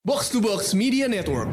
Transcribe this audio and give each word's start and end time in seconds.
Box 0.00 0.32
to 0.32 0.40
Box 0.40 0.72
Media 0.72 1.04
Network. 1.04 1.44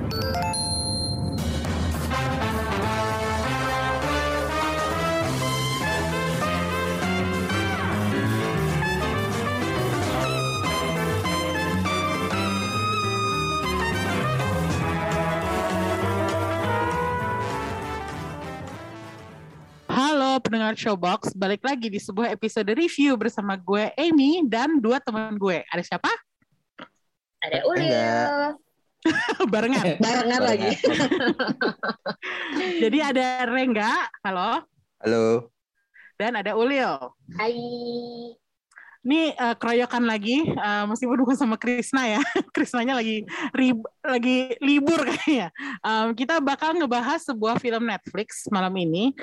Halo 19.92 20.40
pendengar 20.40 20.72
Showbox, 20.80 21.36
balik 21.36 21.68
lagi 21.68 21.92
di 21.92 22.00
sebuah 22.00 22.32
episode 22.32 22.72
review 22.72 23.20
bersama 23.20 23.60
gue 23.60 23.92
Amy 24.00 24.48
dan 24.48 24.80
dua 24.80 25.04
teman 25.04 25.36
gue. 25.36 25.68
Ada 25.68 25.84
siapa? 25.84 26.27
Ada 27.48 27.64
Ulil. 27.64 28.28
Barengan. 29.56 29.86
Barengan 30.04 30.42
lagi. 30.44 30.72
Jadi 32.84 32.98
ada 33.00 33.48
Rengga, 33.48 34.12
halo, 34.20 34.68
Halo. 35.00 35.48
dan 36.20 36.36
ada 36.36 36.60
Ulil. 36.60 36.92
Hai. 37.40 37.56
Ini 39.08 39.32
eh, 39.40 39.56
keroyokan 39.56 40.04
lagi, 40.04 40.44
eh, 40.44 40.84
meskipun 40.92 41.24
bukan 41.24 41.40
sama 41.40 41.56
Krisna 41.56 42.20
ya. 42.20 42.22
Krisnanya 42.56 43.00
lagi 43.00 43.24
rib- 43.56 43.88
lagi 44.04 44.60
libur 44.60 45.08
kayaknya. 45.08 45.48
Em, 45.80 46.12
kita 46.12 46.44
bakal 46.44 46.76
ngebahas 46.76 47.24
sebuah 47.24 47.64
film 47.64 47.88
Netflix 47.88 48.44
malam 48.52 48.76
ini. 48.76 49.16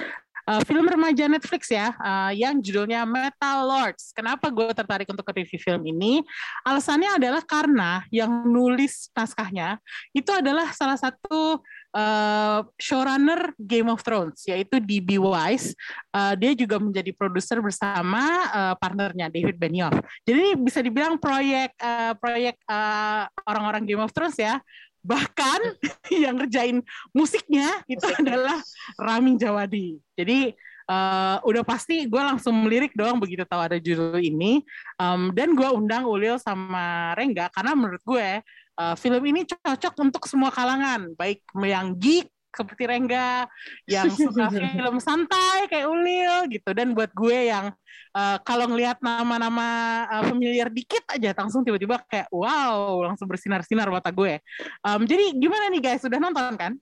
Eh, 0.45 0.63
film 0.69 0.85
remaja 0.85 1.25
Netflix 1.25 1.73
ya, 1.73 1.97
eh, 1.97 2.45
yang 2.45 2.61
judulnya 2.61 3.09
Metal 3.09 3.65
Lords. 3.65 4.13
Kenapa 4.13 4.53
gue 4.53 4.69
tertarik 4.77 5.09
untuk 5.09 5.25
review 5.33 5.57
film 5.57 5.81
ini? 5.89 6.21
Alasannya 6.69 7.17
adalah 7.17 7.41
karena 7.41 8.05
yang 8.13 8.29
nulis 8.45 9.09
naskahnya 9.17 9.81
itu 10.13 10.29
adalah 10.29 10.69
salah 10.77 11.01
satu 11.01 11.65
eh, 11.97 12.61
showrunner 12.77 13.57
Game 13.57 13.89
of 13.89 14.05
Thrones, 14.05 14.45
yaitu 14.45 14.85
D.B. 14.85 15.17
Weiss. 15.17 15.73
Eh, 16.13 16.35
dia 16.37 16.53
juga 16.53 16.77
menjadi 16.77 17.09
produser 17.17 17.65
bersama 17.65 18.45
eh, 18.53 18.75
partnernya 18.77 19.33
David 19.33 19.57
Benioff. 19.57 19.97
Jadi 20.29 20.61
bisa 20.61 20.85
dibilang 20.85 21.17
proyek 21.17 21.73
eh, 21.73 22.13
proyek 22.21 22.61
eh, 22.69 23.23
orang-orang 23.49 23.89
Game 23.89 24.05
of 24.05 24.13
Thrones 24.13 24.37
ya. 24.37 24.61
Bahkan 25.05 25.61
yang 26.25 26.41
ngerjain 26.41 26.81
musiknya 27.15 27.85
itu 27.87 28.03
adalah 28.19 28.59
Ramin 28.97 29.39
Jawadi. 29.39 30.01
Jadi 30.17 30.51
eh, 30.91 31.37
udah 31.45 31.63
pasti 31.63 32.09
gue 32.09 32.23
langsung 32.25 32.57
melirik 32.65 32.97
doang 32.99 33.23
begitu 33.23 33.47
tahu 33.47 33.61
ada 33.63 33.79
judul 33.79 34.19
ini. 34.19 34.65
Em, 34.99 35.31
dan 35.37 35.55
gue 35.55 35.69
undang 35.71 36.09
Ulil 36.09 36.41
sama 36.43 37.15
Rengga 37.15 37.53
karena 37.55 37.79
menurut 37.79 38.03
gue 38.03 38.43
eh, 38.81 38.95
film 38.99 39.23
ini 39.23 39.47
cocok 39.47 39.95
untuk 40.03 40.27
semua 40.27 40.51
kalangan, 40.51 41.15
baik 41.15 41.47
yang 41.63 41.95
geek 41.95 42.34
seperti 42.55 42.87
Rengga, 42.87 43.47
yang 43.85 44.09
suka 44.11 44.49
film 44.55 44.97
santai 45.03 45.67
kayak 45.69 45.87
Ulil 45.91 46.49
gitu, 46.51 46.71
dan 46.73 46.95
buat 46.95 47.11
gue 47.13 47.51
yang 47.51 47.75
eh, 48.15 48.39
kalau 48.47 48.71
ngelihat 48.71 48.99
nama-nama 49.03 49.69
eh, 50.09 50.25
familiar 50.31 50.71
dikit 50.71 51.05
aja 51.11 51.35
langsung 51.35 51.67
tiba-tiba 51.67 52.01
kayak 52.07 52.31
wow, 52.31 53.03
langsung 53.05 53.27
bersinar-sinar 53.27 53.91
mata 53.91 54.09
gue. 54.15 54.39
Em, 54.83 55.03
jadi 55.05 55.35
gimana 55.37 55.69
nih 55.71 55.81
guys, 55.83 56.01
sudah 56.03 56.19
nonton 56.23 56.55
kan? 56.55 56.73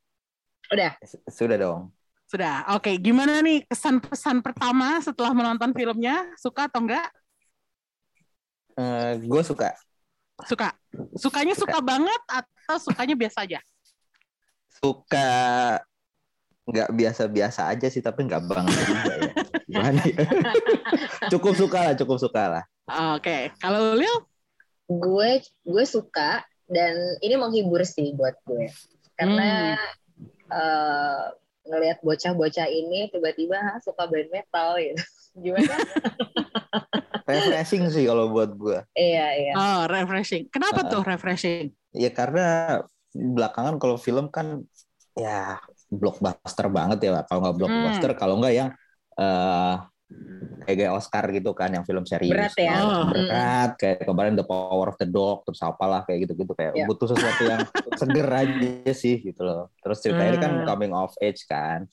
Udah. 0.72 0.92
Sudah 1.28 1.56
dong. 1.58 1.80
Sudah. 2.28 2.64
Oke, 2.72 2.96
gimana 2.96 3.44
nih 3.44 3.68
kesan-pesan 3.68 4.40
pertama 4.40 4.96
setelah 5.04 5.36
menonton 5.36 5.76
filmnya? 5.76 6.32
Suka 6.40 6.64
atau 6.68 6.80
enggak? 6.80 7.08
gue 9.20 9.42
suka. 9.44 9.76
Suka. 10.48 10.72
Sukanya 11.12 11.52
suka 11.52 11.78
banget 11.84 12.20
atau 12.24 12.76
sukanya 12.80 13.12
biasa 13.12 13.44
aja? 13.44 13.60
Suka 14.78 15.30
nggak 16.62 16.90
biasa-biasa 16.94 17.66
aja 17.68 17.90
sih, 17.90 17.98
tapi 17.98 18.24
nggak 18.24 18.46
banget 18.46 18.78
juga 18.86 19.12
ya. 19.18 19.32
Gimana 19.66 20.00
ya? 20.06 20.26
cukup 21.34 21.54
suka 21.58 21.78
lah, 21.90 21.94
cukup 21.98 22.18
suka 22.22 22.42
lah. 22.48 22.64
Oke, 23.18 23.50
kalau 23.58 23.98
Lil? 23.98 24.16
Gue 24.86 25.42
gue 25.66 25.84
suka 25.84 26.44
dan 26.70 26.94
ini 27.20 27.34
menghibur 27.34 27.82
sih 27.82 28.14
buat 28.14 28.38
gue. 28.46 28.70
Karena 29.18 29.74
eh, 30.50 31.22
ngelihat 31.62 32.02
bocah-bocah 32.02 32.66
ini 32.66 33.06
tiba-tiba 33.10 33.58
"Hah, 33.58 33.78
suka 33.82 34.06
band 34.06 34.30
metal 34.30 34.78
gitu. 34.78 35.02
Gimana? 35.42 35.74
Refreshing 37.22 37.86
sih 37.88 38.04
kalau 38.04 38.28
buat 38.34 38.50
gue. 38.52 38.78
iya, 38.98 39.26
iya. 39.38 39.52
Oh, 39.54 39.80
refreshing. 39.86 40.50
Kenapa 40.50 40.84
Uh, 40.84 40.90
tuh 40.90 41.02
refreshing? 41.06 41.70
Ya 41.94 42.10
karena 42.10 42.82
belakangan 43.12 43.76
kalau 43.76 43.96
film 44.00 44.32
kan 44.32 44.64
ya 45.12 45.60
blockbuster 45.92 46.66
banget 46.72 46.98
ya. 47.04 47.22
Kalau 47.28 47.40
nggak 47.44 47.56
blockbuster, 47.60 48.10
kalau 48.16 48.40
nggak 48.40 48.54
yang 48.56 48.68
eh 49.20 49.76
kayak 50.64 50.76
kayak 50.76 50.92
Oscar 50.92 51.24
gitu 51.32 51.50
kan, 51.56 51.72
yang 51.72 51.84
film 51.88 52.04
serius. 52.04 52.32
Berat 52.32 52.56
ya. 52.56 52.74
Oh. 52.84 53.08
Berat, 53.08 53.70
kayak 53.80 54.04
kemarin 54.04 54.36
The 54.36 54.44
Power 54.44 54.92
of 54.92 54.96
the 55.00 55.08
Dog, 55.08 55.44
terus 55.48 55.60
apalah 55.64 56.04
kayak 56.04 56.28
gitu-gitu 56.28 56.52
kayak 56.52 56.76
Ya. 56.76 56.84
butuh 56.84 57.08
sesuatu 57.08 57.42
yang 57.48 57.60
seger 58.00 58.28
aja 58.28 58.92
sih 58.92 59.20
gitu 59.24 59.40
loh. 59.40 59.72
Terus 59.80 59.98
ceritanya 60.04 60.30
ini 60.36 60.40
kan 60.40 60.52
Hmm. 60.62 60.66
coming 60.68 60.92
of 60.92 61.12
age 61.20 61.42
kan. 61.48 61.88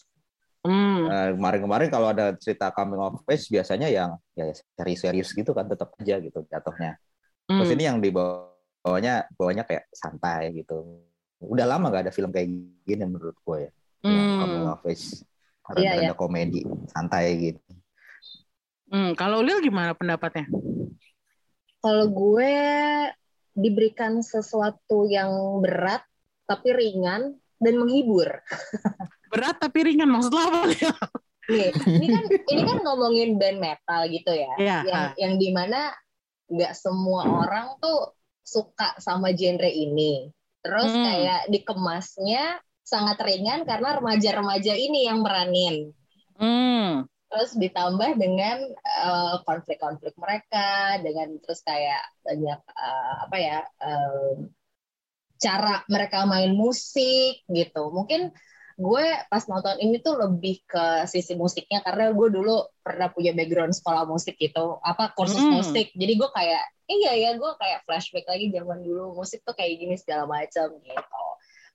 Hmm. 0.59 1.07
Eh, 1.07 1.30
kemarin-kemarin 1.40 1.88
kalau 1.88 2.12
ada 2.12 2.36
cerita 2.36 2.68
coming 2.75 3.00
of 3.00 3.24
age 3.31 3.47
biasanya 3.47 3.88
yang 3.88 4.19
ya 4.36 4.51
serius-serius 4.75 5.31
gitu 5.31 5.56
kan 5.56 5.66
tetap 5.72 5.96
aja 5.96 6.19
gitu 6.19 6.44
jatuhnya. 6.51 7.00
Terus 7.47 7.68
hmm. 7.72 7.75
ini 7.80 7.84
yang 7.88 7.97
dibawanya 8.03 9.25
bawanya 9.40 9.63
kayak 9.63 9.88
santai 9.96 10.51
gitu. 10.53 11.07
Udah 11.39 11.66
lama 11.66 11.88
gak 11.88 12.09
ada 12.09 12.13
film 12.13 12.31
kayak 12.35 12.51
gini 12.83 13.03
menurut 13.07 13.35
gue 13.44 13.57
ya. 13.67 13.72
Yang 14.03 14.27
Hmm. 14.39 14.72
of 14.72 14.83
age. 14.88 15.23
Iya, 15.77 15.91
Ada 16.09 16.16
komedi 16.17 16.66
santai 16.89 17.25
gitu. 17.38 17.61
Hmm, 18.89 19.13
Kalau 19.13 19.45
Lil 19.45 19.61
gimana 19.61 19.94
pendapatnya? 19.94 20.50
Kalau 21.79 22.09
gue 22.09 22.53
diberikan 23.53 24.19
sesuatu 24.25 25.05
yang 25.05 25.61
berat 25.61 26.01
tapi 26.50 26.73
ringan 26.73 27.38
dan 27.61 27.73
menghibur. 27.77 28.41
Berat 29.29 29.61
tapi 29.61 29.94
ringan 29.94 30.09
maksud 30.09 30.33
lo 30.33 30.41
apa 30.41 30.73
Lil? 30.73 30.95
Nih, 31.50 31.69
ini 31.69 32.07
kan 32.09 32.23
ini 32.50 32.61
kan 32.66 32.77
ngomongin 32.81 33.38
band 33.38 33.61
metal 33.61 34.01
gitu 34.09 34.31
ya. 34.33 34.53
Iya. 34.57 34.77
Yang 34.85 35.06
yang 35.21 35.33
di 35.38 35.50
mana 35.53 35.94
nggak 36.50 36.73
semua 36.73 37.29
orang 37.45 37.77
tuh 37.77 38.17
suka 38.41 38.97
sama 38.97 39.29
genre 39.38 39.69
ini. 39.69 40.33
Terus 40.59 40.91
Hmm. 40.91 41.03
kayak 41.05 41.41
dikemasnya 41.53 42.43
sangat 42.83 43.17
ringan 43.21 43.63
karena 43.63 44.01
remaja-remaja 44.01 44.73
ini 44.75 45.05
yang 45.07 45.21
meranin. 45.21 45.93
Hmm. 46.39 47.05
Terus 47.29 47.53
ditambah 47.55 48.17
dengan 48.17 48.57
eh, 48.73 49.35
konflik-konflik 49.45 50.17
mereka, 50.17 50.97
dengan 50.99 51.37
terus 51.39 51.61
kayak 51.61 52.01
banyak 52.25 52.59
eh, 52.59 53.13
apa 53.29 53.37
ya 53.37 53.57
eh, 53.63 54.33
cara 55.39 55.85
mereka 55.87 56.27
main 56.27 56.51
musik 56.51 57.45
gitu. 57.47 57.93
Mungkin 57.95 58.33
gue 58.79 59.06
pas 59.28 59.44
nonton 59.51 59.75
ini 59.84 60.00
tuh 60.00 60.16
lebih 60.16 60.63
ke 60.63 61.03
sisi 61.03 61.35
musiknya 61.35 61.84
karena 61.84 62.16
gue 62.16 62.28
dulu 62.31 62.63
pernah 62.79 63.12
punya 63.12 63.35
background 63.35 63.75
sekolah 63.75 64.07
musik 64.07 64.40
gitu, 64.40 64.79
apa 64.79 65.12
kursus 65.12 65.44
Hmm. 65.44 65.59
musik. 65.59 65.91
Jadi 65.91 66.13
gue 66.16 66.29
kayak 66.31 66.63
iya 66.88 67.12
ya 67.12 67.31
gue 67.35 67.51
kayak 67.59 67.84
flashback 67.84 68.25
lagi 68.25 68.50
zaman 68.56 68.79
dulu 68.79 69.19
musik 69.19 69.44
tuh 69.44 69.51
kayak 69.51 69.75
gini 69.84 70.00
segala 70.00 70.23
macam 70.25 70.79
gitu. 70.79 71.23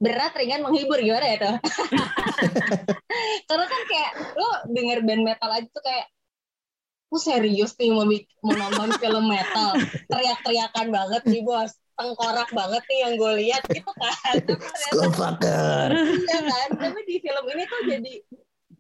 Berat 0.01 0.33
ringan 0.35 0.65
menghibur 0.65 0.99
gimana 0.99 1.29
ya 1.29 1.37
tuh? 1.39 1.57
Karena 3.49 3.67
kan 3.69 3.83
kayak 3.85 4.13
lo 4.35 4.51
denger 4.73 4.99
band 5.05 5.23
metal 5.23 5.51
aja 5.53 5.69
tuh 5.69 5.85
kayak 5.85 6.09
lu 7.13 7.19
serius 7.21 7.73
nih 7.79 7.95
mau, 7.95 8.07
mau 8.43 8.55
nonton 8.55 8.91
film 8.99 9.25
metal. 9.31 9.79
Teriak-teriakan 10.11 10.87
banget 10.91 11.23
nih 11.29 11.43
bos. 11.47 11.73
Tengkorak 11.95 12.51
banget 12.51 12.83
nih 12.91 12.99
yang 13.07 13.13
gue 13.15 13.33
lihat. 13.45 13.63
Gitu 13.71 13.87
kan. 13.95 14.35
Skullfucker. 14.91 15.89
iya 15.95 16.41
kan? 16.43 16.69
Tapi 16.75 17.01
di 17.07 17.17
film 17.23 17.45
ini 17.55 17.63
tuh 17.71 17.81
jadi 17.87 18.13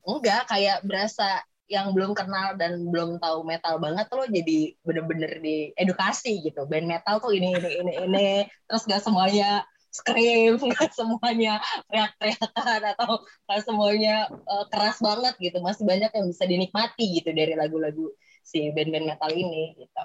enggak 0.04 0.42
kayak 0.50 0.82
berasa 0.82 1.46
yang 1.64 1.96
belum 1.96 2.12
kenal 2.12 2.60
dan 2.60 2.92
belum 2.92 3.16
tahu 3.24 3.40
metal 3.48 3.80
banget 3.80 4.04
lo 4.12 4.28
jadi 4.28 4.76
bener-bener 4.84 5.40
di 5.40 5.72
edukasi 5.78 6.44
gitu. 6.44 6.68
Band 6.68 6.90
metal 6.90 7.22
tuh 7.22 7.32
ini 7.32 7.56
ini 7.56 7.70
ini 7.80 7.92
ini. 8.04 8.28
Terus 8.68 8.84
gak 8.84 9.00
semuanya 9.00 9.64
scream 9.94 10.58
gak 10.74 10.90
semuanya 10.90 11.62
teriak-teriakan 11.86 12.82
atau 12.98 13.22
gak 13.46 13.62
semuanya 13.62 14.26
eh, 14.26 14.64
keras 14.74 14.98
banget 14.98 15.34
gitu 15.38 15.62
masih 15.62 15.86
banyak 15.86 16.10
yang 16.10 16.26
bisa 16.26 16.44
dinikmati 16.44 17.22
gitu 17.22 17.30
dari 17.30 17.54
lagu-lagu 17.54 18.10
si 18.44 18.68
band-band 18.74 19.08
metal 19.08 19.30
ini 19.32 19.78
gitu 19.78 20.02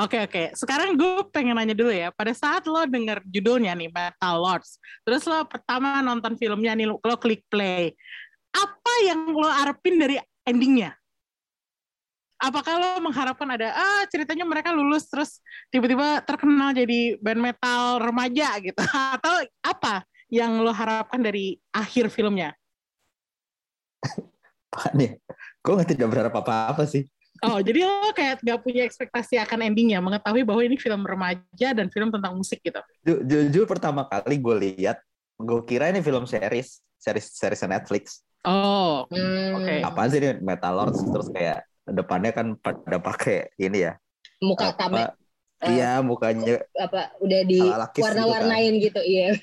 Oke 0.00 0.16
oke. 0.22 0.56
Sekarang 0.56 0.96
gue 0.96 1.28
pengen 1.28 1.58
nanya 1.58 1.76
dulu 1.76 1.92
ya. 1.92 2.08
Pada 2.08 2.32
saat 2.32 2.64
lo 2.64 2.88
denger 2.88 3.20
judulnya 3.26 3.76
nih 3.76 3.92
Metal 3.92 4.38
Lords, 4.40 4.80
terus 5.04 5.28
lo 5.28 5.44
pertama 5.44 6.00
nonton 6.00 6.40
filmnya 6.40 6.72
nih, 6.72 6.88
lo, 6.88 6.96
lo 7.04 7.16
klik 7.20 7.44
play. 7.52 7.92
Apa 8.48 8.92
yang 9.04 9.28
lo 9.34 9.44
arepin 9.44 10.00
dari 10.00 10.16
endingnya? 10.46 10.96
Apakah 12.40 12.74
lo 12.80 12.88
mengharapkan 13.04 13.48
ada 13.52 13.68
ah 13.76 14.02
ceritanya 14.08 14.48
mereka 14.48 14.72
lulus 14.72 15.06
terus 15.12 15.44
tiba-tiba 15.68 16.24
terkenal 16.24 16.72
jadi 16.72 17.20
band 17.20 17.40
metal 17.52 18.00
remaja 18.00 18.56
gitu 18.64 18.80
atau 19.20 19.44
apa 19.60 20.02
yang 20.32 20.62
lo 20.64 20.72
harapkan 20.72 21.20
dari 21.20 21.58
akhir 21.74 22.08
filmnya? 22.08 22.54
Pak 24.72 24.94
nih, 24.94 25.18
gue 25.60 25.72
nggak 25.74 25.90
tidak 25.90 26.08
berharap 26.08 26.34
apa-apa 26.38 26.86
sih. 26.86 27.04
Oh, 27.40 27.56
jadi 27.56 27.88
lo 27.88 28.12
kayak 28.12 28.44
gak 28.44 28.60
punya 28.60 28.84
ekspektasi 28.84 29.40
akan 29.40 29.72
endingnya, 29.72 29.96
mengetahui 30.04 30.44
bahwa 30.44 30.60
ini 30.60 30.76
film 30.76 31.02
remaja 31.08 31.72
dan 31.72 31.88
film 31.88 32.12
tentang 32.12 32.36
musik 32.36 32.60
gitu. 32.60 32.78
Ju- 33.00 33.24
Jujur 33.24 33.64
pertama 33.64 34.04
kali 34.04 34.36
gue 34.36 34.56
lihat, 34.60 35.00
gue 35.40 35.60
kira 35.64 35.88
ini 35.88 36.04
film 36.04 36.28
series, 36.28 36.84
series 37.00 37.26
series 37.32 37.64
Netflix. 37.64 38.20
Oh, 38.44 39.08
Hmm, 39.08 39.56
Oke. 39.56 39.74
Apaan 39.84 40.08
sih 40.12 40.20
ini 40.20 40.36
Metal 40.40 40.72
Lords 40.72 41.00
terus 41.00 41.28
kayak 41.32 41.64
depannya 41.90 42.32
kan 42.32 42.46
pada 42.56 42.98
pakai 42.98 43.50
ini 43.56 43.86
ya. 43.86 43.94
muka 44.40 44.72
apa, 44.72 45.12
Iya 45.60 46.00
mukanya 46.00 46.64
apa 46.72 47.12
udah 47.20 47.40
di 47.44 47.60
Ala-ala 47.60 47.92
Kiss 47.92 48.00
gitu 48.00 48.06
warna-warnain 48.08 48.74
gitu, 48.80 49.00
iya. 49.04 49.36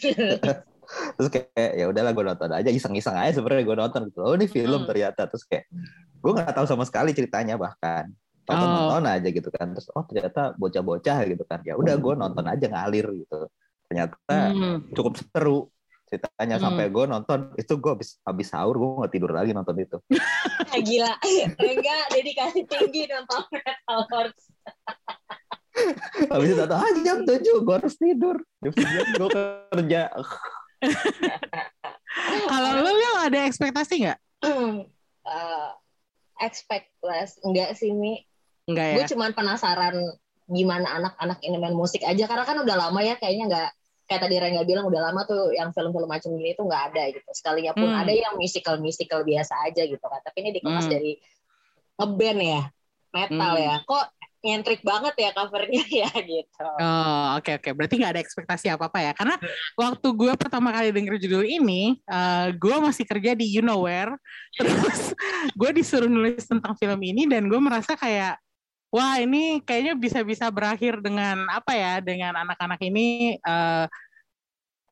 terus 1.19 1.29
kayak 1.29 1.71
ya 1.77 1.85
udahlah 1.85 2.09
gue 2.15 2.25
nonton 2.25 2.49
aja 2.49 2.69
iseng-iseng 2.71 3.13
aja 3.13 3.37
sebenarnya 3.37 3.67
gue 3.67 3.77
nonton 3.77 4.01
gitu. 4.09 4.19
Oh 4.25 4.33
ini 4.33 4.47
film 4.49 4.81
Hmm. 4.81 4.89
ternyata 4.89 5.29
terus 5.29 5.45
kayak 5.45 5.69
gue 6.17 6.31
nggak 6.33 6.55
tahu 6.57 6.65
sama 6.65 6.87
sekali 6.89 7.13
ceritanya 7.13 7.53
bahkan 7.59 8.09
nonton 8.49 8.65
Oh. 8.65 8.73
nonton 8.97 9.05
aja 9.05 9.27
gitu 9.29 9.49
kan 9.51 9.75
terus 9.75 9.91
oh 9.93 10.01
ternyata 10.07 10.55
bocah-bocah 10.57 11.17
gitu 11.27 11.43
kan 11.45 11.59
ya 11.61 11.77
udah 11.77 11.95
gue 11.99 12.13
nonton 12.17 12.45
aja 12.47 12.65
ngalir 12.65 13.05
gitu 13.13 13.39
ternyata 13.85 14.17
Hmm. 14.49 14.89
cukup 14.95 15.13
seru 15.21 15.69
ceritanya 16.07 16.55
Hmm. 16.57 16.65
sampai 16.71 16.85
gue 16.87 17.03
nonton 17.05 17.39
itu 17.55 17.73
gue 17.75 17.91
habis 17.91 18.09
habis 18.23 18.47
sahur 18.47 18.75
gue 18.75 18.89
nggak 19.03 19.11
tidur 19.11 19.31
lagi 19.35 19.51
nonton 19.51 19.75
itu 19.75 19.97
Gila. 20.87 21.13
Enggak, 21.59 22.03
dedikasi 22.15 22.63
tinggi 22.63 23.11
nonton 23.11 23.43
Metal 23.51 23.99
Lords. 24.07 24.43
habis 26.33 26.49
itu 26.49 26.63
ah 26.65 26.89
jam 27.05 27.21
tujuh 27.21 27.61
gue 27.61 27.75
harus 27.75 27.95
tidur 27.99 28.35
jam 28.63 28.71
sembilan 28.73 29.07
gue 29.13 29.29
kerja 29.75 30.01
Kalau 32.47 32.71
lo 32.81 32.91
lo 32.91 33.09
ada 33.21 33.45
ekspektasi 33.45 33.93
nggak? 34.05 34.19
Eh, 34.41 35.69
expect 36.41 36.89
less. 37.01 37.37
Enggak 37.41 37.77
sih, 37.77 37.93
Mi. 37.93 38.21
Enggak 38.65 38.85
ya? 38.85 38.95
Gue 38.97 39.03
cuman 39.13 39.31
penasaran 39.33 39.95
gimana 40.47 40.87
anak-anak 40.97 41.39
ini 41.43 41.57
main 41.57 41.75
musik 41.75 42.01
aja. 42.01 42.25
Karena 42.25 42.45
kan 42.45 42.57
udah 42.61 42.75
lama 42.77 42.99
ya 43.01 43.17
kayaknya 43.17 43.45
nggak 43.49 43.69
kayak 44.07 44.21
tadi 44.23 44.35
Rengga 44.39 44.63
bilang 44.63 44.87
udah 44.87 45.11
lama 45.11 45.21
tuh 45.27 45.51
yang 45.51 45.75
film-film 45.75 46.07
macam 46.07 46.31
ini 46.31 46.55
tuh 46.55 46.63
nggak 46.63 46.83
ada 46.95 47.03
gitu. 47.11 47.29
Sekalinya 47.35 47.75
pun 47.75 47.91
Hmm. 47.91 48.01
ada 48.01 48.13
yang 48.15 48.33
musical-musical 48.39 49.27
biasa 49.27 49.53
aja 49.67 49.83
gitu 49.83 49.99
kan. 49.99 50.23
Tapi 50.23 50.37
ini 50.47 50.49
dikemas 50.55 50.87
Hmm. 50.87 50.93
dari 50.95 51.11
ngeband 51.99 52.39
ya, 52.39 52.61
metal 53.11 53.53
Hmm. 53.53 53.65
ya. 53.67 53.75
Kok 53.83 54.05
nyentrik 54.37 54.79
banget 54.85 55.11
ya 55.17 55.29
covernya 55.35 55.83
ya 56.07 56.11
gitu. 56.23 56.63
Oh, 56.79 57.25
oke 57.35 57.51
oke. 57.59 57.69
Berarti 57.75 57.93
nggak 57.99 58.13
ada 58.15 58.21
ekspektasi 58.23 58.71
apa-apa 58.71 58.99
ya? 59.03 59.11
Karena 59.11 59.35
waktu 59.75 60.07
gue 60.07 60.33
pertama 60.39 60.71
kali 60.71 60.95
denger 60.95 61.19
judul 61.19 61.43
ini, 61.43 61.99
eh 62.07 62.47
gue 62.55 62.75
masih 62.79 63.03
kerja 63.03 63.35
di 63.35 63.43
You 63.49 63.59
Know 63.59 63.83
Where. 63.83 64.15
Terus 64.55 65.11
gue 65.51 65.69
disuruh 65.75 66.07
nulis 66.07 66.47
tentang 66.47 66.79
film 66.79 67.01
ini 67.03 67.27
dan 67.27 67.49
gue 67.51 67.59
merasa 67.59 67.97
kayak, 67.99 68.39
wah 68.93 69.19
ini 69.19 69.59
kayaknya 69.63 69.93
bisa-bisa 69.97 70.47
berakhir 70.51 70.99
dengan 71.03 71.47
apa 71.51 71.73
ya? 71.75 71.93
Dengan 71.99 72.33
anak-anak 72.35 72.79
ini 72.83 73.37
eh, 73.37 73.85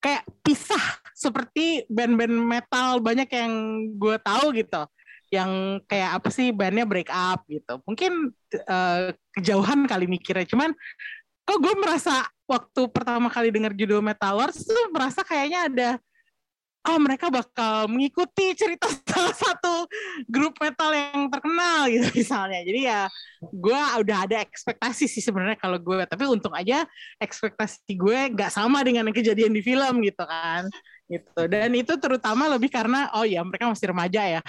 kayak 0.03 0.24
pisah 0.45 0.86
seperti 1.15 1.88
band-band 1.89 2.36
metal 2.36 3.01
banyak 3.01 3.30
yang 3.31 3.53
gue 3.95 4.18
tahu 4.21 4.53
gitu. 4.56 4.83
Yang 5.33 5.81
kayak 5.89 6.12
apa 6.21 6.30
sih 6.30 6.53
bandnya 6.53 6.86
break 6.86 7.09
up 7.09 7.44
gitu. 7.50 7.81
Mungkin 7.88 8.31
eh, 8.51 9.15
kejauhan 9.36 9.88
kali 9.89 10.06
mikirnya. 10.06 10.45
Cuman 10.45 10.71
kok 11.45 11.59
gue 11.62 11.74
merasa 11.77 12.25
waktu 12.50 12.81
pertama 12.89 13.30
kali 13.30 13.50
dengar 13.53 13.74
judul 13.74 14.01
Metal 14.01 14.33
Lords 14.33 14.65
tuh 14.65 14.89
merasa 14.94 15.21
kayaknya 15.25 15.59
ada 15.69 15.89
oh 16.85 16.97
mereka 17.01 17.33
bakal 17.33 17.89
mengikuti 17.89 18.53
cerita 18.53 18.85
salah 19.11 19.33
satu 19.33 19.89
grup 20.29 20.57
metal 20.61 20.93
yang 20.93 21.27
terkenal 21.33 21.89
gitu 21.89 22.07
misalnya. 22.13 22.61
Jadi 22.61 22.79
ya 22.85 23.09
gue 23.41 23.81
udah 24.01 24.17
ada 24.25 24.37
ekspektasi 24.41 25.05
sih 25.09 25.21
sebenarnya 25.21 25.57
kalau 25.57 25.77
gue 25.77 26.05
tapi 26.05 26.25
untung 26.25 26.53
aja 26.53 26.85
ekspektasi 27.21 27.93
gue 27.93 28.19
nggak 28.33 28.53
sama 28.53 28.81
dengan 28.81 29.09
kejadian 29.13 29.53
di 29.53 29.61
film 29.61 30.01
gitu 30.01 30.23
kan 30.25 30.65
gitu. 31.06 31.42
Dan 31.46 31.69
itu 31.78 31.94
terutama 32.02 32.50
lebih 32.50 32.69
karena 32.74 33.13
oh 33.13 33.25
ya 33.25 33.46
mereka 33.46 33.69
masih 33.69 33.94
remaja 33.94 34.22
ya. 34.25 34.42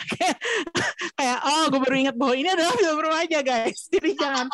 Kayak 1.18 1.38
oh 1.44 1.64
gue 1.68 1.80
baru 1.80 1.96
ingat 2.08 2.16
bahwa 2.16 2.34
ini 2.36 2.48
adalah 2.48 2.74
film 2.76 2.98
remaja 3.00 3.38
guys. 3.44 3.80
Jadi 3.92 4.10
jangan 4.16 4.46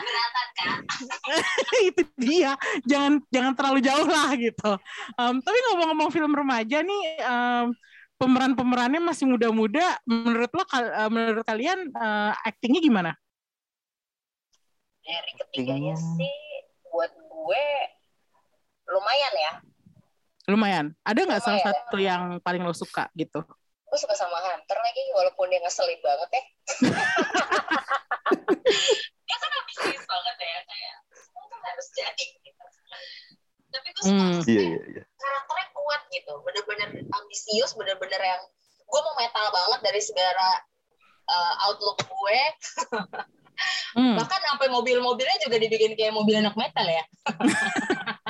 itu 1.88 2.02
dia. 2.18 2.52
Jangan 2.86 3.22
jangan 3.30 3.52
terlalu 3.54 3.80
jauh 3.86 4.08
lah 4.08 4.30
gitu. 4.34 4.70
Em, 5.18 5.36
tapi 5.38 5.58
ngomong-ngomong 5.70 6.10
film 6.10 6.32
remaja 6.34 6.82
nih 6.82 7.02
em, 7.22 7.66
pemeran-pemerannya 8.18 9.02
masih 9.02 9.26
muda-muda 9.26 9.98
menurut 10.06 10.50
lo 10.54 10.62
eh, 10.62 11.10
menurut 11.10 11.44
kalian 11.46 11.78
eh, 11.90 12.32
aktingnya 12.46 12.82
gimana? 12.82 13.12
Dari 15.02 15.32
ketiganya 15.34 15.98
sih 15.98 16.34
buat 16.90 17.10
gue 17.10 17.66
lumayan 18.90 19.34
ya. 19.34 19.54
Lumayan 20.46 20.94
ada 21.02 21.22
nggak 21.22 21.38
salah 21.38 21.62
satu 21.62 21.96
yang 21.96 22.42
paling 22.42 22.62
lo 22.62 22.74
suka 22.74 23.06
gitu 23.14 23.42
Gue 23.86 23.98
suka 24.00 24.16
sama 24.16 24.40
Hunter 24.40 24.78
lagi 24.80 25.04
walaupun 25.12 25.52
dia 25.52 25.60
ngeselin 25.60 26.00
banget 26.00 26.30
ya. 26.32 26.42
dia 29.28 29.36
kan 29.36 29.50
ambisius 29.52 30.00
banget 30.02 30.36
ya 30.40 30.58
kayak 30.64 30.96
"Oh, 31.36 31.44
kan 31.44 31.60
harus 31.60 31.86
jadi 31.92 32.24
gitu. 32.40 32.64
Tapi 33.68 33.88
gue 33.92 34.00
suka 34.00 34.16
Hmm. 34.16 34.40
iya 34.48 34.62
iya 34.64 34.82
iya 34.96 35.04
karakternya 35.12 35.66
kuat 35.76 36.02
gitu. 36.08 36.32
Bener-bener 36.40 36.88
ambisius, 37.04 37.76
bener-bener 37.76 38.16
yang 38.16 38.40
gue 38.80 39.00
mau 39.04 39.14
metal 39.20 39.46
banget 39.52 39.80
dari 39.84 40.00
segala 40.00 40.48
uh, 41.28 41.54
outlook 41.68 42.00
gue. 42.00 42.40
Hmm. 43.92 44.16
Bahkan 44.16 44.40
sampai 44.40 44.72
mobil-mobilnya 44.72 45.36
juga 45.44 45.60
dibikin 45.60 45.92
kayak 45.92 46.16
mobil 46.16 46.40
anak 46.40 46.56
metal 46.56 46.88
ya. 46.88 47.04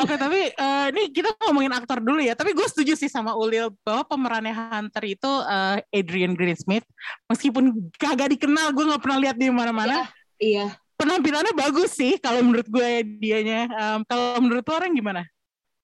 Oke, 0.00 0.14
tapi 0.16 0.52
eh, 0.52 0.86
ini 0.94 1.12
kita 1.12 1.34
ngomongin 1.48 1.72
aktor 1.74 2.00
dulu 2.00 2.20
ya. 2.20 2.32
Tapi 2.32 2.56
gue 2.56 2.66
setuju 2.68 2.96
sih 2.96 3.10
sama 3.10 3.36
Ulil 3.36 3.72
bahwa 3.84 4.04
pemerannya 4.06 4.54
Hunter 4.54 5.04
itu 5.04 5.32
eh, 5.44 5.84
Adrian 5.92 6.32
Greensmith. 6.32 6.86
Meskipun 7.28 7.92
kagak 7.96 8.32
dikenal, 8.36 8.72
gue 8.72 8.84
nggak 8.88 9.02
pernah 9.02 9.18
lihat 9.20 9.36
di 9.36 9.48
mana-mana. 9.52 10.08
Iya. 10.38 10.76
Penampilannya 10.98 11.54
bagus 11.54 11.94
sih 11.94 12.18
kalau 12.18 12.42
menurut 12.42 12.66
gue 12.66 13.06
dianya. 13.22 13.70
Em, 13.70 14.00
kalau 14.06 14.42
menurut 14.42 14.66
lo 14.66 14.74
orang 14.74 14.92
gimana? 14.94 15.22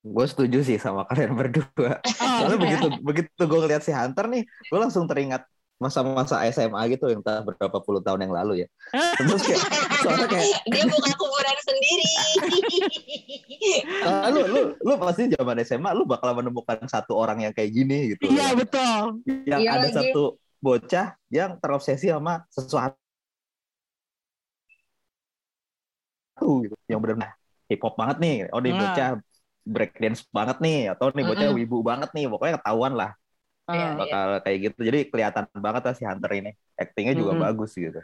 gue 0.04 0.26
setuju 0.28 0.60
sih 0.60 0.76
sama 0.76 1.08
kalian 1.08 1.32
berdua 1.32 1.96
Oh, 2.20 2.38
soalnya 2.44 2.60
begitu 2.60 2.86
begitu 3.00 3.40
gue 3.40 3.58
ngeliat 3.64 3.80
si 3.80 3.88
Hunter 3.88 4.28
nih 4.28 4.44
gue 4.44 4.78
langsung 4.78 5.08
teringat 5.08 5.48
masa-masa 5.84 6.40
SMA 6.48 6.80
gitu 6.88 7.04
yang 7.06 7.20
entah 7.20 7.44
berapa 7.44 7.78
puluh 7.78 8.00
tahun 8.00 8.24
yang 8.24 8.32
lalu 8.32 8.64
ya 8.64 8.68
terus 9.20 9.44
kayak 9.44 9.60
soalnya 10.00 10.26
kayak 10.26 10.48
Dia 10.72 10.84
buka 10.88 11.12
kuburan 11.14 11.58
sendiri. 11.60 12.08
ah, 14.02 14.28
lu 14.28 14.40
lu 14.48 14.60
lu 14.80 14.92
pasti 14.96 15.28
zaman 15.28 15.56
SMA 15.60 15.90
lu 15.92 16.04
bakal 16.04 16.32
menemukan 16.32 16.80
satu 16.84 17.12
orang 17.14 17.44
yang 17.44 17.52
kayak 17.52 17.70
gini 17.70 18.16
gitu 18.16 18.24
Iya 18.26 18.56
betul. 18.56 19.20
yang 19.44 19.60
Iya 19.60 19.70
ada 19.70 19.86
lagi. 19.86 19.96
satu 20.10 20.22
bocah 20.58 21.06
yang 21.28 21.60
terobsesi 21.60 22.08
sama 22.08 22.40
sesuatu 22.48 22.96
gitu 26.64 26.74
yang 26.88 27.00
benar 27.00 27.36
hip 27.68 27.80
hop 27.80 27.94
banget 27.94 28.16
nih 28.18 28.34
oh 28.50 28.60
nih 28.60 28.72
Nah. 28.72 28.80
bocah 28.82 29.10
break 29.64 29.92
dance 29.96 30.20
banget 30.28 30.56
nih 30.60 30.92
atau 30.92 31.08
nih 31.08 31.24
bocah 31.24 31.48
Mm-mm. 31.48 31.58
wibu 31.60 31.78
banget 31.80 32.10
nih 32.12 32.28
pokoknya 32.28 32.60
ketahuan 32.60 32.92
lah 32.92 33.16
Iya, 33.64 33.86
Eh, 33.86 33.92
bakal 33.96 34.26
kayak 34.44 34.58
gitu 34.60 34.80
jadi 34.84 34.98
kelihatan 35.08 35.44
banget 35.56 35.82
lah 35.82 35.94
si 35.96 36.04
Hunter 36.04 36.30
ini 36.32 36.50
actingnya 36.76 37.14
juga 37.14 37.32
Mm-mm. 37.32 37.44
bagus 37.48 37.72
gitu 37.72 38.00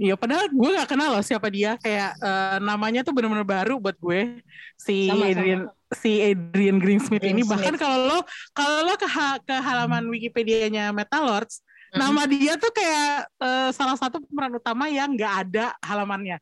Iya, 0.00 0.16
padahal 0.16 0.48
gue 0.48 0.70
gak 0.80 0.96
kenal 0.96 1.12
loh 1.12 1.20
siapa 1.20 1.52
dia. 1.52 1.76
Kayak 1.76 2.16
eh, 2.16 2.56
namanya 2.64 3.04
tuh 3.04 3.12
bener-bener 3.12 3.44
baru 3.44 3.76
buat 3.76 4.00
gue. 4.00 4.40
Si 4.72 5.12
Sama, 5.12 5.28
sama. 5.28 5.32
Adrian 5.36 5.62
si 5.92 6.10
Adrian 6.24 6.80
Greensmith 6.80 7.20
ini. 7.20 7.44
Greensmith. 7.44 7.52
Bahkan 7.52 7.74
kalau 7.76 7.98
lo 8.08 8.18
kalau 8.56 8.88
lo 8.88 8.96
ke 8.96 9.04
ha- 9.04 9.36
ke 9.36 9.52
halaman 9.52 10.08
Wikipedia-nya 10.08 10.88
Metal 10.96 11.20
Lords, 11.20 11.60
Mhm. 11.92 12.00
nama 12.00 12.22
dia 12.24 12.56
tuh 12.56 12.72
kayak 12.72 13.28
eh, 13.44 13.70
salah 13.76 14.00
satu 14.00 14.24
pemeran 14.24 14.56
utama 14.56 14.88
yang 14.88 15.12
nggak 15.12 15.34
ada 15.44 15.76
halamannya. 15.84 16.40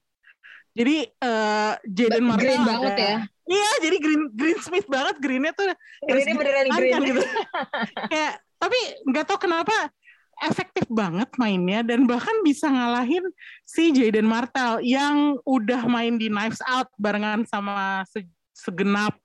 Jadi 0.79 1.11
eh 1.11 1.73
Jaden 1.83 2.23
Martell 2.23 2.47
Green 2.47 2.63
ada. 2.63 2.71
banget 2.71 2.95
ya. 2.95 3.15
Iya, 3.43 3.71
jadi 3.83 3.97
Green 3.99 4.23
Greensmith 4.39 4.87
banget. 4.87 5.19
Greennya 5.19 5.51
tuh 5.51 5.67
Ini 6.07 6.31
beneran 6.31 6.67
kan, 6.69 6.79
green. 6.79 6.93
kan 6.95 7.01
gitu. 7.03 7.23
kayak 8.15 8.35
tapi 8.59 8.79
nggak 9.07 9.25
tahu 9.25 9.47
kenapa 9.47 9.91
efektif 10.39 10.87
banget 10.87 11.27
mainnya 11.35 11.83
dan 11.83 12.07
bahkan 12.07 12.31
bisa 12.47 12.71
ngalahin 12.71 13.27
si 13.67 13.91
Jaden 13.91 14.23
Martell 14.23 14.79
yang 14.87 15.35
udah 15.43 15.83
main 15.91 16.15
di 16.15 16.31
Knives 16.31 16.63
Out 16.63 16.87
barengan 16.95 17.43
sama 17.43 18.07
se- 18.07 18.27
segenap 18.55 19.19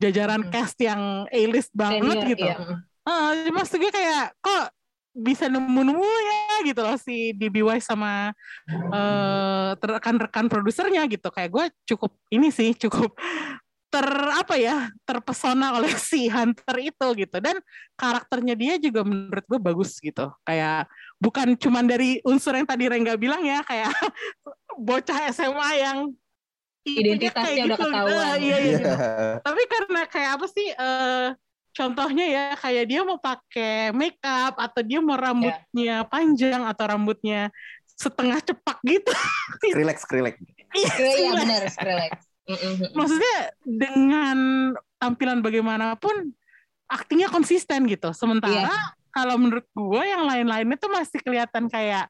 jajaran 0.00 0.40
Hmm. 0.44 0.52
cast 0.52 0.76
yang 0.80 1.28
A-list 1.28 1.68
banget 1.72 2.16
Senior, 2.16 2.28
gitu. 2.32 2.46
iya. 2.48 2.56
Ah, 3.04 3.36
maksud 3.52 3.76
gue 3.76 3.92
kayak 3.92 4.32
kok 4.40 4.72
bisa 5.14 5.46
nemu-nemu 5.46 6.02
ya 6.02 6.56
gitu 6.66 6.80
loh 6.82 6.98
si 6.98 7.30
DBY 7.30 7.78
sama 7.78 8.34
uh, 8.90 9.70
rekan-rekan 9.78 10.50
produsernya 10.50 11.06
gitu 11.06 11.28
kayak 11.30 11.50
gue 11.52 11.64
cukup 11.86 12.10
ini 12.32 12.50
sih 12.50 12.74
cukup 12.74 13.14
ter 13.94 14.08
apa 14.34 14.58
ya 14.58 14.90
terpesona 15.06 15.78
oleh 15.78 15.94
si 16.10 16.26
Hunter 16.26 16.76
itu 16.82 17.06
gitu 17.14 17.38
dan 17.38 17.62
karakternya 17.94 18.58
dia 18.58 18.74
juga 18.82 19.06
menurut 19.06 19.46
gue 19.46 19.60
bagus 19.62 20.02
gitu 20.02 20.34
kayak 20.42 20.90
bukan 21.22 21.54
cuma 21.54 21.78
dari 21.86 22.18
unsur 22.26 22.58
yang 22.58 22.66
tadi 22.66 22.90
Rengga 22.90 23.14
bilang 23.14 23.46
ya 23.46 23.62
kayak 23.62 23.94
bocah 24.90 25.30
SMA 25.30 25.70
yang 25.78 25.98
identitasnya 26.84 27.64
udah 27.64 27.78
gitu, 27.80 27.86
ketahuan. 27.88 28.12
Uh, 28.12 28.36
iya, 28.36 28.56
iya, 28.60 28.76
gitu. 28.76 28.92
Tapi 29.40 29.62
karena 29.72 30.00
kayak 30.04 30.30
apa 30.36 30.46
sih? 30.52 30.68
Uh, 30.76 31.28
contohnya 31.74 32.26
ya 32.28 32.44
kayak 32.60 32.84
dia 32.86 33.00
mau 33.02 33.16
pakai 33.16 33.90
make 33.96 34.20
up 34.20 34.60
atau 34.60 34.84
dia 34.84 35.00
mau 35.00 35.16
rambutnya 35.16 36.04
yeah. 36.04 36.06
panjang 36.06 36.60
atau 36.60 36.84
rambutnya 36.86 37.48
setengah 37.96 38.38
cepak 38.44 38.78
gitu. 38.84 39.10
Relax, 39.72 40.04
relax. 40.12 40.36
Iya 40.76 41.40
benar, 41.40 41.62
relax. 41.72 42.33
Maksudnya 42.92 43.38
dengan 43.64 44.38
tampilan 45.00 45.40
bagaimanapun 45.40 46.32
aktingnya 46.88 47.32
konsisten 47.32 47.88
gitu. 47.88 48.12
Sementara 48.12 48.68
yeah. 48.68 48.88
kalau 49.12 49.40
menurut 49.40 49.64
gue 49.72 50.02
yang 50.04 50.28
lain-lainnya 50.28 50.76
tuh 50.76 50.92
masih 50.92 51.18
kelihatan 51.24 51.68
kayak 51.72 52.08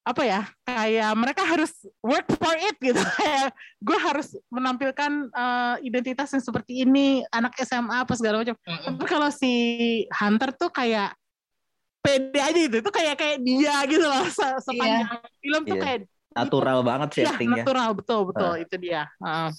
apa 0.00 0.22
ya 0.24 0.42
kayak 0.64 1.12
mereka 1.12 1.44
harus 1.44 1.70
work 2.00 2.24
for 2.40 2.56
it 2.56 2.72
gitu 2.80 2.96
kayak 3.20 3.52
gue 3.84 3.98
harus 4.00 4.32
menampilkan 4.48 5.28
uh, 5.28 5.76
identitas 5.84 6.32
yang 6.32 6.40
seperti 6.40 6.88
ini 6.88 7.20
anak 7.28 7.52
SMA 7.60 8.08
apa 8.08 8.16
segala 8.16 8.40
macam 8.40 8.56
mm-hmm. 8.56 8.96
tapi 8.96 9.04
kalau 9.04 9.28
si 9.28 9.52
Hunter 10.08 10.56
tuh 10.56 10.72
kayak 10.72 11.12
pede 12.00 12.40
aja 12.40 12.58
gitu 12.58 12.80
itu 12.80 12.90
kayak 12.90 13.14
kayak 13.20 13.38
dia 13.44 13.76
gitu 13.92 14.08
loh 14.08 14.24
sepanjang 14.64 15.04
yeah. 15.04 15.20
film 15.44 15.62
tuh 15.68 15.76
yeah. 15.76 15.84
kayak 15.84 16.00
natural 16.34 16.78
gitu. 16.80 16.88
banget 16.88 17.08
sih 17.14 17.22
ya, 17.26 17.32
natural 17.38 17.90
betul 17.94 18.20
betul 18.30 18.52
uh. 18.54 18.62
itu 18.62 18.74
dia 18.78 19.02
uh. 19.18 19.50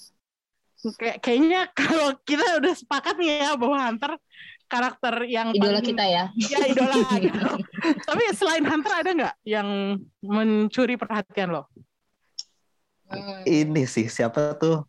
kayak 0.98 1.18
kayaknya 1.22 1.68
kalau 1.78 2.16
kita 2.24 2.44
udah 2.58 2.74
sepakat 2.74 3.14
nih 3.20 3.46
ya 3.46 3.50
bahwa 3.54 3.76
Hunter 3.78 4.12
karakter 4.72 5.14
yang 5.28 5.52
idola 5.52 5.84
paling, 5.84 5.88
kita 5.92 6.04
ya. 6.08 6.24
Ya 6.32 6.64
idola 6.64 6.96
gitu. 7.28 7.44
Tapi 8.08 8.22
selain 8.32 8.64
Hunter 8.64 8.92
ada 9.04 9.10
nggak 9.12 9.34
yang 9.44 9.68
mencuri 10.24 10.96
perhatian 10.96 11.52
lo? 11.52 11.68
Hmm. 13.12 13.44
Ini 13.44 13.84
sih 13.84 14.08
siapa 14.08 14.56
tuh 14.56 14.88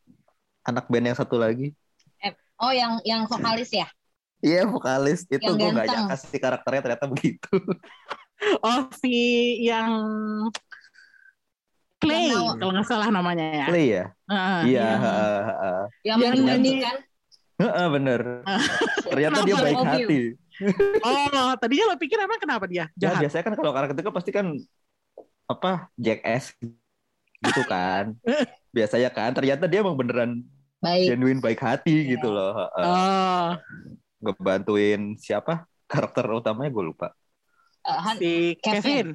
anak 0.63 0.87
band 0.87 1.11
yang 1.11 1.19
satu 1.19 1.35
lagi? 1.35 1.75
Eh, 2.23 2.31
oh 2.63 2.71
yang 2.71 3.03
yang 3.03 3.27
vokalis 3.27 3.75
ya? 3.75 3.91
Iya 4.39 4.67
vokalis 4.67 5.27
itu 5.27 5.39
gue 5.43 5.69
gak 5.71 5.87
nyangka 5.87 6.15
sih 6.19 6.39
karakternya 6.39 6.81
ternyata 6.83 7.07
begitu. 7.11 7.51
oh 8.67 8.87
si 8.99 9.15
yang 9.67 9.91
Clay 12.03 12.27
kalau 12.59 12.71
nggak 12.75 12.87
salah 12.87 13.07
namanya 13.07 13.45
ya. 13.47 13.65
Clay 13.71 13.85
ya. 13.87 14.05
Uh, 14.27 14.61
iya. 14.67 14.87
Uh, 14.99 15.41
uh, 15.49 15.83
yang 16.03 16.19
menyanyi 16.19 16.83
kan? 16.83 16.95
Heeh, 17.63 17.87
bener. 17.87 18.21
Ternyata 19.11 19.39
dia 19.45 19.55
baik 19.55 19.77
hati. 19.87 20.19
oh, 21.01 21.51
tadinya 21.57 21.85
lo 21.89 21.95
pikir 21.97 22.17
emang 22.21 22.37
kenapa 22.37 22.69
dia 22.69 22.85
ya, 22.93 23.09
jahat? 23.09 23.15
Ya, 23.17 23.21
biasanya 23.25 23.43
kan 23.49 23.53
kalau 23.57 23.71
karakter 23.73 23.97
itu 24.05 24.13
pasti 24.13 24.31
kan 24.35 24.45
apa 25.49 25.89
jackass 25.97 26.53
gitu 27.41 27.61
kan. 27.65 28.13
biasanya 28.75 29.09
kan 29.13 29.33
ternyata 29.33 29.65
dia 29.69 29.81
emang 29.81 29.97
beneran 29.97 30.45
baik. 30.81 31.07
genuine 31.13 31.41
baik 31.41 31.61
hati 31.61 32.05
yeah. 32.05 32.09
gitu 32.17 32.27
loh. 32.29 32.69
Oh. 32.73 33.47
Ngebantuin 34.23 35.17
siapa? 35.17 35.65
Karakter 35.89 36.25
utamanya 36.29 36.69
gue 36.73 36.85
lupa. 36.85 37.13
Uh, 37.83 38.15
si 38.17 38.55
Kevin. 38.63 39.13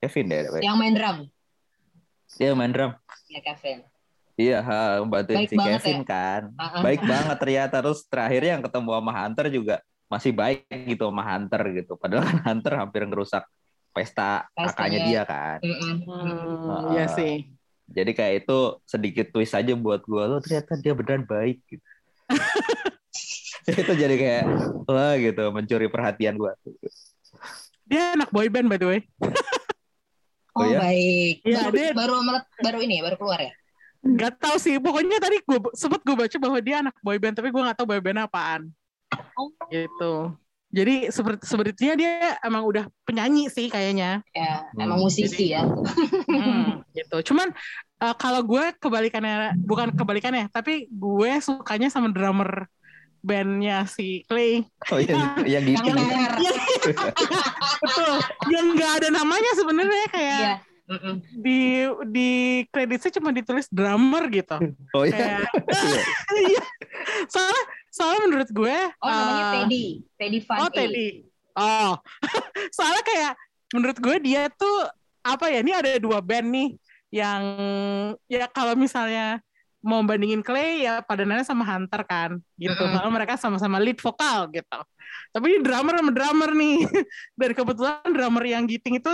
Kevin 0.00 0.26
deh. 0.28 0.40
Yang 0.64 0.76
main 0.76 0.94
drum. 0.94 1.16
Dia 2.34 2.50
main 2.58 2.74
drum. 2.74 2.92
Ya 3.30 3.40
Kevin. 3.40 3.86
Iya, 4.36 4.60
ha, 4.60 5.00
bantuin 5.00 5.48
baik 5.48 5.48
si 5.48 5.56
Kevin 5.56 6.00
ya? 6.00 6.04
kan. 6.04 6.42
Uh-uh. 6.52 6.82
Baik 6.84 7.00
banget 7.08 7.36
ternyata. 7.40 7.76
Terus 7.80 8.00
terakhirnya 8.04 8.50
yang 8.60 8.64
ketemu 8.64 8.90
sama 8.92 9.12
Hunter 9.16 9.46
juga 9.48 9.76
masih 10.06 10.32
baik 10.36 10.68
gitu 10.68 11.08
sama 11.08 11.22
Hunter 11.24 11.62
gitu. 11.72 11.92
Padahal 11.96 12.22
kan 12.28 12.38
Hunter 12.44 12.72
hampir 12.76 13.02
ngerusak 13.08 13.48
pesta 13.96 14.44
kakaknya 14.52 15.00
dia 15.08 15.22
kan. 15.24 15.58
Hmm, 15.64 16.68
uh, 16.68 16.80
iya 16.92 17.08
sih. 17.08 17.48
Jadi 17.88 18.12
kayak 18.12 18.44
itu 18.44 18.58
sedikit 18.84 19.26
twist 19.32 19.56
aja 19.56 19.72
buat 19.72 20.04
gue. 20.04 20.22
Lo 20.28 20.36
ternyata 20.44 20.76
dia 20.76 20.92
beneran 20.92 21.24
baik 21.24 21.64
gitu. 21.64 21.86
itu 23.82 23.92
jadi 23.96 24.14
kayak 24.14 24.44
wah 24.84 25.16
gitu 25.16 25.44
mencuri 25.48 25.88
perhatian 25.88 26.36
gue. 26.36 26.52
Dia 27.88 28.12
anak 28.20 28.28
boyband 28.28 28.68
by 28.68 28.76
the 28.76 28.84
way. 28.86 29.00
oh, 30.56 30.64
oh 30.64 30.66
ya? 30.66 30.78
baik. 30.80 31.36
Ya, 31.44 31.68
baru, 31.68 31.76
dia... 31.76 31.88
baru 31.92 32.14
baru 32.64 32.78
ini 32.80 32.96
baru 33.04 33.16
keluar 33.20 33.40
ya? 33.44 33.52
Gak 34.06 34.38
tau 34.38 34.56
sih, 34.56 34.78
pokoknya 34.78 35.18
tadi 35.18 35.42
gue 35.42 35.58
sempet 35.74 36.00
gue 36.06 36.16
baca 36.16 36.36
bahwa 36.38 36.58
dia 36.62 36.76
anak 36.80 36.94
boyband, 37.02 37.34
tapi 37.36 37.50
gue 37.50 37.62
gak 37.62 37.76
tau 37.76 37.88
boyband 37.88 38.24
apaan. 38.24 38.70
Oh. 39.34 39.50
Gitu. 39.68 40.32
Jadi 40.76 41.08
seperti 41.08 41.42
sepertinya 41.46 41.94
dia 41.96 42.36
emang 42.42 42.66
udah 42.66 42.84
penyanyi 43.06 43.48
sih 43.48 43.70
kayaknya. 43.70 44.20
Ya, 44.34 44.66
emang 44.76 45.00
musisi 45.00 45.54
Jadi, 45.54 45.56
ya. 45.56 45.62
hmm, 46.28 46.84
gitu. 46.92 47.32
Cuman 47.32 47.54
uh, 48.02 48.14
kalau 48.18 48.44
gue 48.44 48.74
kebalikannya, 48.76 49.56
bukan 49.62 49.94
kebalikannya, 49.94 50.50
tapi 50.50 50.90
gue 50.90 51.32
sukanya 51.40 51.88
sama 51.88 52.10
drummer 52.12 52.66
bandnya 53.26 53.90
si 53.90 54.22
Clay. 54.30 54.62
Oh 54.94 55.02
iya, 55.02 55.34
yang 55.42 55.66
gitu. 55.66 55.90
yang, 55.90 55.98
betul. 57.82 58.14
Yang 58.46 58.66
nggak 58.78 58.92
ada 59.02 59.08
namanya 59.10 59.50
sebenarnya 59.58 60.06
kayak. 60.14 60.40
Yeah 60.40 60.58
di 61.34 61.82
di 62.14 62.30
kreditnya 62.70 63.10
cuma 63.18 63.34
ditulis 63.34 63.66
drummer 63.66 64.30
gitu. 64.30 64.54
Oh 64.94 65.02
iya. 65.02 65.42
Kayak, 65.42 65.50
iya. 66.46 66.64
soalnya 67.32 67.62
soalnya 67.90 68.20
menurut 68.30 68.48
gue. 68.54 68.78
Oh 69.02 69.10
namanya 69.10 69.44
uh, 69.44 69.52
Teddy, 69.58 69.84
Teddy 70.14 70.38
Fun. 70.46 70.58
Oh 70.62 70.70
Teddy. 70.70 71.26
Oh, 71.58 71.98
soalnya 72.76 73.02
kayak 73.02 73.32
menurut 73.74 73.98
gue 73.98 74.16
dia 74.22 74.46
tuh 74.54 74.86
apa 75.26 75.50
ya? 75.50 75.58
Ini 75.66 75.72
ada 75.74 75.90
dua 75.98 76.22
band 76.22 76.54
nih 76.54 76.68
yang 77.10 77.42
ya 78.30 78.46
kalau 78.50 78.78
misalnya 78.78 79.42
mau 79.86 80.02
bandingin 80.02 80.42
Clay 80.42 80.82
ya 80.82 80.98
padanannya 80.98 81.46
sama 81.46 81.62
Hunter 81.62 82.02
kan 82.02 82.42
gitu. 82.58 82.82
Mm 82.82 82.98
-hmm. 82.98 83.12
mereka 83.14 83.38
sama-sama 83.38 83.78
lead 83.78 84.02
vokal 84.02 84.50
gitu. 84.50 84.80
Tapi 85.30 85.44
ini 85.46 85.58
drummer 85.62 85.94
sama 86.02 86.10
drummer 86.10 86.50
nih. 86.50 86.76
Dan 87.38 87.50
kebetulan 87.54 88.10
drummer 88.10 88.44
yang 88.44 88.66
giting 88.66 88.98
itu 88.98 89.10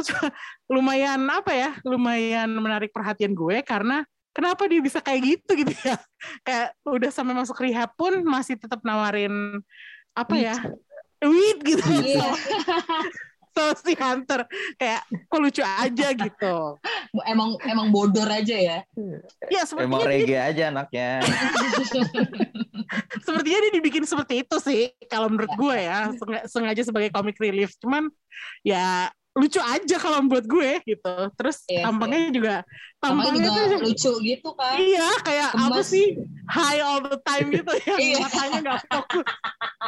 lumayan 0.72 1.20
apa 1.28 1.52
ya? 1.52 1.70
Lumayan 1.84 2.48
menarik 2.56 2.88
perhatian 2.88 3.36
gue 3.36 3.60
karena 3.60 4.08
kenapa 4.32 4.64
dia 4.64 4.80
bisa 4.80 5.04
kayak 5.04 5.20
gitu 5.36 5.50
gitu 5.60 5.74
ya. 5.84 6.00
Kayak 6.40 6.72
udah 6.88 7.10
sampai 7.12 7.36
masuk 7.36 7.60
rehab 7.60 7.92
pun 7.92 8.24
masih 8.24 8.56
tetap 8.56 8.80
nawarin 8.80 9.60
apa 10.16 10.34
ya? 10.40 10.56
Weed 11.22 11.58
gitu. 11.62 11.84
Yeah. 12.00 12.32
sama 13.52 13.72
si 13.76 13.92
Hunter 13.94 14.40
kayak 14.80 15.02
kok 15.28 15.40
lucu 15.40 15.62
aja 15.62 16.06
gitu. 16.16 16.56
Emang 17.32 17.60
emang 17.68 17.92
bodor 17.92 18.24
aja 18.24 18.56
ya? 18.56 18.78
Ya 19.52 19.62
emang 19.76 20.00
reggae 20.00 20.32
dia, 20.32 20.48
aja 20.48 20.62
anaknya. 20.72 21.20
Sepertinya 23.24 23.58
dia 23.68 23.72
dibikin 23.76 24.08
seperti 24.08 24.40
itu 24.40 24.56
sih 24.64 24.96
kalau 25.12 25.28
menurut 25.28 25.52
gue 25.52 25.76
ya 25.76 26.08
sengaja 26.48 26.80
sebagai 26.80 27.12
comic 27.12 27.36
relief. 27.36 27.76
Cuman 27.76 28.08
ya 28.64 29.12
lucu 29.32 29.60
aja 29.64 29.96
kalau 29.96 30.20
buat 30.28 30.44
gue 30.44 30.70
gitu. 30.84 31.14
Terus 31.40 31.64
iya 31.64 31.88
tampangnya 31.88 32.28
sih. 32.28 32.34
juga 32.36 32.54
tampangnya 33.00 33.40
juga 33.40 33.60
tuh, 33.64 33.80
lucu 33.80 34.12
gitu 34.28 34.50
kan. 34.52 34.76
Iya, 34.76 35.08
kayak 35.24 35.50
Kemas. 35.56 35.68
apa 35.72 35.80
sih? 35.80 36.06
High 36.52 36.80
all 36.84 37.00
the 37.00 37.16
time 37.24 37.46
gitu 37.48 37.72
ya. 37.88 37.94
matanya 38.20 38.58
nggak 38.60 38.80
fokus. 38.92 39.26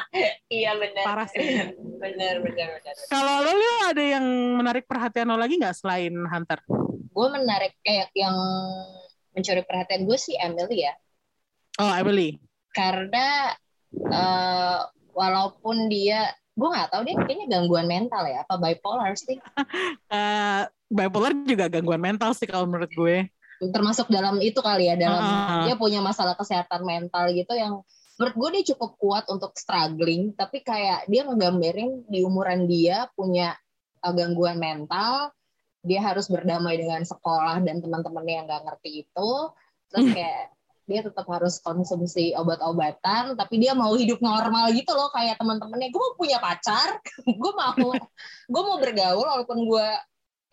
iya 0.59 0.71
benar. 0.81 1.05
Parah 1.05 1.29
sih. 1.29 1.45
benar 2.03 2.35
benar 2.41 2.69
benar. 2.81 2.95
Kalau 3.13 3.35
lo 3.45 3.53
lo 3.53 3.73
ada 3.93 4.03
yang 4.03 4.27
menarik 4.57 4.85
perhatian 4.89 5.29
lo 5.29 5.37
lagi 5.37 5.61
nggak 5.61 5.77
selain 5.77 6.15
Hunter? 6.25 6.65
Gue 7.13 7.29
menarik 7.29 7.77
kayak 7.85 8.11
yang 8.17 8.37
mencuri 9.37 9.63
perhatian 9.67 10.09
gue 10.09 10.17
sih 10.17 10.35
Emily 10.41 10.89
ya. 10.89 10.95
Oh 11.85 11.93
Emily. 11.93 12.41
Karena 12.73 13.53
uh, 14.09 14.89
walaupun 15.13 15.93
dia 15.93 16.33
gue 16.55 16.69
nggak 16.71 16.91
tahu 16.95 17.03
dia 17.03 17.15
kayaknya 17.19 17.47
gangguan 17.51 17.87
mental 17.91 18.23
ya 18.31 18.47
apa 18.47 18.55
bipolar 18.63 19.13
sih? 19.19 19.43
Uh, 20.07 20.63
bipolar 20.97 21.35
juga 21.43 21.67
gangguan 21.67 21.99
mental 21.99 22.31
sih 22.33 22.47
kalau 22.47 22.71
menurut 22.71 22.91
gue. 22.95 23.27
Termasuk 23.59 24.07
dalam 24.07 24.39
itu 24.39 24.63
kali 24.63 24.87
ya 24.87 24.95
dalam 24.95 25.23
uh. 25.23 25.67
dia 25.67 25.75
punya 25.75 25.99
masalah 25.99 26.39
kesehatan 26.39 26.87
mental 26.87 27.27
gitu 27.35 27.55
yang 27.59 27.83
menurut 28.15 28.35
gue 28.39 28.49
dia 28.61 28.65
cukup 28.75 28.95
kuat 29.03 29.25
untuk 29.27 29.59
struggling 29.59 30.31
tapi 30.39 30.63
kayak 30.63 31.11
dia 31.11 31.27
ngegambarin 31.27 32.07
di 32.07 32.23
umuran 32.23 32.71
dia 32.71 33.11
punya 33.19 33.59
uh, 34.07 34.15
gangguan 34.15 34.63
mental 34.63 35.35
dia 35.85 36.01
harus 36.01 36.31
berdamai 36.33 36.81
dengan 36.81 37.05
sekolah 37.05 37.61
dan 37.61 37.83
teman-temannya 37.85 38.35
yang 38.41 38.47
nggak 38.49 38.65
ngerti 38.65 39.05
itu. 39.05 39.31
Terus 39.93 40.07
kayak 40.17 40.54
dia 40.85 41.01
tetap 41.01 41.25
harus 41.33 41.57
konsumsi 41.65 42.37
obat-obatan 42.37 43.35
tapi 43.41 43.57
dia 43.57 43.73
mau 43.73 43.97
hidup 43.97 44.21
normal 44.21 44.69
gitu 44.77 44.93
loh 44.93 45.09
kayak 45.13 45.41
teman-temannya. 45.41 45.89
Gue 45.89 46.01
mau 46.01 46.15
punya 46.17 46.39
pacar 46.41 47.01
gue 47.43 47.53
mau 47.57 47.89
gue 48.49 48.63
mau 48.63 48.79
bergaul 48.81 49.25
walaupun 49.25 49.65
gue 49.65 49.89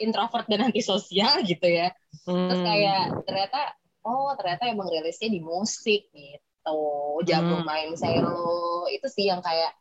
introvert 0.01 0.47
dan 0.47 0.71
antisosial 0.71 1.43
gitu 1.43 1.67
ya. 1.67 1.91
Hmm. 2.27 2.47
terus 2.51 2.61
kayak 2.61 3.03
ternyata 3.25 3.59
oh 4.05 4.31
ternyata 4.37 4.69
emang 4.69 4.87
rilisnya 4.87 5.29
di 5.29 5.39
musik 5.43 6.07
gitu. 6.11 6.79
Jago 7.27 7.61
hmm. 7.61 7.67
main 7.67 7.91
selo 7.97 8.85
itu 8.87 9.07
sih 9.09 9.27
yang 9.27 9.43
kayak 9.43 9.73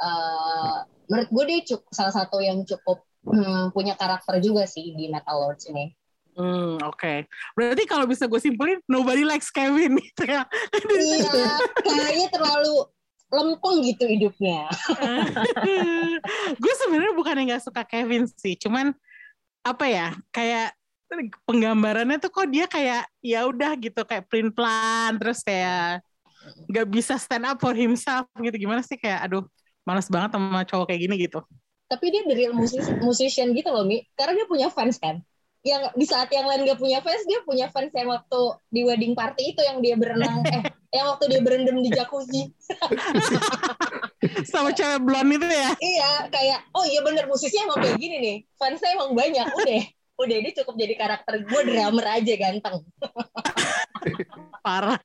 uh, 0.00 0.84
menurut 1.10 1.28
gue 1.28 1.44
dia 1.50 1.58
cukup 1.74 1.90
salah 1.92 2.14
satu 2.14 2.40
yang 2.40 2.62
cukup 2.64 3.04
hmm, 3.26 3.72
punya 3.72 3.96
karakter 3.96 4.40
juga 4.40 4.64
sih 4.64 4.94
di 4.94 5.10
Metal 5.10 5.36
Lords 5.36 5.68
ini 5.68 5.92
Hmm, 6.34 6.82
oke. 6.82 6.98
Okay. 6.98 7.18
Berarti 7.54 7.82
kalau 7.86 8.04
bisa 8.10 8.26
gue 8.26 8.40
simpulin, 8.42 8.82
nobody 8.90 9.22
likes 9.22 9.48
Kevin 9.54 9.98
gitu 10.10 10.22
ya. 10.26 10.42
Iya, 10.90 11.58
kayaknya 11.82 12.28
terlalu 12.34 12.74
lempeng 13.30 13.76
gitu 13.82 14.04
hidupnya. 14.06 14.70
gue 16.62 16.74
sebenarnya 16.84 17.14
bukan 17.14 17.34
yang 17.42 17.58
gak 17.58 17.64
suka 17.66 17.82
Kevin 17.86 18.26
sih, 18.26 18.58
cuman 18.58 18.94
apa 19.64 19.84
ya, 19.86 20.08
kayak 20.34 20.74
penggambarannya 21.46 22.18
tuh 22.18 22.30
kok 22.34 22.48
dia 22.50 22.66
kayak 22.66 23.06
ya 23.22 23.46
udah 23.46 23.78
gitu 23.78 24.02
kayak 24.02 24.26
print 24.26 24.50
plan 24.50 25.14
terus 25.14 25.46
kayak 25.46 26.02
nggak 26.66 26.86
bisa 26.90 27.14
stand 27.16 27.46
up 27.46 27.56
for 27.62 27.72
himself 27.72 28.26
gitu 28.40 28.56
gimana 28.66 28.82
sih 28.82 28.98
kayak 28.98 29.22
aduh 29.22 29.44
malas 29.86 30.10
banget 30.10 30.34
sama 30.34 30.64
cowok 30.66 30.90
kayak 30.90 31.00
gini 31.06 31.14
gitu 31.28 31.40
tapi 31.86 32.10
dia 32.10 32.24
real 32.26 32.56
musician 33.04 33.52
gitu 33.52 33.68
loh 33.70 33.84
Mi 33.86 34.02
karena 34.16 34.42
dia 34.42 34.46
punya 34.48 34.68
fans 34.72 34.98
kan 34.98 35.22
yang 35.64 35.88
di 35.96 36.04
saat 36.04 36.28
yang 36.28 36.44
lain 36.44 36.68
gak 36.68 36.76
punya 36.76 37.00
fans 37.00 37.24
dia 37.24 37.40
punya 37.42 37.72
fans 37.72 37.88
yang 37.96 38.12
waktu 38.12 38.40
di 38.68 38.84
wedding 38.84 39.16
party 39.16 39.56
itu 39.56 39.60
yang 39.64 39.80
dia 39.80 39.96
berenang 39.96 40.44
eh 40.54 40.62
yang 40.92 41.08
waktu 41.10 41.24
dia 41.32 41.40
berendam 41.40 41.80
di 41.80 41.88
jacuzzi 41.88 42.52
sama 44.52 44.76
cewek 44.76 45.00
blonde 45.00 45.40
itu 45.40 45.48
ya 45.48 45.70
iya 45.80 46.10
kayak 46.28 46.68
oh 46.76 46.84
iya 46.84 47.00
bener 47.00 47.24
musisi 47.26 47.56
emang 47.58 47.80
kayak 47.80 47.96
gini 47.96 48.16
nih 48.20 48.36
fansnya 48.60 48.92
emang 48.92 49.16
banyak 49.16 49.48
udah 49.48 49.82
udah 50.20 50.36
ini 50.38 50.50
cukup 50.52 50.74
jadi 50.76 50.94
karakter 50.94 51.42
gue 51.42 51.60
drummer 51.64 52.06
aja 52.12 52.34
ganteng 52.36 52.84
parah 54.64 55.00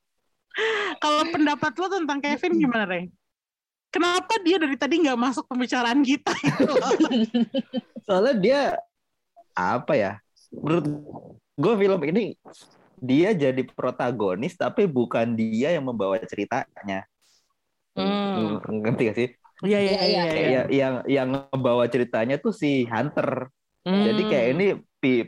kalau 0.99 1.23
pendapat 1.31 1.71
lo 1.79 1.87
tentang 1.87 2.19
Kevin 2.19 2.59
gimana 2.59 2.83
Rey? 2.83 3.07
Kenapa 3.89 4.37
dia 4.45 4.61
dari 4.61 4.77
tadi 4.77 5.01
nggak 5.01 5.17
masuk 5.17 5.49
pembicaraan 5.49 6.03
kita? 6.05 6.35
Soalnya 8.05 8.35
dia 8.37 8.61
apa 9.57 9.93
ya? 9.97 10.13
Menurut 10.53 10.85
gue 11.59 11.73
film 11.75 12.01
ini 12.09 12.23
dia 12.99 13.31
jadi 13.31 13.63
protagonis 13.63 14.59
tapi 14.59 14.85
bukan 14.85 15.35
dia 15.35 15.75
yang 15.75 15.87
membawa 15.87 16.19
ceritanya. 16.23 17.07
Hmm. 17.95 18.59
Ngerti 18.63 19.01
gak 19.07 19.17
sih? 19.17 19.29
Iya 19.63 19.79
iya 19.79 20.01
iya. 20.03 20.23
iya. 20.31 20.61
Yang 20.67 20.93
yang 21.07 21.27
membawa 21.51 21.87
ceritanya 21.87 22.39
tuh 22.39 22.51
si 22.55 22.87
Hunter. 22.87 23.51
Hmm. 23.87 24.03
Jadi 24.03 24.21
kayak 24.27 24.47
ini 24.55 24.67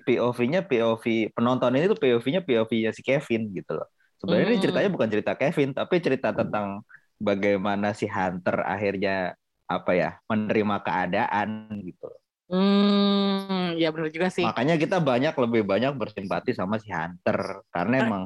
POV-nya 0.03 0.67
POV 0.67 1.31
penonton 1.31 1.71
ini 1.79 1.87
tuh 1.87 1.99
POV-nya 1.99 2.43
POV-nya 2.43 2.91
si 2.91 3.01
Kevin 3.03 3.51
gitu 3.55 3.79
loh. 3.79 3.87
Sebenarnya 4.19 4.45
hmm. 4.45 4.53
ini 4.53 4.63
ceritanya 4.63 4.89
bukan 4.91 5.09
cerita 5.09 5.33
Kevin 5.39 5.69
tapi 5.71 5.95
cerita 6.03 6.29
tentang 6.35 6.83
bagaimana 7.17 7.95
si 7.95 8.05
Hunter 8.11 8.67
akhirnya 8.67 9.33
apa 9.71 9.91
ya 9.95 10.09
menerima 10.27 10.75
keadaan 10.83 11.79
gitu. 11.87 12.11
Hmm, 12.51 13.79
ya 13.79 13.96
benar 13.96 14.12
juga 14.12 14.27
sih. 14.27 14.43
Makanya 14.43 14.75
kita 14.75 15.00
banyak 15.00 15.31
lebih 15.31 15.63
banyak 15.63 15.96
bersimpati 15.96 16.51
sama 16.51 16.75
si 16.84 16.91
Hunter 16.91 17.63
karena 17.72 17.96
eh. 17.96 18.03
emang 18.03 18.24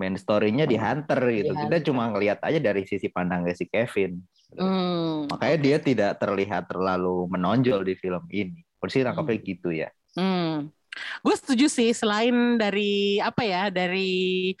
main 0.00 0.16
story-nya 0.16 0.64
di 0.64 0.80
Hunter 0.80 1.20
gitu. 1.28 1.52
Di 1.52 1.68
kita 1.68 1.76
Hunter. 1.76 1.86
cuma 1.92 2.08
ngelihat 2.08 2.40
aja 2.40 2.56
dari 2.56 2.88
sisi 2.88 3.12
pandangnya 3.12 3.52
si 3.52 3.68
Kevin. 3.68 4.24
Hmm. 4.56 5.28
Makanya 5.28 5.58
dia 5.60 5.76
tidak 5.76 6.10
terlihat 6.16 6.72
terlalu 6.72 7.28
menonjol 7.28 7.84
di 7.84 7.92
film 8.00 8.24
ini. 8.32 8.64
Persis 8.80 9.04
nangkapnya 9.04 9.36
hmm. 9.36 9.44
gitu 9.44 9.68
ya. 9.68 9.88
Hmm. 10.16 10.72
Gue 11.20 11.34
setuju 11.36 11.68
sih 11.68 11.92
selain 11.92 12.56
dari 12.56 13.20
apa 13.20 13.44
ya 13.44 13.68
dari 13.68 14.56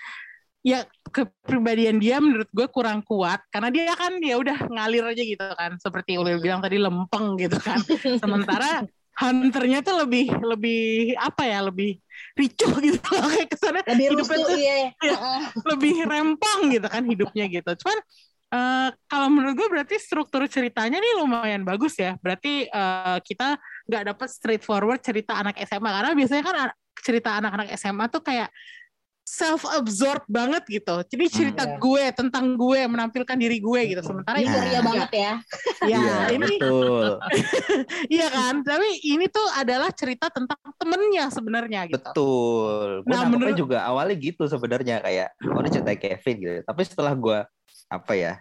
ya 0.60 0.84
kepribadian 1.08 1.96
dia 1.96 2.20
menurut 2.20 2.50
gue 2.52 2.66
kurang 2.68 3.00
kuat 3.00 3.40
karena 3.48 3.72
dia 3.72 3.94
kan 3.94 4.20
ya 4.20 4.36
udah 4.36 4.68
ngalir 4.68 5.06
aja 5.06 5.22
gitu 5.22 5.46
kan 5.54 5.78
seperti 5.80 6.18
Ulil 6.18 6.42
bilang 6.42 6.60
tadi 6.60 6.76
lempeng 6.76 7.38
gitu 7.38 7.56
kan 7.62 7.78
sementara 8.22 8.84
hunternya 9.18 9.82
tuh 9.82 10.06
lebih 10.06 10.30
lebih 10.38 11.14
apa 11.18 11.42
ya 11.42 11.58
lebih 11.66 11.98
ricuh 12.38 12.72
gitu. 12.86 13.02
Loh 13.02 13.26
kayak 13.26 13.48
ke 13.50 13.56
sana 13.58 13.80
lebih 13.82 14.06
hidupnya 14.14 14.38
tuh 14.46 14.58
iya. 14.58 14.76
ya, 15.10 15.16
lebih 15.74 15.94
rempong 16.06 16.60
gitu 16.70 16.86
kan 16.86 17.02
hidupnya 17.02 17.44
gitu. 17.50 17.70
Cuman 17.82 17.98
uh, 18.54 18.88
kalau 19.10 19.28
menurut 19.28 19.54
gue 19.58 19.68
berarti 19.68 19.98
struktur 19.98 20.46
ceritanya 20.46 21.02
nih 21.02 21.12
lumayan 21.18 21.66
bagus 21.66 21.98
ya. 21.98 22.14
Berarti 22.22 22.70
uh, 22.70 23.18
kita 23.20 23.58
nggak 23.90 24.02
dapat 24.14 24.28
straightforward 24.30 25.02
cerita 25.02 25.34
anak 25.34 25.58
SMA 25.66 25.90
karena 25.90 26.12
biasanya 26.14 26.42
kan 26.46 26.56
cerita 26.98 27.38
anak-anak 27.38 27.68
SMA 27.78 28.06
tuh 28.10 28.22
kayak 28.22 28.50
self 29.28 29.68
absorbed 29.68 30.24
banget 30.24 30.64
gitu. 30.80 31.04
Jadi 31.04 31.24
cerita 31.28 31.68
hmm, 31.68 31.76
gue 31.76 32.04
tentang 32.16 32.56
gue 32.56 32.80
menampilkan 32.88 33.36
diri 33.36 33.60
gue 33.60 33.80
gitu. 33.92 34.00
Sementara 34.00 34.40
ini 34.40 34.48
ya, 34.48 34.80
banget 34.80 35.10
ya. 35.12 35.32
Ya, 35.84 36.00
ya 36.00 36.16
ini 36.32 36.56
Iya 38.16 38.26
kan? 38.32 38.64
Tapi 38.64 38.88
ini 39.04 39.28
tuh 39.28 39.44
adalah 39.52 39.92
cerita 39.92 40.32
tentang 40.32 40.56
temennya 40.80 41.28
sebenarnya 41.28 41.92
gitu. 41.92 42.00
Betul. 42.00 42.88
Gue 43.04 43.12
nah, 43.12 43.28
menurut 43.28 43.56
juga 43.60 43.84
awalnya 43.84 44.16
gitu 44.16 44.48
sebenarnya 44.48 45.04
kayak 45.04 45.28
oh 45.44 45.60
ini 45.60 45.68
cerita 45.68 45.92
Kevin 45.92 46.36
gitu. 46.40 46.52
Tapi 46.64 46.80
setelah 46.88 47.12
gue 47.12 47.38
apa 47.92 48.14
ya? 48.16 48.34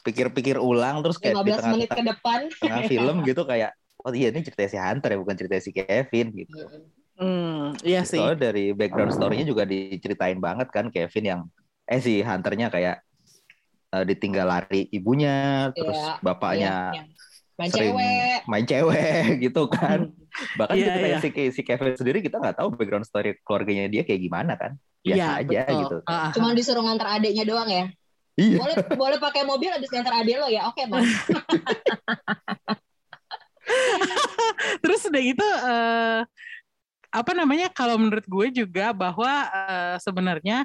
pikir-pikir 0.00 0.56
ulang 0.56 1.04
terus 1.04 1.20
kayak 1.20 1.44
15 1.44 1.44
di 1.44 1.52
tengah, 1.52 1.72
menit 1.76 1.90
ke 1.92 2.00
depan 2.00 2.40
tengah 2.56 2.82
film 2.88 3.16
gitu 3.20 3.44
kayak 3.44 3.76
oh 4.00 4.12
iya 4.16 4.32
ini 4.32 4.40
cerita 4.40 4.64
si 4.64 4.80
Hunter 4.80 5.12
ya 5.12 5.18
bukan 5.20 5.36
cerita 5.36 5.60
si 5.60 5.70
Kevin 5.76 6.32
gitu. 6.32 6.56
Hmm, 7.20 7.76
iya 7.84 8.00
sih. 8.08 8.16
Soalnya 8.16 8.48
dari 8.48 8.72
background 8.72 9.12
story-nya 9.12 9.44
juga 9.44 9.68
diceritain 9.68 10.40
banget 10.40 10.72
kan 10.72 10.88
Kevin 10.88 11.24
yang 11.28 11.40
eh 11.84 12.00
si 12.00 12.24
hunternya 12.24 12.72
kayak 12.72 13.04
uh, 13.92 14.04
ditinggal 14.08 14.48
lari 14.48 14.88
ibunya, 14.88 15.68
yeah, 15.68 15.76
terus 15.76 16.00
bapaknya 16.24 16.96
yeah, 16.96 17.04
yeah. 17.04 17.06
main 17.60 17.68
sering 17.68 17.92
cewek, 17.92 18.40
main 18.48 18.64
cewek 18.64 19.24
gitu 19.44 19.62
kan. 19.68 20.08
Bahkan 20.56 20.74
yeah, 20.80 20.96
kita 20.96 21.08
yeah. 21.12 21.20
si, 21.20 21.28
si 21.52 21.60
Kevin 21.60 21.92
sendiri 21.92 22.24
kita 22.24 22.40
nggak 22.40 22.56
tahu 22.56 22.72
background 22.72 23.04
story 23.04 23.36
keluarganya 23.44 23.84
dia 23.92 24.00
kayak 24.00 24.24
gimana 24.24 24.56
kan. 24.56 24.80
Biasa 25.04 25.20
yeah, 25.20 25.40
aja 25.44 25.60
betul. 25.68 25.80
gitu. 25.84 25.96
Uh, 26.08 26.32
Cuma 26.32 26.48
disuruh 26.56 26.82
ngantar 26.88 27.20
adiknya 27.20 27.44
doang 27.44 27.68
ya. 27.68 27.84
Iya. 28.40 28.56
Boleh 28.56 28.76
boleh 28.96 29.18
pakai 29.20 29.44
mobil 29.44 29.68
habis 29.68 29.92
ngantar 29.92 30.24
adik 30.24 30.40
lo 30.40 30.48
ya. 30.48 30.72
Oke, 30.72 30.80
okay, 30.80 30.88
Bang. 30.88 31.04
Terus 34.82 35.00
udah 35.06 35.22
gitu 35.22 35.44
uh, 35.44 36.24
apa 37.10 37.34
namanya 37.34 37.66
kalau 37.74 37.98
menurut 37.98 38.24
gue 38.26 38.62
juga 38.62 38.94
bahwa 38.94 39.50
uh, 39.50 39.96
sebenarnya 39.98 40.62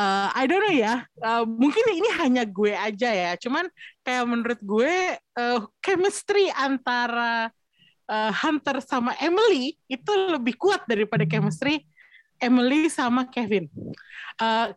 uh, 0.00 0.28
I 0.32 0.48
don't 0.48 0.64
know 0.64 0.72
ya 0.72 1.04
uh, 1.20 1.44
mungkin 1.44 1.84
ini 1.92 2.08
hanya 2.20 2.42
gue 2.48 2.72
aja 2.72 3.10
ya 3.12 3.32
cuman 3.36 3.68
kayak 4.00 4.24
menurut 4.24 4.60
gue 4.64 4.94
uh, 5.36 5.58
chemistry 5.84 6.48
antara 6.56 7.52
uh, 8.08 8.32
Hunter 8.32 8.80
sama 8.80 9.12
Emily 9.20 9.76
itu 9.86 10.12
lebih 10.32 10.56
kuat 10.56 10.84
daripada 10.88 11.28
chemistry 11.28 11.84
Emily 12.40 12.88
sama 12.88 13.28
Kevin 13.28 13.68
uh, 14.40 14.72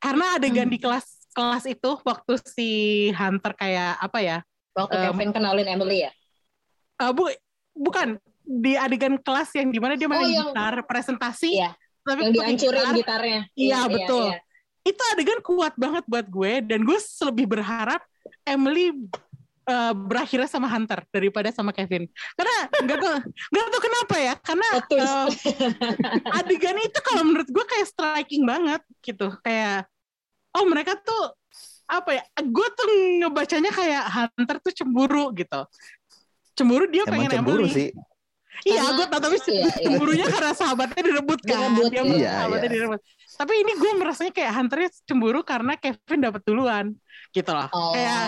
karena 0.00 0.26
adegan 0.38 0.70
hmm. 0.70 0.74
di 0.74 0.78
kelas 0.80 1.06
kelas 1.34 1.64
itu 1.66 1.90
waktu 2.02 2.32
si 2.42 2.70
Hunter 3.14 3.54
kayak 3.54 3.98
apa 3.98 4.18
ya 4.22 4.38
waktu 4.74 4.96
um, 4.96 5.02
Kevin 5.10 5.30
kenalin 5.34 5.68
Emily 5.68 6.06
ya 6.06 6.10
uh, 7.02 7.10
bu 7.10 7.30
bukan 7.74 8.18
di 8.50 8.74
adegan 8.74 9.14
kelas 9.22 9.54
yang 9.54 9.70
di 9.70 9.78
mana 9.78 9.94
dia 9.94 10.10
main 10.10 10.26
oh, 10.26 10.26
yang, 10.26 10.50
gitar 10.50 10.74
presentasi 10.82 11.54
iya, 11.54 11.70
tapi 12.02 12.26
yang 12.26 12.34
dihancurin 12.34 12.82
gitar. 12.82 12.98
gitarnya. 12.98 13.40
Iya, 13.54 13.54
iya, 13.54 13.78
iya 13.78 13.80
betul. 13.86 14.26
iya, 14.26 14.34
iya. 14.34 14.38
itu 14.90 15.02
adegan 15.14 15.40
kuat 15.46 15.74
banget 15.78 16.04
buat 16.10 16.26
gue 16.26 16.52
dan 16.66 16.82
gue 16.82 16.98
lebih 17.30 17.46
berharap 17.46 18.02
Emily 18.42 18.90
uh, 19.70 19.94
berakhirnya 19.94 20.50
sama 20.50 20.66
Hunter 20.66 21.06
daripada 21.14 21.54
sama 21.54 21.70
Kevin. 21.70 22.10
Karena 22.34 22.56
nggak 22.74 22.98
tau 22.98 23.16
nggak 23.22 23.66
tau 23.70 23.82
kenapa 23.86 24.14
ya 24.18 24.34
karena 24.42 24.68
uh, 24.82 25.26
adegan 26.42 26.78
itu 26.82 26.98
kalau 27.06 27.22
menurut 27.22 27.46
gue 27.46 27.64
kayak 27.70 27.86
striking 27.86 28.42
banget 28.42 28.82
gitu. 29.06 29.30
Kayak 29.46 29.86
oh 30.58 30.66
mereka 30.66 30.98
tuh 30.98 31.38
apa 31.86 32.18
ya 32.18 32.22
gue 32.42 32.68
tuh 32.74 32.86
ngebacanya 33.22 33.70
kayak 33.70 34.04
Hunter 34.10 34.56
tuh 34.58 34.72
cemburu 34.74 35.30
gitu. 35.38 35.62
Cemburu 36.58 36.90
dia 36.90 37.06
Emang 37.06 37.14
pengen 37.14 37.30
cemburu 37.30 37.70
Emily. 37.70 37.78
sih 37.78 37.90
Iya, 38.60 38.92
gue 38.92 39.06
tau 39.08 39.20
tapi 39.24 39.36
iya, 39.48 39.72
iya. 39.72 39.84
cemburunya 39.88 40.26
karena 40.28 40.52
sahabatnya 40.52 41.00
direbut 41.00 41.40
kan. 41.46 41.72
Direbut, 41.72 41.90
dia 41.90 42.02
iya, 42.04 42.30
sahabatnya 42.44 42.68
iya. 42.68 42.76
direbut. 42.76 43.00
Tapi 43.40 43.52
ini 43.56 43.72
gue 43.78 43.90
merasanya 43.96 44.32
kayak 44.36 44.52
Hunternya 44.52 44.90
cemburu 45.08 45.40
karena 45.40 45.72
Kevin 45.80 46.20
dapat 46.20 46.42
duluan, 46.44 46.86
gitu 47.32 47.50
loh. 47.56 47.68
Oh. 47.72 47.94
Kayak 47.96 48.24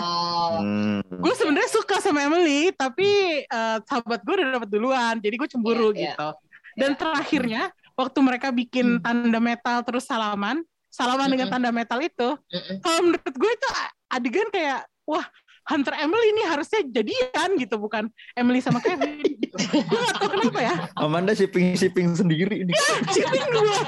hmm. 0.57 0.99
gue 1.21 1.33
sebenarnya 1.37 1.69
suka 1.69 1.95
sama 2.01 2.25
Emily, 2.25 2.73
tapi 2.73 3.09
uh, 3.45 3.77
sahabat 3.85 4.25
gue 4.25 4.33
udah 4.41 4.47
dapat 4.57 4.69
duluan, 4.73 5.15
jadi 5.21 5.35
gue 5.37 5.49
cemburu 5.49 5.93
yeah, 5.93 6.17
gitu. 6.17 6.27
Yeah. 6.33 6.79
Dan 6.79 6.91
yeah. 6.95 6.99
terakhirnya 6.99 7.63
waktu 7.93 8.19
mereka 8.25 8.47
bikin 8.49 8.97
hmm. 8.97 9.03
tanda 9.05 9.39
metal 9.43 9.77
terus 9.85 10.09
salaman, 10.09 10.65
salaman 10.89 11.17
mm 11.17 11.23
-hmm. 11.25 11.31
dengan 11.37 11.47
tanda 11.51 11.69
metal 11.69 11.99
itu. 12.01 12.29
Mm 12.49 12.57
-hmm. 12.57 12.77
Kalau 12.81 12.99
menurut 13.05 13.35
gue 13.37 13.51
itu 13.53 13.67
adegan 14.09 14.49
kayak 14.49 14.79
wah 15.03 15.25
Hunter 15.63 15.95
Emily 15.95 16.27
ini 16.35 16.43
harusnya 16.43 16.83
jadian 16.83 17.49
gitu 17.55 17.79
bukan 17.79 18.11
Emily 18.35 18.59
sama 18.59 18.83
Kevin 18.83 19.23
gitu. 19.23 19.55
gue 19.55 19.99
gak 20.03 20.15
tau 20.19 20.29
kenapa 20.33 20.59
ya. 20.59 20.75
Amanda 20.99 21.31
shipping 21.31 21.77
shipping 21.79 22.11
sendiri 22.17 22.67
ini 22.67 22.73
ya, 22.75 22.95
shipping 23.15 23.43
gue 23.47 23.79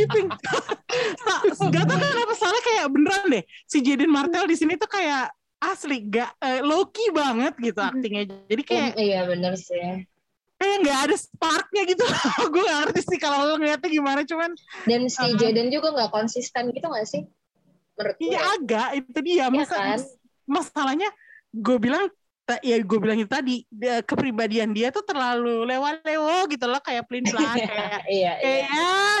shipping. 0.00 0.26
Gak 1.68 1.84
tau 1.84 1.98
kenapa 2.00 2.32
soalnya 2.38 2.62
kayak 2.64 2.86
beneran 2.88 3.26
deh. 3.28 3.44
Si 3.68 3.78
Jaden 3.84 4.08
Martell 4.08 4.48
di 4.48 4.56
sini 4.56 4.80
tuh 4.80 4.88
kayak 4.88 5.28
asli 5.58 6.06
gak 6.06 6.32
uh, 6.38 6.60
low 6.64 6.88
key 6.88 7.10
banget 7.12 7.52
gitu 7.60 7.80
aktingnya. 7.82 8.24
Jadi 8.48 8.62
kayak 8.64 8.90
oh, 8.96 9.02
iya 9.02 9.20
bener 9.28 9.52
sih. 9.58 10.06
kayak 10.58 10.76
nggak 10.82 10.98
ada 11.06 11.14
sparknya 11.14 11.82
gitu. 11.86 12.02
Gue 12.54 12.62
gak 12.66 12.78
ngerti 12.88 13.00
sih 13.14 13.18
kalau 13.22 13.46
lo 13.46 13.54
ngeliatnya 13.62 13.90
gimana 13.94 14.26
cuman 14.26 14.50
dan 14.90 15.06
si 15.06 15.22
uh, 15.22 15.34
Jaden 15.38 15.70
juga 15.70 15.94
nggak 15.94 16.10
konsisten 16.10 16.74
gitu 16.74 16.86
gak 16.90 17.06
sih? 17.06 17.22
Menurut 17.94 18.16
iya 18.18 18.40
agak. 18.58 18.88
Itu 18.98 19.18
dia. 19.22 19.46
Ya 19.46 19.46
masa 19.50 19.74
kan? 19.76 19.98
Masalahnya 20.48 21.12
gue 21.52 21.76
bilang 21.76 22.08
ya 22.64 22.80
gue 22.80 22.98
bilang 22.98 23.20
itu 23.20 23.28
tadi 23.28 23.60
kepribadian 24.08 24.72
dia 24.72 24.88
tuh 24.88 25.04
terlalu 25.04 25.68
lewa-lewo 25.68 26.48
gitu 26.48 26.64
loh 26.64 26.80
kayak 26.80 27.04
pelin 27.04 27.28
pelan 27.28 27.60
kayak 27.60 28.08
iya, 28.08 28.32
kayak 28.40 28.64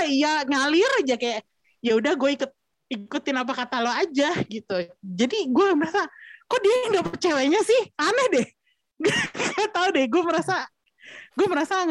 iya. 0.08 0.32
ya 0.40 0.48
ngalir 0.48 0.90
aja 1.04 1.14
kayak 1.20 1.44
ya 1.84 1.92
udah 2.00 2.16
gue 2.16 2.30
ikut 2.40 2.50
ikutin 2.88 3.36
apa 3.36 3.52
kata 3.52 3.84
lo 3.84 3.92
aja 3.92 4.32
gitu. 4.48 4.76
Jadi 5.04 5.52
gue 5.52 5.66
merasa 5.76 6.08
kok 6.48 6.60
dia 6.64 6.76
nggak 6.88 7.20
ceweknya 7.20 7.60
sih? 7.60 7.80
Aneh 8.00 8.26
deh. 8.32 8.46
Gak 9.38 9.70
tau 9.70 9.94
deh 9.94 10.10
gue 10.10 10.22
merasa 10.26 10.66
gue 11.38 11.46
merasa 11.46 11.86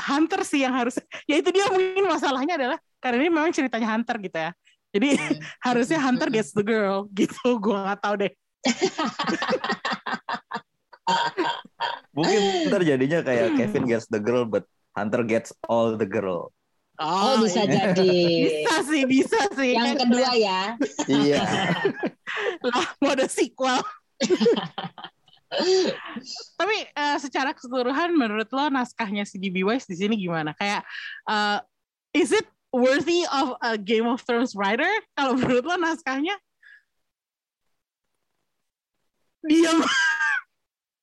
hunter 0.00 0.40
sih 0.48 0.64
yang 0.64 0.72
harus 0.72 0.96
ya 1.28 1.36
itu 1.36 1.52
dia 1.52 1.68
mungkin 1.68 2.08
masalahnya 2.08 2.56
adalah 2.56 2.78
karena 3.04 3.20
ini 3.20 3.28
memang 3.28 3.52
ceritanya 3.52 3.98
hunter 3.98 4.16
gitu 4.22 4.38
ya. 4.38 4.50
Jadi 4.94 5.08
hmm. 5.18 5.38
harusnya 5.66 5.98
hunter 6.00 6.28
gets 6.32 6.56
the 6.56 6.64
girl 6.64 7.04
gitu 7.12 7.60
gue 7.60 7.76
gak 7.76 8.00
tau 8.00 8.14
deh 8.16 8.32
Mungkin 12.16 12.40
ntar 12.68 12.84
jadinya 12.84 13.24
kayak 13.24 13.56
Kevin 13.56 13.88
gets 13.88 14.06
the 14.10 14.20
girl 14.20 14.44
but 14.44 14.68
Hunter 14.98 15.22
gets 15.22 15.54
all 15.70 15.94
the 15.94 16.08
girl. 16.08 16.50
Oh, 16.98 17.38
oh 17.38 17.46
bisa 17.46 17.62
iya. 17.62 17.94
jadi. 17.94 18.18
Bisa 18.42 18.76
sih, 18.90 19.02
bisa 19.06 19.38
sih. 19.54 19.78
Yang 19.78 20.02
kedua 20.02 20.34
ya. 20.34 20.74
iya. 21.06 21.46
lah, 22.66 22.86
mau 22.98 23.14
ada 23.14 23.30
sequel. 23.30 23.78
Tapi 26.58 26.76
uh, 26.98 27.16
secara 27.22 27.54
keseluruhan 27.54 28.18
menurut 28.18 28.50
lo 28.50 28.66
naskahnya 28.66 29.22
si 29.22 29.38
D.B. 29.38 29.62
Wise 29.62 29.86
di 29.86 29.94
sini 29.94 30.18
gimana? 30.18 30.50
Kayak 30.58 30.82
uh, 31.30 31.62
is 32.10 32.34
it 32.34 32.44
worthy 32.74 33.22
of 33.30 33.54
a 33.62 33.78
Game 33.78 34.10
of 34.10 34.18
Thrones 34.26 34.58
writer? 34.58 34.90
Kalau 35.14 35.38
menurut 35.38 35.64
lo 35.64 35.78
naskahnya? 35.78 36.34
Diam 39.46 39.78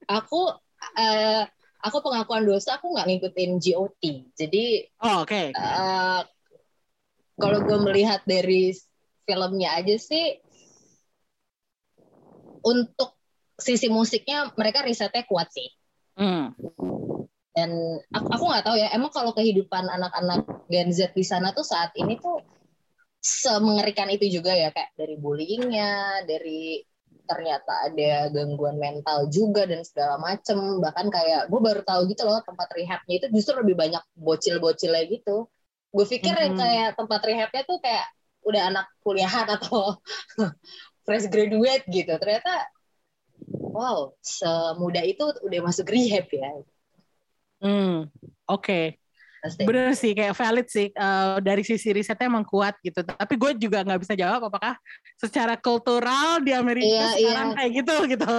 aku 0.10 0.42
uh, 0.98 1.44
aku 1.86 1.98
pengakuan 2.02 2.44
dosa 2.44 2.78
aku 2.78 2.92
nggak 2.94 3.08
ngikutin 3.08 3.52
GOT 3.62 4.04
jadi 4.36 4.66
oh, 5.06 5.24
oke 5.24 5.30
okay. 5.30 5.54
uh, 5.56 6.26
kalau 7.36 7.60
gue 7.64 7.78
melihat 7.84 8.24
dari 8.24 8.72
filmnya 9.26 9.76
aja 9.78 9.96
sih 9.98 10.40
untuk 12.66 13.18
sisi 13.56 13.88
musiknya 13.88 14.52
mereka 14.58 14.84
risetnya 14.84 15.24
kuat 15.30 15.48
sih 15.54 15.70
hmm. 16.18 16.58
dan 17.56 17.70
aku 18.12 18.28
aku 18.34 18.44
nggak 18.52 18.66
tahu 18.66 18.76
ya 18.76 18.90
emang 18.92 19.14
kalau 19.14 19.32
kehidupan 19.32 19.88
anak-anak 19.88 20.44
Gen 20.68 20.92
Z 20.92 21.14
di 21.14 21.24
sana 21.24 21.54
tuh 21.56 21.64
saat 21.64 21.94
ini 21.96 22.18
tuh 22.20 22.42
semengerikan 23.22 24.10
itu 24.14 24.42
juga 24.42 24.54
ya 24.54 24.70
kayak 24.70 24.94
dari 24.94 25.16
bullyingnya 25.18 26.26
dari 26.30 26.84
ternyata 27.26 27.92
ada 27.92 28.30
gangguan 28.32 28.78
mental 28.78 29.28
juga 29.28 29.66
dan 29.66 29.82
segala 29.82 30.22
macem 30.22 30.80
bahkan 30.80 31.10
kayak 31.10 31.50
gue 31.50 31.60
baru 31.62 31.82
tahu 31.82 32.08
gitu 32.10 32.24
loh 32.26 32.40
tempat 32.46 32.70
rehabnya 32.78 33.16
itu 33.20 33.28
justru 33.34 33.60
lebih 33.60 33.76
banyak 33.76 34.02
bocil-bocilnya 34.16 35.04
gitu 35.10 35.50
gue 35.96 36.06
pikir 36.06 36.34
mm 36.34 36.54
-hmm. 36.54 36.60
kayak 36.60 36.90
tempat 36.96 37.22
rehabnya 37.24 37.64
tuh 37.66 37.78
kayak 37.80 38.06
udah 38.46 38.62
anak 38.70 38.86
kuliahan 39.02 39.48
atau 39.50 39.98
fresh 41.06 41.28
graduate 41.30 41.86
gitu 41.90 42.14
ternyata 42.22 42.70
wow 43.50 44.14
semudah 44.22 45.04
itu 45.06 45.26
udah 45.42 45.60
masuk 45.66 45.90
rehab 45.90 46.30
ya 46.30 46.52
hmm 47.62 48.10
oke 48.46 48.62
okay. 48.62 49.02
Bener 49.62 49.94
sih, 49.94 50.12
kayak 50.18 50.34
valid 50.34 50.68
sih. 50.68 50.88
Uh, 50.96 51.38
dari 51.44 51.62
sisi 51.62 51.94
risetnya 51.94 52.26
emang 52.26 52.48
kuat 52.48 52.74
gitu. 52.82 53.06
Tapi 53.06 53.34
gue 53.38 53.52
juga 53.62 53.86
nggak 53.86 54.02
bisa 54.02 54.14
jawab 54.18 54.50
apakah 54.50 54.74
secara 55.20 55.54
kultural 55.60 56.42
di 56.42 56.52
Amerika 56.52 57.14
iya, 57.14 57.14
sekarang 57.14 57.50
iya. 57.52 57.56
kayak 57.58 57.72
gitu 57.78 57.96
gitu. 58.18 58.36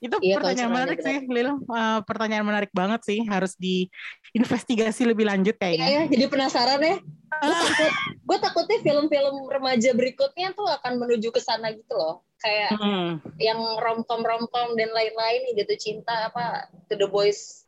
Itu 0.00 0.16
iya, 0.24 0.34
pertanyaan 0.40 0.70
menarik 0.72 0.98
sih, 1.04 1.16
Lil. 1.28 1.48
Uh, 1.68 2.00
pertanyaan 2.08 2.46
menarik 2.46 2.72
banget 2.72 3.00
sih. 3.04 3.20
Harus 3.28 3.52
diinvestigasi 3.60 5.04
lebih 5.04 5.28
lanjut 5.28 5.56
kayaknya. 5.60 5.86
Iya, 5.86 6.02
jadi 6.08 6.24
penasaran 6.32 6.80
ya. 6.80 6.96
Gue 7.36 7.52
takut, 7.52 7.92
gue 8.16 8.38
takutnya 8.40 8.78
film-film 8.80 9.36
remaja 9.52 9.90
berikutnya 9.92 10.56
tuh 10.56 10.64
akan 10.64 10.96
menuju 10.96 11.28
ke 11.34 11.40
sana 11.42 11.74
gitu 11.74 11.92
loh. 11.92 12.24
Kayak 12.40 12.78
hmm. 12.80 13.12
yang 13.40 13.60
romcom 13.80 14.22
romcom 14.24 14.76
dan 14.76 14.92
lain-lain 14.92 15.56
gitu 15.56 15.72
cinta 15.76 16.32
apa 16.32 16.68
to 16.88 16.94
the 16.96 17.08
boys 17.08 17.65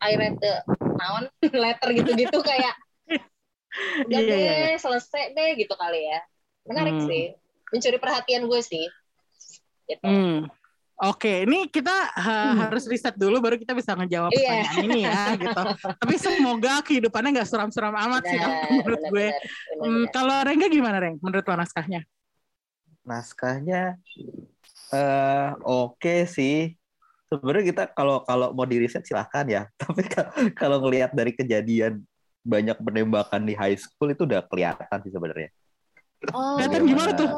I 0.00 0.16
read 0.16 0.36
the 0.40 0.64
naon 0.96 1.24
letter 1.62 1.88
gitu-gitu 1.92 2.38
kayak 2.40 2.74
udah 4.08 4.20
yeah, 4.20 4.28
deh 4.28 4.40
yeah. 4.40 4.56
Iya. 4.74 4.78
selesai 4.80 5.36
deh 5.36 5.50
gitu 5.60 5.74
kali 5.76 6.08
ya 6.08 6.18
menarik 6.66 6.96
hmm. 6.98 7.06
sih 7.06 7.24
mencuri 7.70 7.98
perhatian 7.98 8.42
gue 8.46 8.60
sih 8.62 8.86
gitu. 9.86 10.04
hmm. 10.04 10.50
Oke, 10.96 11.44
ini 11.44 11.68
kita 11.68 11.92
uh, 11.92 12.24
hmm. 12.24 12.56
harus 12.56 12.88
riset 12.88 13.12
dulu 13.20 13.36
baru 13.44 13.60
kita 13.60 13.76
bisa 13.76 13.92
ngejawab 13.92 14.32
yeah. 14.32 14.64
pertanyaan 14.64 14.80
ini 14.80 14.98
ya 15.04 15.20
gitu. 15.44 15.62
Tapi 15.92 16.14
semoga 16.16 16.80
kehidupannya 16.80 17.36
nggak 17.36 17.48
suram-suram 17.52 17.92
amat 17.92 18.24
benar, 18.24 18.32
sih 18.32 18.40
menurut 18.72 19.00
benar, 19.04 19.12
gue. 19.12 19.28
Benar, 19.28 19.84
hmm, 19.84 20.04
kalau 20.08 20.36
Rengga 20.40 20.68
gimana 20.72 20.96
Reng? 20.96 21.20
Menurut 21.20 21.44
lo 21.44 21.54
naskahnya? 21.60 22.00
Naskahnya 23.04 24.00
uh, 24.96 25.50
oke 25.68 26.00
okay 26.00 26.20
sih 26.24 26.72
sebenarnya 27.30 27.64
kita 27.74 27.82
kalau 27.92 28.22
kalau 28.22 28.54
mau 28.54 28.66
diriset 28.66 29.02
silahkan 29.02 29.46
ya. 29.46 29.62
Tapi 29.80 30.02
kalau 30.54 30.82
ngelihat 30.82 31.12
dari 31.12 31.34
kejadian 31.34 32.02
banyak 32.46 32.78
penembakan 32.78 33.42
di 33.42 33.58
high 33.58 33.74
school 33.74 34.14
itu 34.14 34.22
udah 34.22 34.46
kelihatan 34.46 34.98
sih 35.02 35.10
sebenarnya. 35.10 35.50
Oh, 36.32 36.56
kelihatan 36.56 36.82
gimana 36.86 37.10
tuh? 37.12 37.30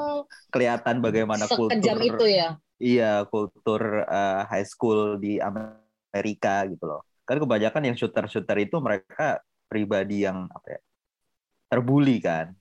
Kelihatan 0.53 0.94
bagaimana 1.01 1.44
Sekejam 1.48 1.98
kultur 1.98 1.98
itu 2.05 2.27
ya? 2.29 2.48
Iya 2.79 3.12
kultur 3.27 4.07
uh, 4.07 4.46
high 4.46 4.68
school 4.68 5.18
di 5.18 5.42
Amerika 5.42 6.68
gitu 6.68 6.85
loh. 6.87 7.03
Kan 7.27 7.42
kebanyakan 7.42 7.83
yang 7.90 7.96
shooter-shooter 7.98 8.57
itu 8.62 8.79
mereka 8.79 9.42
pribadi 9.66 10.24
yang 10.24 10.46
apa 10.48 10.79
ya 10.79 10.81
terbuli 11.68 12.16
kan. 12.22 12.57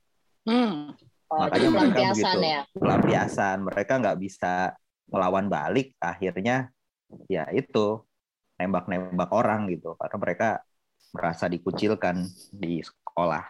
Hmm. 0.48 0.96
oh, 1.28 1.38
makanya 1.44 1.70
mereka 1.72 2.00
begitu. 2.12 2.40
ya? 2.44 2.62
pelampiasan. 2.72 3.58
Mereka 3.68 3.94
nggak 4.00 4.18
bisa 4.20 4.76
melawan 5.12 5.48
balik. 5.48 5.96
Akhirnya 6.00 6.72
ya 7.28 7.48
itu 7.56 8.04
nembak-nembak 8.58 9.30
orang 9.30 9.70
gitu 9.70 9.94
karena 9.96 10.18
mereka 10.18 10.50
merasa 11.14 11.46
dikucilkan 11.48 12.26
di 12.52 12.82
sekolah. 12.84 13.46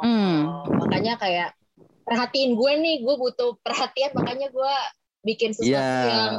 Hmm. 0.00 0.64
makanya 0.80 1.20
kayak 1.20 1.52
perhatiin 2.08 2.56
gue 2.56 2.72
nih, 2.80 2.96
gue 3.04 3.16
butuh 3.20 3.60
perhatian 3.60 4.16
makanya 4.16 4.48
gue 4.48 4.74
bikin 5.20 5.52
sesuatu 5.52 5.76
ya, 5.76 6.08
yang 6.08 6.34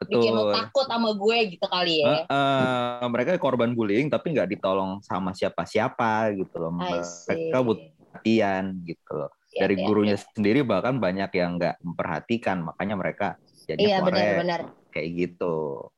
betul. 0.00 0.12
bikin 0.16 0.32
lo 0.32 0.48
takut 0.48 0.88
sama 0.88 1.12
gue 1.12 1.38
gitu 1.52 1.66
kali 1.68 2.00
ya. 2.00 2.24
Uh, 2.24 2.32
uh, 2.32 3.06
mereka 3.12 3.36
korban 3.36 3.76
bullying 3.76 4.08
tapi 4.08 4.32
nggak 4.32 4.48
ditolong 4.56 5.04
sama 5.04 5.36
siapa-siapa 5.36 6.32
gitu 6.40 6.56
loh. 6.56 6.72
Mereka 6.72 7.58
butuh 7.60 7.84
perhatian 8.08 8.80
gitu 8.88 9.12
loh. 9.12 9.30
Ya, 9.52 9.68
Dari 9.68 9.76
ya, 9.76 9.84
gurunya 9.84 10.16
ya. 10.16 10.24
sendiri 10.32 10.64
bahkan 10.64 10.96
banyak 10.96 11.28
yang 11.36 11.60
nggak 11.60 11.76
memperhatikan, 11.84 12.64
makanya 12.64 12.96
mereka 12.96 13.28
jadi 13.68 13.84
iya, 13.84 13.96
benar-benar 14.00 14.81
kayak 14.92 15.08
gitu. 15.16 15.88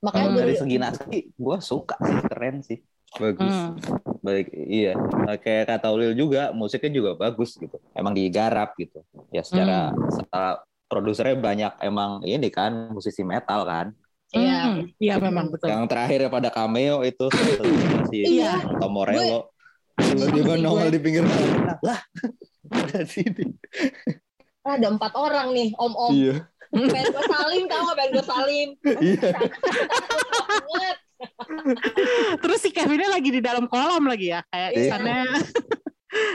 Makanya 0.00 0.28
hmm. 0.32 0.40
dari 0.40 0.54
segi 0.56 0.76
naskah 0.80 1.08
gue 1.12 1.56
suka 1.60 1.96
sih 2.00 2.16
keren 2.24 2.56
sih. 2.64 2.78
Bagus. 3.20 3.50
Hmm. 3.50 3.74
baik 4.20 4.52
iya. 4.52 4.94
Nah, 4.96 5.36
kayak 5.40 5.76
kata 5.76 5.90
Ulil 5.90 6.14
juga 6.14 6.54
musiknya 6.56 6.92
juga 6.94 7.10
bagus 7.18 7.58
gitu. 7.58 7.76
Emang 7.92 8.16
digarap 8.16 8.72
gitu. 8.80 9.04
Ya 9.34 9.44
secara 9.44 9.92
hmm. 9.92 10.08
secara 10.16 10.50
produsernya 10.88 11.36
banyak 11.36 11.72
emang 11.84 12.24
ini 12.24 12.48
kan 12.48 12.94
musisi 12.94 13.20
metal 13.26 13.68
kan. 13.68 13.86
Iya. 14.30 14.58
Hmm. 14.62 14.82
iya 14.96 15.14
memang 15.20 15.52
betul. 15.52 15.68
Yang 15.68 15.84
terakhir 15.90 16.20
pada 16.32 16.48
cameo 16.48 17.02
itu 17.04 17.26
si 18.08 18.40
iya. 18.40 18.62
Tom 18.80 18.94
Morello 18.94 19.52
tiba-tiba 20.00 20.56
nongol 20.56 20.88
di 20.88 21.00
pinggir 21.02 21.28
lah 21.84 22.00
ada 22.88 23.04
sini. 23.04 23.52
Ada 24.64 24.86
empat 24.96 25.12
orang 25.18 25.52
nih 25.52 25.76
om-om. 25.76 26.12
Iya 26.14 26.46
pengen 26.70 27.06
gue 27.10 27.24
salim 27.26 27.64
tau 27.66 27.82
gak 27.82 27.96
pengen 27.98 28.10
gue 28.14 28.24
salim? 28.24 28.68
Iya. 30.70 30.90
Terus 32.40 32.58
si 32.62 32.70
Kevinnya 32.72 33.10
lagi 33.12 33.28
di 33.28 33.40
dalam 33.44 33.68
kolam 33.68 34.08
lagi 34.08 34.32
ya 34.32 34.40
kayak 34.48 34.70
iya. 34.72 34.96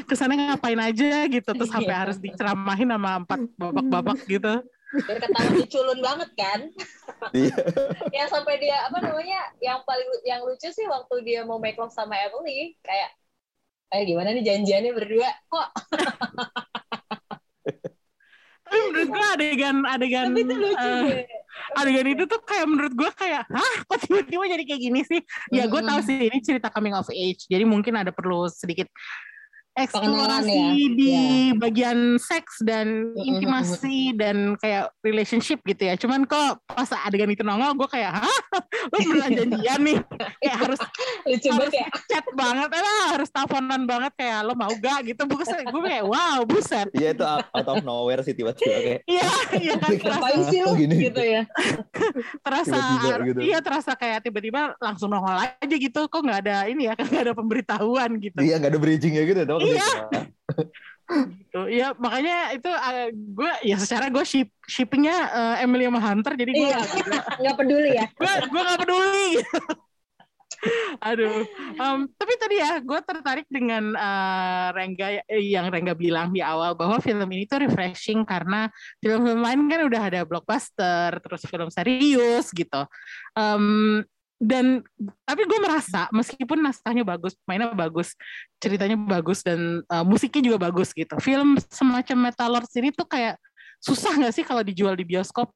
kesannya 0.08 0.54
ngapain 0.54 0.80
aja 0.80 1.26
gitu 1.28 1.50
terus 1.52 1.72
sampai 1.72 1.96
iya. 1.96 2.02
harus 2.06 2.18
diceramahin 2.22 2.90
sama 2.94 3.12
empat 3.24 3.40
babak-babak 3.58 4.20
gitu. 4.30 4.62
Biar 4.96 5.20
ketahuan 5.20 5.68
culun 5.68 6.00
banget 6.00 6.30
kan? 6.38 6.60
Iya. 7.36 7.56
Yang 8.14 8.30
sampai 8.32 8.56
dia 8.62 8.78
apa 8.88 8.98
namanya 9.02 9.40
yang 9.60 9.82
paling 9.84 10.08
yang 10.24 10.46
lucu 10.46 10.70
sih 10.72 10.86
waktu 10.88 11.16
dia 11.26 11.44
mau 11.44 11.60
make 11.60 11.76
love 11.76 11.92
sama 11.92 12.16
Emily 12.16 12.78
kayak 12.86 13.12
kayak 13.92 14.06
gimana 14.08 14.30
nih 14.36 14.44
janjiannya 14.46 14.92
berdua? 14.96 15.30
Kok 15.52 15.68
tapi 18.76 18.88
menurut 18.92 19.10
gue 19.10 19.26
adegan 19.32 19.76
adegan 19.88 20.26
tapi 20.36 20.42
itu 20.44 20.56
lucu 20.60 20.76
uh, 20.76 21.08
adegan 21.80 22.08
itu 22.12 22.24
tuh 22.28 22.40
kayak 22.44 22.66
menurut 22.68 22.94
gue 22.94 23.12
kayak 23.16 23.44
hah 23.48 23.76
kok 23.88 24.00
tiba-tiba 24.04 24.44
jadi 24.52 24.64
kayak 24.68 24.82
gini 24.84 25.02
sih? 25.08 25.22
Ya 25.56 25.66
gue 25.72 25.82
tahu 25.82 26.00
sih 26.04 26.28
ini 26.28 26.40
cerita 26.44 26.68
coming 26.68 26.96
of 26.96 27.08
age. 27.12 27.48
Jadi 27.48 27.64
mungkin 27.64 27.96
ada 27.96 28.12
perlu 28.12 28.52
sedikit 28.52 28.92
eksplorasi 29.76 30.56
ya. 30.56 30.72
di 30.96 31.12
yeah. 31.12 31.52
bagian 31.60 32.16
seks 32.16 32.64
dan 32.64 33.12
intimasi 33.20 34.16
dan 34.16 34.56
kayak 34.56 34.88
relationship 35.04 35.60
gitu 35.68 35.92
ya. 35.92 36.00
Cuman 36.00 36.24
kok 36.24 36.64
pas 36.64 36.88
adegan 37.04 37.28
itu 37.28 37.44
nongol 37.44 37.76
gue 37.84 37.90
kayak, 37.92 38.24
hah, 38.24 38.40
lu 38.96 38.98
beneran 39.04 39.32
janjian 39.36 39.80
nih? 39.84 39.98
kayak 40.42 40.58
harus 40.64 40.80
Lucu 41.28 41.50
harus 41.52 41.74
ya. 41.76 41.88
chat 42.08 42.26
banget, 42.32 42.70
eh, 42.72 43.04
harus 43.12 43.28
teleponan 43.28 43.84
banget 43.84 44.14
kayak 44.16 44.40
lo 44.48 44.56
mau 44.56 44.72
gak 44.80 45.12
gitu. 45.12 45.28
Buset, 45.28 45.68
gue 45.68 45.82
kayak 45.84 46.06
wow, 46.08 46.40
buset. 46.48 46.88
Iya 46.96 47.12
itu 47.12 47.26
out 47.28 47.68
of 47.68 47.84
nowhere 47.84 48.24
sih 48.24 48.32
tiba-tiba 48.32 48.80
kayak. 48.80 49.02
Iya, 49.04 49.30
iya 49.60 49.74
kan. 49.76 49.92
Ngapain 49.92 50.42
sih 50.48 50.60
lo 50.64 50.72
gitu 50.80 51.22
ya? 51.22 51.44
terasa, 52.46 52.80
gitu. 53.28 53.40
iya 53.44 53.60
terasa 53.60 53.92
kayak 54.00 54.24
tiba-tiba 54.24 54.80
langsung 54.80 55.12
nongol 55.12 55.36
aja 55.36 55.76
gitu. 55.76 56.08
Kok 56.08 56.22
nggak 56.24 56.40
ada 56.48 56.58
ini 56.72 56.88
ya, 56.88 56.94
nggak 56.96 57.24
ada 57.28 57.34
pemberitahuan 57.36 58.10
gitu. 58.24 58.40
Iya 58.40 58.56
nggak 58.64 58.72
ada 58.72 58.80
bridging 58.80 59.20
ya 59.20 59.24
gitu. 59.28 59.42
Iya. 59.66 59.92
gitu. 61.06 61.62
Ya 61.70 61.88
makanya 61.98 62.52
itu 62.58 62.70
uh, 62.70 62.94
eh, 62.94 63.10
gue 63.14 63.52
ya 63.64 63.78
secara 63.78 64.10
gue 64.10 64.26
ship 64.26 64.50
shippingnya 64.66 65.18
uh, 65.30 65.56
Emily 65.62 65.86
sama 65.86 66.02
Hunter 66.02 66.34
jadi 66.34 66.52
gue 66.52 66.70
iya. 66.70 66.82
nggak 67.42 67.56
peduli 67.58 67.92
ya. 67.94 68.06
gue 68.10 68.34
gue 68.50 68.62
nggak 68.62 68.80
peduli. 68.82 69.30
Aduh, 70.98 71.46
um, 71.78 72.10
tapi 72.18 72.34
tadi 72.42 72.58
ya 72.58 72.82
gue 72.82 73.00
tertarik 73.06 73.46
dengan 73.52 73.94
uh, 73.94 74.74
Rengga 74.74 75.22
yang 75.30 75.70
Rengga 75.70 75.94
bilang 75.94 76.34
di 76.34 76.42
awal 76.42 76.74
bahwa 76.74 76.98
film 76.98 77.28
ini 77.30 77.46
tuh 77.46 77.62
refreshing 77.62 78.26
karena 78.26 78.66
film-film 78.98 79.46
lain 79.46 79.70
kan 79.70 79.82
udah 79.86 80.02
ada 80.02 80.22
blockbuster, 80.26 81.22
terus 81.22 81.46
film 81.46 81.70
serius 81.70 82.50
gitu. 82.50 82.82
Um, 83.38 84.02
dan 84.46 84.86
tapi 85.26 85.42
gue 85.50 85.58
merasa 85.58 86.06
meskipun 86.14 86.62
naskahnya 86.62 87.02
bagus, 87.02 87.34
mainnya 87.50 87.74
bagus, 87.74 88.14
ceritanya 88.62 88.94
bagus 88.94 89.42
dan 89.42 89.82
uh, 89.90 90.06
musiknya 90.06 90.54
juga 90.54 90.70
bagus 90.70 90.94
gitu. 90.94 91.18
Film 91.18 91.58
semacam 91.74 92.30
Metalords 92.30 92.70
ini 92.78 92.94
tuh 92.94 93.10
kayak 93.10 93.42
susah 93.82 94.14
nggak 94.14 94.34
sih 94.38 94.46
kalau 94.46 94.62
dijual 94.62 94.94
di 94.94 95.02
bioskop? 95.02 95.50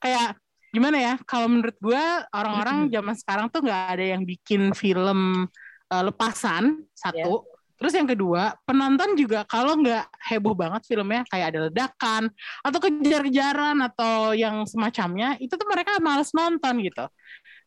Kayak 0.00 0.40
gimana 0.72 0.96
ya? 0.96 1.14
Kalau 1.28 1.44
menurut 1.52 1.76
gue 1.76 2.04
orang-orang 2.32 2.88
zaman 2.88 3.14
sekarang 3.20 3.46
tuh 3.52 3.60
nggak 3.68 3.82
ada 4.00 4.04
yang 4.16 4.22
bikin 4.24 4.72
film 4.72 5.44
uh, 5.92 6.02
lepasan 6.02 6.88
satu. 6.96 7.44
Yeah. 7.44 7.60
Terus 7.82 7.98
yang 7.98 8.06
kedua, 8.14 8.54
penonton 8.62 9.18
juga 9.18 9.42
kalau 9.42 9.74
nggak 9.74 10.06
heboh 10.30 10.54
banget 10.54 10.86
filmnya 10.86 11.26
kayak 11.26 11.50
ada 11.50 11.66
ledakan 11.66 12.30
atau 12.62 12.78
kejar-kejaran 12.78 13.74
atau 13.82 14.38
yang 14.38 14.62
semacamnya, 14.62 15.34
itu 15.42 15.50
tuh 15.50 15.66
mereka 15.66 15.98
males 15.98 16.30
nonton 16.30 16.78
gitu 16.78 17.10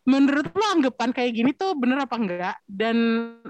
menurut 0.05 0.53
lo 0.53 0.65
anggapan 0.69 1.09
kayak 1.09 1.33
gini 1.33 1.51
tuh 1.51 1.73
bener 1.73 2.05
apa 2.05 2.15
enggak? 2.15 2.55
Dan 2.69 2.97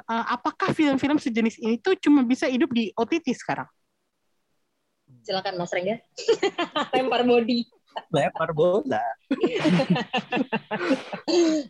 uh, 0.08 0.26
apakah 0.32 0.72
film-film 0.72 1.20
sejenis 1.20 1.60
ini 1.60 1.76
tuh 1.84 2.00
cuma 2.00 2.24
bisa 2.24 2.48
hidup 2.48 2.72
di 2.72 2.96
OTT 2.96 3.36
sekarang? 3.36 3.68
Silakan 5.22 5.60
Mas 5.60 5.76
Rengga. 5.76 6.00
Lempar 6.96 7.28
body. 7.28 7.68
Lempar 8.12 8.52
bola. 8.52 9.04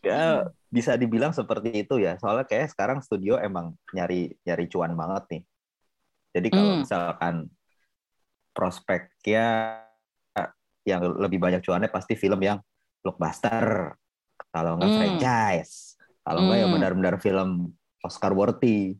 ya 0.06 0.50
bisa 0.70 0.98
dibilang 0.98 1.34
seperti 1.34 1.86
itu 1.86 2.02
ya. 2.02 2.18
Soalnya 2.22 2.46
kayak 2.46 2.74
sekarang 2.74 3.02
studio 3.02 3.42
emang 3.42 3.74
nyari 3.94 4.34
nyari 4.46 4.66
cuan 4.70 4.94
banget 4.94 5.24
nih. 5.34 5.44
Jadi 6.36 6.48
kalau 6.52 6.72
hmm. 6.76 6.82
misalkan 6.84 7.36
prospeknya 8.52 9.80
yang 10.86 11.02
lebih 11.18 11.42
banyak 11.42 11.66
cuannya 11.66 11.90
pasti 11.90 12.14
film 12.14 12.38
yang 12.46 12.62
blockbuster 13.02 13.98
kalau 14.56 14.80
nggak 14.80 14.88
hmm. 14.88 15.00
franchise 15.04 16.00
kalau 16.24 16.48
nggak 16.48 16.58
ya 16.64 16.68
hmm. 16.72 16.76
benar-benar 16.80 17.16
film 17.20 17.50
Oscar 18.00 18.32
worthy 18.32 18.96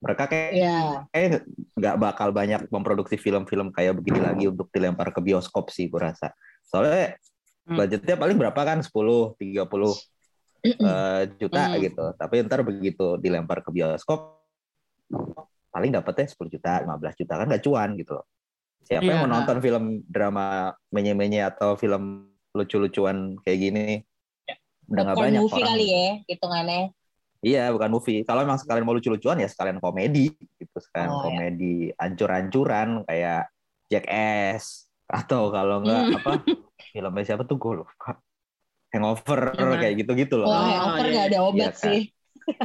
mereka 0.00 0.28
kayak 0.28 0.50
yeah. 0.52 1.40
nggak 1.76 1.96
bakal 1.96 2.28
banyak 2.36 2.68
memproduksi 2.68 3.16
film-film 3.16 3.72
kayak 3.72 3.96
begini 3.96 4.20
lagi 4.20 4.44
untuk 4.52 4.68
dilempar 4.68 5.08
ke 5.16 5.24
bioskop 5.24 5.72
sih 5.72 5.88
gue 5.88 6.00
rasa 6.00 6.36
soalnya 6.68 7.16
hmm. 7.64 7.76
budgetnya 7.80 8.16
paling 8.20 8.36
berapa 8.36 8.60
kan 8.60 8.84
10 8.84 8.92
30 8.92 9.40
uh, 9.40 11.22
juta 11.40 11.62
mm. 11.72 11.76
gitu 11.88 12.04
tapi 12.20 12.44
ntar 12.44 12.60
begitu 12.60 13.16
dilempar 13.16 13.64
ke 13.64 13.72
bioskop 13.72 14.44
paling 15.72 15.90
dapetnya 15.94 16.28
10 16.28 16.36
juta 16.52 16.72
15 16.84 17.20
juta 17.24 17.32
kan 17.40 17.46
nggak 17.48 17.64
cuan 17.64 17.90
gitu 17.96 18.12
loh 18.20 18.26
siapa 18.84 19.04
yeah. 19.04 19.16
yang 19.16 19.20
mau 19.24 19.30
nonton 19.30 19.58
film 19.64 20.04
drama 20.04 20.72
menye-menye 20.92 21.44
atau 21.44 21.76
film 21.76 22.28
lucu-lucuan 22.56 23.38
kayak 23.46 23.58
gini 23.58 23.86
udah 24.90 25.02
nggak 25.06 25.18
banyak 25.18 25.40
movie 25.46 25.62
orang. 25.62 25.70
kali 25.70 25.86
ya 25.86 26.08
hitungannya 26.26 26.82
iya 27.40 27.64
bukan 27.70 27.90
movie 27.94 28.20
kalau 28.26 28.40
emang 28.42 28.58
sekalian 28.58 28.84
mau 28.84 28.94
lucu-lucuan 28.98 29.38
ya 29.38 29.48
sekalian 29.48 29.78
komedi 29.78 30.34
gitu 30.58 30.76
sekalian 30.76 31.10
oh, 31.10 31.16
iya. 31.16 31.24
komedi 31.24 31.76
ya. 31.88 31.94
ancur-ancuran 32.02 32.88
kayak 33.06 33.42
Jackass 33.90 34.90
atau 35.10 35.50
kalau 35.50 35.82
enggak 35.82 36.02
hmm. 36.06 36.16
apa 36.22 36.32
filmnya 36.90 37.24
siapa 37.26 37.42
tuh 37.46 37.58
gue 37.58 37.82
lupa 37.82 38.18
Hangover 38.90 39.54
ya, 39.54 39.78
kayak 39.86 39.94
gitu-gitu 40.02 40.34
loh. 40.42 40.50
Oh, 40.50 40.66
Hangover 40.66 41.06
nggak 41.06 41.26
ada 41.30 41.38
obat 41.46 41.74
ya, 41.78 41.78
sih. 41.78 42.00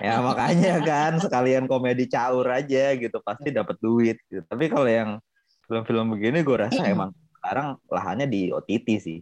ya 0.02 0.18
makanya 0.26 0.82
kan 0.82 1.22
sekalian 1.22 1.70
komedi 1.70 2.10
caur 2.10 2.50
aja 2.50 2.98
gitu 2.98 3.22
pasti 3.22 3.54
dapat 3.54 3.78
duit 3.78 4.18
gitu. 4.26 4.42
Tapi 4.42 4.66
kalau 4.66 4.90
yang 4.90 5.22
film-film 5.70 6.18
begini 6.18 6.42
gue 6.42 6.58
rasa 6.58 6.82
emang 6.90 7.14
sekarang 7.38 7.78
lahannya 7.94 8.26
di 8.26 8.50
OTT 8.50 8.88
sih. 8.98 9.20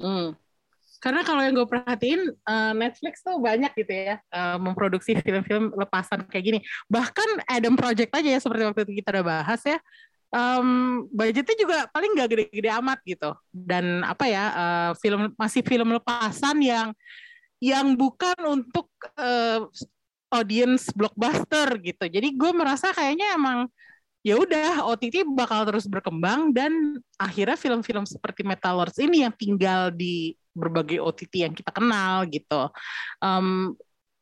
Hmm. 0.00 0.32
Karena 0.98 1.22
kalau 1.22 1.40
yang 1.42 1.54
gue 1.54 1.66
perhatiin 1.66 2.20
uh, 2.44 2.72
Netflix 2.74 3.22
tuh 3.22 3.38
banyak 3.38 3.70
gitu 3.78 3.92
ya 3.94 4.16
uh, 4.34 4.58
memproduksi 4.58 5.14
film-film 5.18 5.74
lepasan 5.74 6.26
kayak 6.26 6.44
gini. 6.44 6.58
Bahkan 6.90 7.46
Adam 7.46 7.74
Project 7.78 8.10
aja 8.14 8.28
ya 8.28 8.40
seperti 8.42 8.62
waktu 8.66 8.80
itu 8.86 8.92
kita 9.02 9.18
udah 9.18 9.24
bahas 9.24 9.62
ya. 9.62 9.78
Um, 10.28 11.08
budgetnya 11.08 11.56
juga 11.56 11.78
paling 11.88 12.12
nggak 12.12 12.28
gede-gede 12.28 12.70
amat 12.82 12.98
gitu. 13.06 13.30
Dan 13.48 14.04
apa 14.04 14.28
ya 14.28 14.44
uh, 14.52 14.90
film 15.00 15.32
masih 15.38 15.64
film 15.64 15.94
lepasan 15.96 16.60
yang 16.60 16.92
yang 17.58 17.98
bukan 17.98 18.38
untuk 18.44 18.86
uh, 19.18 19.66
audience 20.30 20.92
blockbuster 20.92 21.80
gitu. 21.80 22.04
Jadi 22.06 22.36
gue 22.36 22.50
merasa 22.52 22.92
kayaknya 22.92 23.34
emang 23.34 23.66
ya 24.26 24.34
udah 24.34 24.82
OTT 24.90 25.22
bakal 25.30 25.62
terus 25.62 25.86
berkembang 25.86 26.50
dan 26.50 26.98
akhirnya 27.16 27.54
film-film 27.54 28.02
seperti 28.02 28.42
Metal 28.42 28.74
Lords 28.74 28.98
ini 28.98 29.22
yang 29.22 29.34
tinggal 29.34 29.94
di 29.94 30.34
berbagai 30.50 30.98
OTT 30.98 31.46
yang 31.46 31.54
kita 31.54 31.70
kenal 31.70 32.26
gitu. 32.26 32.66
Um, 33.22 33.78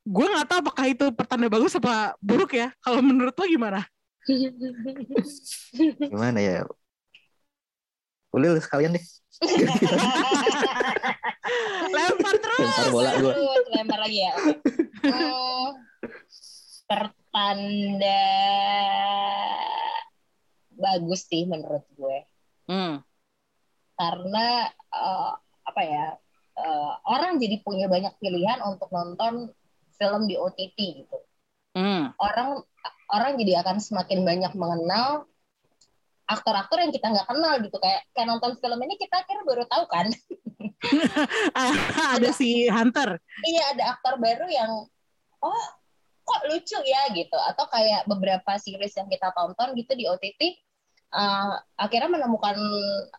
gue 0.07 0.27
nggak 0.29 0.47
tahu 0.47 0.59
apakah 0.69 0.87
itu 0.87 1.05
pertanda 1.17 1.49
bagus 1.49 1.73
apa 1.81 2.13
buruk 2.21 2.55
ya. 2.55 2.69
Kalau 2.85 3.01
menurut 3.01 3.33
lo 3.33 3.45
gimana? 3.49 3.81
gimana 6.13 6.39
ya? 6.39 6.69
Ulil 8.37 8.61
sekalian 8.61 9.01
deh. 9.01 9.05
lempar 11.97 12.37
terus. 12.37 12.69
Lempar 12.69 12.89
bola 12.93 13.11
gue. 13.17 13.33
Lempar 13.73 13.99
lagi 14.05 14.19
ya. 14.29 14.33
Hmm, 15.09 15.69
pertanda 16.85 18.25
bagus 20.87 21.27
sih 21.27 21.43
menurut 21.51 21.83
gue. 21.99 22.19
Hmm. 22.71 23.03
Karena 23.99 24.71
uh, 24.95 25.35
apa 25.67 25.83
ya 25.83 26.07
uh, 26.63 26.93
orang 27.11 27.43
jadi 27.43 27.59
punya 27.67 27.91
banyak 27.91 28.15
pilihan 28.23 28.63
untuk 28.63 28.87
nonton 28.95 29.51
film 29.99 30.23
di 30.31 30.39
OTT 30.39 30.79
gitu. 30.79 31.19
Hmm. 31.75 32.15
Orang 32.23 32.63
orang 33.11 33.35
jadi 33.43 33.67
akan 33.67 33.83
semakin 33.83 34.23
banyak 34.23 34.53
mengenal 34.55 35.27
aktor-aktor 36.27 36.83
yang 36.83 36.91
kita 36.91 37.07
nggak 37.07 37.29
kenal 37.31 37.55
gitu 37.63 37.79
kayak 37.79 38.03
kayak 38.11 38.27
nonton 38.27 38.59
film 38.59 38.79
ini 38.83 38.99
kita 38.99 39.23
akhirnya 39.23 39.47
baru 39.47 39.63
tahu 39.71 39.85
kan 39.87 40.11
ada 42.19 42.31
si 42.35 42.67
Hunter 42.67 43.15
iya 43.47 43.63
ada 43.71 43.95
aktor 43.95 44.19
baru 44.19 44.51
yang 44.51 44.91
oh 45.39 45.65
kok 46.27 46.43
lucu 46.51 46.79
ya 46.83 47.15
gitu 47.15 47.39
atau 47.39 47.71
kayak 47.71 48.11
beberapa 48.11 48.59
series 48.59 48.99
yang 48.99 49.07
kita 49.07 49.31
tonton 49.31 49.79
gitu 49.79 49.95
di 49.95 50.11
OTT 50.11 50.59
uh, 51.13 51.55
akhirnya 51.77 52.11
menemukan 52.11 52.57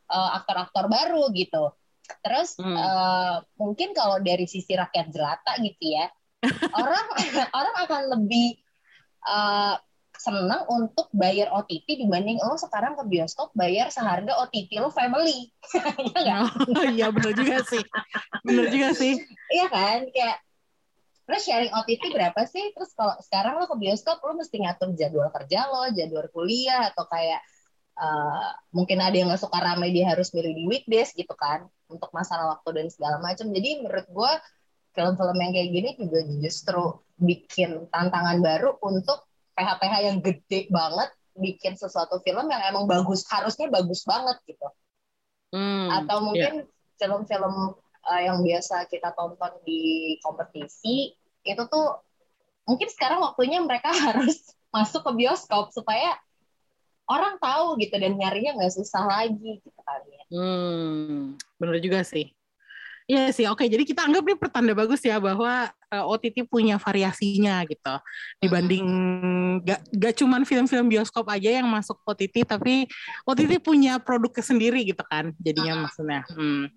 uh, 0.09 0.29
aktor-aktor 0.41 0.89
baru 0.91 1.29
gitu 1.31 1.75
Terus 2.23 2.55
hmm. 2.59 2.75
uh, 2.75 3.37
mungkin 3.59 3.91
kalau 3.91 4.19
dari 4.23 4.47
sisi 4.47 4.75
rakyat 4.75 5.11
jelata 5.11 5.59
gitu 5.59 5.95
ya, 5.95 6.07
orang 6.79 7.05
orang 7.51 7.75
akan 7.87 8.01
lebih 8.17 8.59
uh, 9.27 9.75
seneng 10.17 10.65
untuk 10.65 11.13
bayar 11.13 11.53
OTT 11.53 11.85
dibanding 12.01 12.41
lo 12.41 12.57
sekarang 12.57 12.97
ke 12.97 13.05
bioskop 13.05 13.53
bayar 13.53 13.93
seharga 13.93 14.33
OTT 14.47 14.81
lo 14.81 14.89
family. 14.89 15.53
Iya 16.17 16.49
Oh, 16.49 16.85
iya 16.89 17.07
benar 17.13 17.33
juga 17.37 17.61
sih. 17.67 17.83
Benar 18.41 18.65
juga 18.73 18.89
sih. 18.97 19.13
Iya 19.53 19.67
kan? 19.69 20.09
Kayak 20.09 20.37
lo 21.27 21.37
sharing 21.37 21.73
OTT 21.75 22.03
berapa 22.15 22.41
sih? 22.49 22.73
Terus 22.73 22.91
kalau 22.97 23.13
sekarang 23.21 23.61
lo 23.61 23.69
ke 23.69 23.77
bioskop 23.77 24.23
lo 24.25 24.33
mesti 24.39 24.57
ngatur 24.63 24.95
jadwal 24.97 25.29
kerja 25.29 25.69
lo, 25.69 25.91
jadwal 25.93 26.25
kuliah 26.33 26.89
atau 26.89 27.05
kayak 27.05 27.43
uh, 27.97 28.49
mungkin 28.71 29.01
ada 29.01 29.13
yang 29.17 29.27
nggak 29.27 29.41
suka 29.41 29.57
ramai 29.59 29.91
dia 29.91 30.07
harus 30.13 30.31
milih 30.31 30.53
di 30.53 30.63
weekdays 30.69 31.11
gitu 31.17 31.33
kan 31.33 31.65
untuk 31.89 32.13
masalah 32.13 32.57
waktu 32.57 32.69
dan 32.83 32.87
segala 32.93 33.17
macam. 33.19 33.49
Jadi 33.49 33.83
menurut 33.83 34.07
gue 34.07 34.31
film-film 34.97 35.37
yang 35.37 35.51
kayak 35.53 35.69
gini 35.69 35.89
juga 35.97 36.19
justru 36.41 36.83
bikin 37.17 37.89
tantangan 37.93 38.41
baru 38.41 38.77
untuk 38.81 39.25
PH-PH 39.57 39.93
yang 40.05 40.17
gede 40.21 40.69
banget 40.69 41.09
bikin 41.37 41.77
sesuatu 41.77 42.17
film 42.25 42.49
yang 42.49 42.61
emang 42.65 42.89
bagus 42.89 43.25
harusnya 43.29 43.69
bagus 43.69 44.01
banget 44.09 44.37
gitu 44.49 44.67
hmm, 45.53 45.87
atau 46.01 46.17
mungkin 46.25 46.65
yeah. 46.65 46.97
film-film 46.97 47.77
uh, 48.09 48.21
yang 48.21 48.41
biasa 48.41 48.89
kita 48.89 49.13
tonton 49.13 49.53
di 49.61 50.17
kompetisi 50.25 51.13
itu 51.45 51.63
tuh 51.69 52.01
mungkin 52.65 52.89
sekarang 52.89 53.21
waktunya 53.21 53.61
mereka 53.61 53.93
harus 54.09 54.57
masuk 54.73 55.05
ke 55.05 55.11
bioskop 55.13 55.69
supaya 55.71 56.17
orang 57.07 57.39
tahu 57.39 57.79
gitu 57.79 57.95
dan 57.95 58.19
nyarinya 58.19 58.59
nggak 58.59 58.73
susah 58.75 59.03
lagi 59.07 59.63
gitu 59.63 59.79
kan 59.83 60.01
ya. 60.07 60.23
Hmm, 60.31 61.39
bener 61.59 61.79
juga 61.79 62.03
sih. 62.03 62.37
Iya 63.07 63.31
sih, 63.31 63.47
oke. 63.47 63.63
Jadi 63.63 63.87
kita 63.87 64.03
anggap 64.03 64.19
ini 64.27 64.35
pertanda 64.35 64.75
bagus 64.75 64.99
ya 64.99 65.15
bahwa 65.15 65.71
uh, 65.71 65.95
eh, 65.95 66.03
OTT 66.03 66.43
punya 66.43 66.75
variasinya 66.75 67.63
gitu. 67.63 67.95
Dibanding 68.43 68.83
gak, 69.63 69.79
gak 69.95 70.13
cuman 70.19 70.43
film-film 70.43 70.91
bioskop 70.91 71.23
aja 71.31 71.63
yang 71.63 71.71
masuk 71.71 71.95
OTT, 72.03 72.43
tapi 72.43 72.83
OTT 73.23 73.63
punya 73.63 73.95
produknya 74.03 74.43
sendiri 74.43 74.83
gitu 74.83 75.07
kan. 75.07 75.31
Jadinya 75.39 75.87
maksudnya. 75.87 76.27
Hmm. 76.35 76.67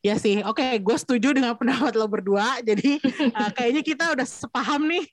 Ya 0.00 0.16
sih, 0.16 0.40
oke, 0.40 0.56
okay, 0.56 0.80
gue 0.80 0.96
setuju 0.96 1.36
dengan 1.36 1.52
pendapat 1.52 1.92
lo 1.92 2.08
berdua. 2.08 2.64
Jadi 2.64 2.96
uh, 3.36 3.50
kayaknya 3.56 3.82
kita 3.84 4.04
udah 4.16 4.24
sepaham 4.24 4.88
nih. 4.88 5.04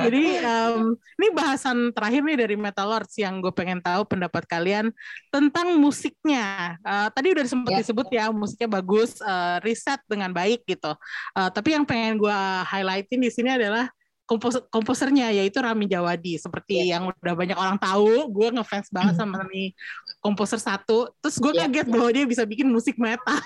Jadi 0.00 0.24
um, 0.40 0.96
ini 1.20 1.28
bahasan 1.36 1.92
terakhir 1.92 2.24
nih 2.24 2.38
dari 2.40 2.56
Metal 2.56 2.88
Lords 2.88 3.12
yang 3.20 3.44
gue 3.44 3.52
pengen 3.52 3.84
tahu 3.84 4.08
pendapat 4.08 4.48
kalian 4.48 4.96
tentang 5.28 5.76
musiknya. 5.76 6.80
Uh, 6.80 7.12
tadi 7.12 7.36
udah 7.36 7.44
sempat 7.44 7.72
yeah. 7.76 7.80
disebut 7.84 8.08
ya 8.08 8.24
musiknya 8.32 8.80
bagus, 8.80 9.20
uh, 9.20 9.60
riset 9.60 10.00
dengan 10.08 10.32
baik 10.32 10.64
gitu. 10.64 10.96
Uh, 11.36 11.52
tapi 11.52 11.76
yang 11.76 11.84
pengen 11.84 12.16
gue 12.16 12.38
highlightin 12.64 13.20
di 13.20 13.28
sini 13.28 13.60
adalah 13.60 13.92
kompos 14.24 14.56
komposernya 14.72 15.36
yaitu 15.36 15.60
Rami 15.60 15.84
Jawadi 15.84 16.40
seperti 16.40 16.80
yeah. 16.80 16.96
yang 16.96 17.12
udah 17.12 17.34
banyak 17.36 17.56
orang 17.60 17.76
tahu 17.76 18.28
gue 18.32 18.48
ngefans 18.56 18.88
banget 18.88 19.20
sama 19.20 19.40
Rami 19.44 19.72
komposer 20.20 20.60
satu 20.60 21.12
terus 21.20 21.36
gue 21.40 21.52
yeah. 21.52 21.68
kaget 21.68 21.88
bahwa 21.92 22.08
dia 22.08 22.24
bisa 22.24 22.48
bikin 22.48 22.72
musik 22.72 22.96
metal. 22.96 23.36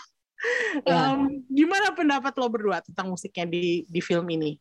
Um, 0.83 1.46
gimana 1.46 1.94
pendapat 1.94 2.35
lo 2.35 2.50
berdua 2.50 2.83
tentang 2.83 3.14
musiknya 3.14 3.46
di 3.46 3.87
di 3.87 4.00
film 4.02 4.26
ini? 4.26 4.59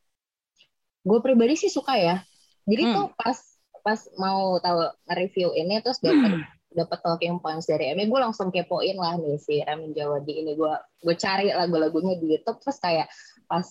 Gue 1.02 1.20
pribadi 1.24 1.58
sih 1.58 1.74
suka 1.74 1.98
ya. 1.98 2.22
Jadi 2.70 2.84
hmm. 2.86 2.94
tuh 2.94 3.08
pas 3.18 3.38
pas 3.82 4.00
mau 4.22 4.62
tahu 4.62 4.86
review 5.18 5.50
ini 5.58 5.82
terus 5.82 5.98
dapat 5.98 6.38
hmm. 6.38 6.44
dapat 6.78 7.00
talking 7.02 7.42
points 7.42 7.66
dari 7.66 7.90
Emi, 7.90 8.06
gue 8.06 8.20
langsung 8.22 8.54
kepoin 8.54 8.94
lah 8.94 9.18
nih 9.18 9.42
si 9.42 9.60
Ramin 9.66 9.98
Jawadi 9.98 10.46
ini 10.46 10.54
gue 10.54 10.74
gue 11.02 11.16
cari 11.18 11.50
lagu-lagunya 11.50 12.22
di 12.22 12.38
YouTube 12.38 12.62
terus 12.62 12.78
kayak 12.78 13.10
pas 13.50 13.66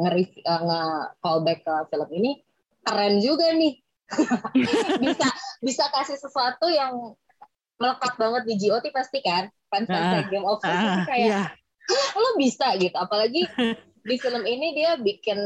nge, 0.00 0.10
uh, 0.48 0.62
nge 0.64 0.82
callback 1.20 1.60
ke 1.62 1.74
film 1.92 2.08
ini 2.16 2.32
keren 2.82 3.20
juga 3.20 3.52
nih 3.54 3.78
bisa 5.04 5.28
bisa 5.62 5.84
kasih 5.92 6.18
sesuatu 6.18 6.66
yang 6.68 7.14
melekat 7.80 8.14
banget 8.18 8.42
di 8.48 8.54
GOT 8.58 8.84
pasti 8.90 9.20
kan 9.22 9.48
fans 9.72 9.88
fans 9.88 10.20
uh, 10.20 10.28
Game 10.28 10.44
of 10.44 10.60
Thrones 10.60 10.84
uh, 10.84 11.04
kayak 11.08 11.28
yeah. 11.32 11.48
lo 12.20 12.36
bisa 12.36 12.76
gitu 12.76 12.94
apalagi 12.94 13.48
di 14.08 14.16
film 14.18 14.42
ini 14.44 14.74
dia 14.76 14.98
bikin 14.98 15.38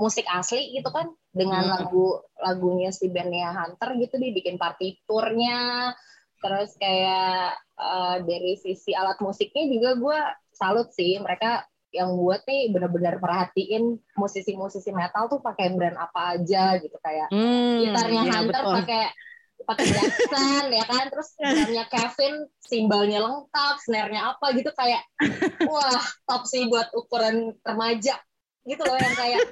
musik 0.00 0.24
asli 0.30 0.72
gitu 0.72 0.88
kan 0.88 1.10
dengan 1.34 1.66
hmm. 1.66 1.72
lagu 1.76 2.22
lagunya 2.40 2.94
si 2.94 3.10
bandnya 3.12 3.52
Hunter 3.52 3.98
gitu 4.00 4.16
dia 4.16 4.32
bikin 4.32 4.56
partiturnya 4.56 5.92
terus 6.38 6.78
kayak 6.78 7.58
uh, 7.74 8.22
dari 8.22 8.54
sisi 8.54 8.94
alat 8.94 9.18
musiknya 9.18 9.66
juga 9.66 9.90
gue 9.98 10.20
salut 10.54 10.88
sih 10.94 11.18
mereka 11.18 11.66
yang 11.90 12.14
buat 12.14 12.44
nih 12.44 12.70
benar-benar 12.70 13.16
perhatiin 13.18 13.96
musisi-musisi 14.14 14.92
metal 14.92 15.26
tuh 15.26 15.40
pakai 15.40 15.72
brand 15.72 15.96
apa 15.96 16.36
aja 16.36 16.76
gitu 16.78 16.94
kayak 17.00 17.32
hmm, 17.32 17.74
gitarnya 17.82 18.22
iya, 18.28 18.32
Hunter 18.38 18.62
pakai 18.62 19.02
pakai 19.68 19.84
Jackson 19.92 20.64
ya 20.72 20.84
kan? 20.88 21.04
Terus 21.12 21.28
drumnya 21.36 21.84
Kevin 21.92 22.34
simbalnya 22.64 23.20
lengkap 23.20 23.76
snare-nya 23.84 24.32
apa 24.32 24.56
gitu 24.56 24.72
kayak 24.72 25.04
wah 25.68 26.00
top 26.24 26.48
sih 26.48 26.64
buat 26.72 26.88
ukuran 26.96 27.52
remaja. 27.60 28.16
Gitu 28.64 28.80
loh 28.80 28.96
yang 28.96 29.14
kayak 29.14 29.44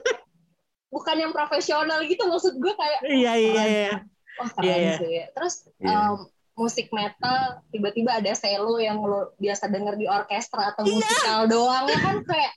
bukan 0.88 1.16
yang 1.20 1.32
profesional 1.36 2.00
gitu 2.08 2.24
maksud 2.24 2.56
gue 2.56 2.72
kayak 2.72 3.00
iya 3.04 3.32
iya 3.36 3.64
iya. 3.68 3.94
wah 4.40 4.48
keren 4.56 4.64
iya, 4.64 4.76
iya. 4.80 4.94
sih. 4.96 5.12
Terus 5.36 5.54
yeah. 5.84 6.16
um, 6.16 6.24
musik 6.56 6.88
metal 6.88 7.60
tiba-tiba 7.68 8.16
ada 8.16 8.32
selo 8.32 8.80
yang 8.80 9.04
lo 9.04 9.36
biasa 9.36 9.68
denger 9.68 10.00
di 10.00 10.08
orkestra 10.08 10.72
atau 10.72 10.88
yeah. 10.88 10.96
musikal 10.96 11.40
doang 11.44 11.84
ya 11.92 11.98
kan? 12.00 12.16
Kayak 12.24 12.52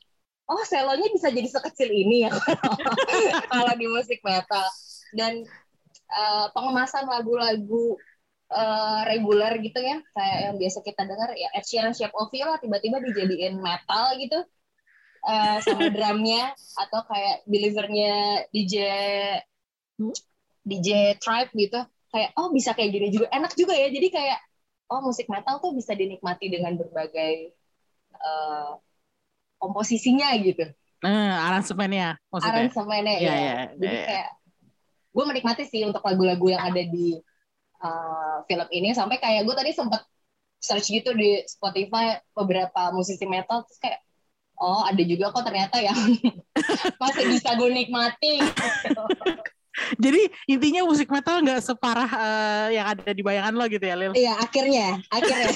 oh 0.49 0.63
selonya 0.65 1.07
bisa 1.11 1.27
jadi 1.29 1.49
sekecil 1.51 1.89
ini 1.91 2.25
ya. 2.25 2.31
Kalau 3.51 3.73
di 3.75 3.87
musik 3.91 4.23
metal. 4.23 4.65
Dan 5.09 5.43
uh, 6.09 6.45
pengemasan 6.53 7.05
lagu-lagu 7.05 7.97
uh, 8.53 9.01
reguler 9.05 9.57
gitu 9.61 9.79
ya 9.79 10.01
kayak 10.13 10.37
yang 10.49 10.55
biasa 10.57 10.79
kita 10.81 11.01
dengar 11.05 11.29
ya 11.37 11.49
Ed 11.53 11.65
Sheeran 11.65 11.93
Shape 11.93 12.15
of 12.17 12.33
You 12.33 12.45
lah 12.49 12.59
tiba-tiba 12.61 13.01
dijadiin 13.01 13.61
metal 13.61 14.17
gitu 14.17 14.39
uh, 15.25 15.57
sama 15.61 15.89
drumnya 15.95 16.53
atau 16.77 17.01
kayak 17.07 17.45
believernya 17.45 18.45
DJ 18.51 18.75
DJ 20.65 21.17
Tribe 21.21 21.51
gitu 21.53 21.79
kayak 22.09 22.33
oh 22.37 22.49
bisa 22.49 22.73
kayak 22.73 22.89
gini 22.89 23.07
juga 23.13 23.29
enak 23.29 23.53
juga 23.53 23.77
ya 23.77 23.93
jadi 23.93 24.07
kayak 24.09 24.39
oh 24.89 25.01
musik 25.05 25.29
metal 25.29 25.61
tuh 25.61 25.71
bisa 25.77 25.93
dinikmati 25.93 26.49
dengan 26.49 26.73
berbagai 26.73 27.53
uh, 28.17 28.81
komposisinya 29.61 30.33
gitu. 30.41 30.65
Uh, 30.99 31.35
aransemennya 31.47 32.19
maksudnya. 32.27 32.55
Aransemennya 32.65 33.15
ya. 33.21 33.29
ya. 33.29 33.35
ya. 33.37 33.59
Jadi 33.77 33.95
ya, 33.95 34.01
ya. 34.01 34.07
kayak 34.07 34.29
gue 35.19 35.25
menikmati 35.27 35.67
sih 35.67 35.83
untuk 35.83 35.99
lagu-lagu 36.07 36.47
yang 36.47 36.63
ada 36.63 36.79
di 36.79 37.19
uh, 37.83 38.39
film 38.47 38.67
ini 38.71 38.95
sampai 38.95 39.19
kayak 39.19 39.43
gue 39.43 39.51
tadi 39.51 39.75
sempat 39.75 40.07
search 40.63 40.87
gitu 40.87 41.11
di 41.11 41.43
Spotify 41.43 42.15
beberapa 42.31 42.95
musisi 42.95 43.27
metal 43.27 43.67
terus 43.67 43.83
kayak 43.83 43.99
oh 44.63 44.87
ada 44.87 45.03
juga 45.03 45.35
kok 45.35 45.43
ternyata 45.43 45.83
yang 45.83 45.95
masih 47.03 47.25
bisa 47.35 47.51
gue 47.59 47.67
nikmati 47.67 48.39
Jadi 49.95 50.27
intinya 50.51 50.83
musik 50.83 51.07
metal 51.07 51.39
nggak 51.39 51.63
separah 51.63 52.09
uh, 52.11 52.67
yang 52.67 52.83
ada 52.83 53.15
di 53.15 53.23
bayangan 53.23 53.55
lo 53.55 53.63
gitu 53.71 53.85
ya, 53.87 53.95
Lil? 53.95 54.11
Iya, 54.11 54.35
akhirnya, 54.35 54.99
akhirnya. 55.07 55.55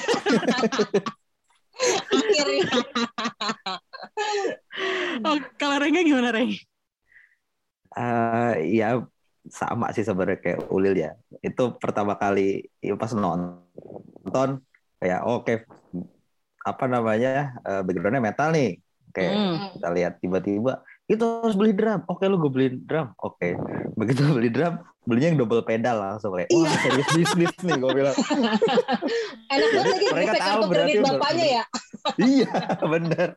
akhirnya. 2.08 2.64
oh, 5.28 5.36
kalau 5.60 5.76
Rengga 5.76 6.00
gimana, 6.08 6.32
Reng? 6.32 6.56
Uh, 7.92 8.56
ya 8.64 9.04
sama 9.48 9.92
sih 9.92 10.04
sebenarnya 10.06 10.40
kayak 10.40 10.60
Ulil 10.72 10.94
ya. 10.96 11.12
Itu 11.44 11.76
pertama 11.76 12.16
kali 12.16 12.68
ya 12.80 12.96
pas 12.96 13.12
nonton 13.12 14.64
kayak 15.00 15.20
oke 15.24 15.44
okay, 15.44 15.56
apa 16.64 16.84
namanya 16.88 17.60
uh, 17.64 17.80
backgroundnya 17.84 18.24
metal 18.24 18.50
nih. 18.52 18.80
Kayak 19.14 19.32
hmm. 19.36 19.56
kita 19.78 19.88
lihat 19.94 20.12
tiba-tiba 20.18 20.82
itu 21.04 21.20
harus 21.20 21.56
beli 21.56 21.76
drum. 21.76 22.00
Oke 22.08 22.24
okay, 22.24 22.26
lu 22.32 22.36
gue 22.40 22.52
beli 22.52 22.68
drum. 22.80 23.12
Oke. 23.20 23.52
Okay. 23.52 23.92
Begitu 23.94 24.20
beli 24.36 24.48
drum, 24.48 24.80
belinya 25.04 25.28
yang 25.32 25.38
double 25.44 25.64
pedal 25.64 25.96
langsung 26.00 26.32
kayak 26.32 26.48
wah 26.48 26.64
iya. 26.64 26.78
serius 26.80 27.08
bisnis 27.12 27.54
nih 27.60 27.76
gue 27.76 27.92
bilang. 27.92 28.16
Enak 29.52 29.68
banget 29.68 29.92
lagi 29.92 30.06
mereka 30.10 30.34
tahu 30.40 30.60
berarti 30.72 30.98
bapaknya 31.04 31.46
ya. 31.46 31.64
iya, 32.32 32.52
bener. 32.80 33.28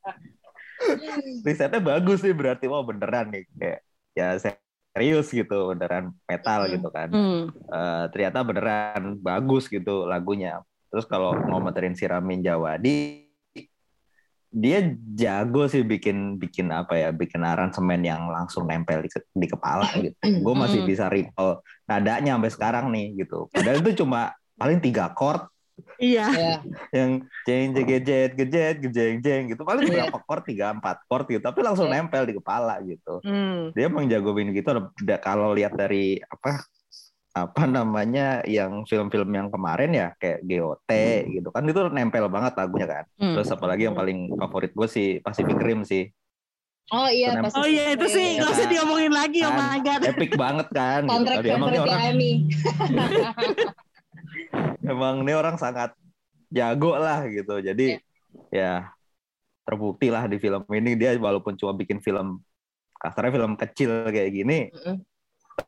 Risetnya 1.43 1.81
bagus 1.81 2.23
sih 2.23 2.31
berarti 2.31 2.65
wah 2.71 2.85
beneran 2.85 3.33
nih 3.33 3.43
kayak 3.57 3.79
ya 4.15 4.27
saya 4.39 4.55
serius 4.97 5.29
gitu 5.29 5.77
beneran 5.77 6.09
metal 6.25 6.65
gitu 6.73 6.89
kan. 6.89 7.09
Mm. 7.13 7.43
uh, 7.69 8.05
ternyata 8.09 8.41
beneran 8.41 9.21
bagus 9.21 9.69
gitu 9.69 10.09
lagunya. 10.09 10.65
Terus 10.89 11.05
kalau 11.05 11.37
ngomongin 11.37 11.93
si 11.93 12.09
Ramin 12.09 12.41
Jawadi 12.41 13.27
dia 14.47 14.79
jago 15.13 15.69
sih 15.69 15.85
bikin 15.85 16.41
bikin 16.41 16.73
apa 16.73 16.97
ya 16.97 17.09
bikin 17.13 17.45
aransemen 17.45 18.01
yang 18.01 18.31
langsung 18.31 18.65
nempel 18.65 19.05
di, 19.05 19.11
di 19.13 19.47
kepala 19.47 19.85
gitu. 20.01 20.17
Gue 20.41 20.53
masih 20.57 20.81
bisa 20.81 21.05
recall 21.11 21.61
nadanya 21.85 22.33
sampai 22.39 22.51
sekarang 22.51 22.85
nih 22.89 23.21
gitu. 23.21 23.45
Padahal 23.53 23.85
itu 23.85 24.01
cuma 24.01 24.33
paling 24.57 24.81
tiga 24.81 25.13
chord 25.13 25.45
Iya. 25.97 26.25
iya. 26.29 26.55
yang 26.93 27.25
jeng 27.45 27.73
jeng 27.73 27.87
gejet 27.89 28.31
gejet 28.37 28.75
gejeng 28.81 29.17
jeng 29.21 29.43
gitu 29.49 29.61
paling 29.65 29.89
iya. 29.89 30.09
berapa 30.09 30.17
chord 30.25 30.43
tiga 30.45 30.73
empat 30.73 31.05
chord 31.09 31.25
gitu 31.29 31.41
tapi 31.41 31.65
langsung 31.65 31.89
yeah. 31.89 32.01
nempel 32.01 32.23
di 32.25 32.33
kepala 32.37 32.81
gitu. 32.85 33.21
Hmm. 33.25 33.73
Dia 33.73 33.89
emang 33.89 34.05
jago 34.09 34.33
main 34.33 34.53
gitu. 34.53 34.69
Kalau 35.21 35.53
lihat 35.53 35.73
dari 35.73 36.21
apa 36.21 36.65
apa 37.37 37.63
namanya 37.69 38.41
yang 38.49 38.81
film-film 38.89 39.29
yang 39.29 39.53
kemarin 39.53 39.93
ya 39.93 40.07
kayak 40.17 40.41
GOT 40.41 40.89
hmm. 40.89 41.29
gitu 41.37 41.49
kan 41.53 41.63
itu 41.69 41.81
nempel 41.93 42.25
banget 42.29 42.53
lagunya 42.57 42.87
kan. 42.89 43.05
Hmm. 43.17 43.33
Terus 43.37 43.49
apalagi 43.53 43.85
yang 43.89 43.97
paling 43.97 44.33
favorit 44.33 44.71
gue 44.73 44.87
sih 44.89 45.21
Pacific 45.21 45.57
Rim 45.57 45.85
sih. 45.85 46.09
Oh 46.87 47.11
iya, 47.11 47.35
Pacific 47.43 47.59
Oh 47.59 47.67
iya 47.67 47.85
itu 47.99 48.07
sih 48.07 48.39
nggak 48.39 48.47
usah 48.47 48.67
diomongin 48.71 49.11
lagi 49.11 49.43
kan, 49.43 49.51
oh 49.51 49.59
my 49.59 49.79
god. 49.83 50.01
Epic 50.07 50.31
banget 50.39 50.67
kan. 50.71 51.01
Kontrak 51.03 51.43
gitu. 51.43 51.51
Emang 51.51 51.75
orang, 51.75 52.15
Emang 54.87 55.21
ini 55.21 55.33
orang 55.35 55.59
sangat 55.59 55.91
jago 56.47 56.95
lah 56.95 57.27
gitu. 57.27 57.59
Jadi 57.59 57.99
yeah. 58.51 58.87
ya 58.87 58.95
terbukti 59.67 60.07
lah 60.07 60.31
di 60.31 60.39
film 60.39 60.63
ini 60.71 60.95
dia 60.95 61.11
walaupun 61.19 61.59
cuma 61.59 61.75
bikin 61.75 61.99
film 61.99 62.39
kasarnya 62.97 63.35
film 63.35 63.53
kecil 63.59 64.07
kayak 64.07 64.31
gini 64.31 64.71
mm 64.71 64.79
-hmm. 64.79 64.97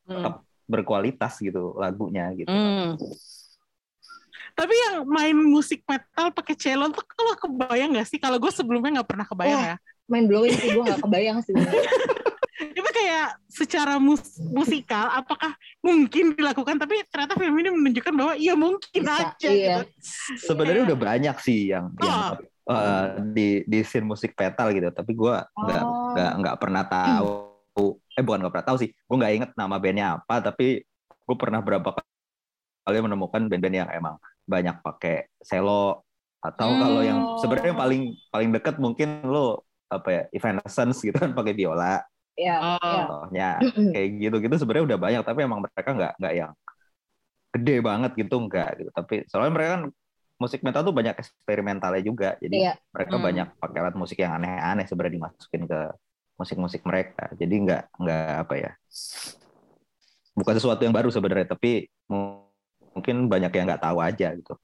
tetap 0.07 0.35
berkualitas 0.69 1.33
gitu 1.41 1.75
lagunya 1.75 2.29
gitu. 2.37 2.47
Hmm. 2.47 2.95
Tapi 4.53 4.75
yang 4.75 5.07
main 5.07 5.33
musik 5.33 5.81
metal 5.87 6.29
pakai 6.35 6.53
cello 6.53 6.91
tuh 6.93 7.01
kalau 7.07 7.33
kebayang 7.39 7.95
gak 7.95 8.07
sih? 8.11 8.19
Kalau 8.21 8.37
gue 8.37 8.51
sebelumnya 8.51 9.01
nggak 9.01 9.09
pernah 9.09 9.25
kebayang 9.25 9.55
oh, 9.59 9.67
ya. 9.73 9.75
Main 10.11 10.25
blowing 10.27 10.53
sih 10.53 10.69
gue 10.75 10.83
nggak 10.83 11.01
kebayang 11.01 11.39
sih. 11.41 11.55
kayak 12.99 13.29
secara 13.47 13.95
mus 13.95 14.35
musikal 14.51 15.07
apakah 15.15 15.55
mungkin 15.79 16.35
dilakukan 16.35 16.75
tapi 16.75 16.99
ternyata 17.07 17.39
film 17.39 17.55
ini 17.63 17.69
menunjukkan 17.71 18.13
bahwa 18.13 18.33
iya 18.35 18.53
mungkin 18.59 19.01
Bisa, 19.07 19.31
aja 19.31 19.49
iya. 19.49 19.87
gitu. 19.87 20.43
Sebenarnya 20.51 20.83
iya. 20.83 20.87
udah 20.91 20.99
banyak 20.99 21.35
sih 21.39 21.59
yang 21.71 21.95
oh. 21.95 22.03
yang 22.03 22.19
uh, 22.67 23.05
di 23.31 23.63
di 23.63 23.79
scene 23.87 24.03
musik 24.03 24.35
metal 24.35 24.75
gitu, 24.75 24.91
tapi 24.91 25.15
gue 25.15 25.35
nggak 25.39 25.83
oh. 25.87 26.11
nggak 26.13 26.31
nggak 26.43 26.57
pernah 26.59 26.83
tahu 26.83 27.49
eh 28.19 28.23
bukan 28.23 28.39
nggak 28.43 28.53
pernah 28.53 28.67
tahu 28.67 28.77
sih 28.83 28.89
gue 28.91 29.15
nggak 29.15 29.33
inget 29.39 29.51
nama 29.55 29.79
bandnya 29.79 30.19
apa 30.19 30.35
tapi 30.43 30.83
gue 31.07 31.35
pernah 31.39 31.63
berapa 31.63 31.95
kali 32.83 32.99
menemukan 32.99 33.47
band-band 33.47 33.75
yang 33.85 33.89
emang 33.95 34.19
banyak 34.43 34.75
pakai 34.83 35.31
selo 35.39 36.03
atau 36.43 36.67
hmm. 36.67 36.79
kalau 36.83 37.01
yang 37.03 37.19
sebenarnya 37.39 37.75
paling 37.75 38.03
paling 38.27 38.49
deket 38.51 38.75
mungkin 38.75 39.23
lo 39.23 39.63
apa 39.87 40.09
ya 40.11 40.23
Evanescence 40.35 40.99
gitu 40.99 41.15
kan 41.15 41.31
pakai 41.31 41.55
biola 41.55 42.03
ya, 42.39 42.79
contohnya 42.79 43.49
ya. 43.59 43.71
kayak 43.91 44.09
gitu 44.15 44.35
gitu 44.39 44.55
sebenarnya 44.55 44.85
udah 44.95 44.99
banyak 44.99 45.21
tapi 45.27 45.39
emang 45.43 45.59
mereka 45.59 45.89
nggak 45.91 46.13
nggak 46.23 46.33
yang 46.39 46.51
gede 47.49 47.75
banget 47.83 48.11
gitu 48.15 48.35
enggak 48.39 48.69
gitu 48.79 48.91
tapi 48.95 49.27
soalnya 49.27 49.51
mereka 49.51 49.69
kan 49.75 49.83
musik 50.39 50.63
metal 50.63 50.87
tuh 50.87 50.95
banyak 50.95 51.19
eksperimentalnya 51.19 51.99
juga 51.99 52.39
jadi 52.39 52.71
ya. 52.71 52.73
mereka 52.95 53.15
hmm. 53.19 53.25
banyak 53.27 53.47
pakai 53.59 53.77
alat 53.83 53.95
musik 53.99 54.17
yang 54.23 54.39
aneh-aneh 54.39 54.87
sebenarnya 54.87 55.19
dimasukin 55.19 55.67
ke 55.67 55.79
musik-musik 56.39 56.81
mereka. 56.87 57.27
Jadi 57.35 57.67
nggak 57.67 57.83
nggak 57.99 58.31
apa 58.47 58.53
ya, 58.55 58.71
bukan 60.31 60.55
sesuatu 60.55 60.79
yang 60.87 60.95
baru 60.95 61.11
sebenarnya, 61.11 61.51
tapi 61.51 61.91
mungkin 62.95 63.27
banyak 63.27 63.51
yang 63.51 63.67
nggak 63.67 63.83
tahu 63.83 63.99
aja 63.99 64.31
gitu. 64.31 64.55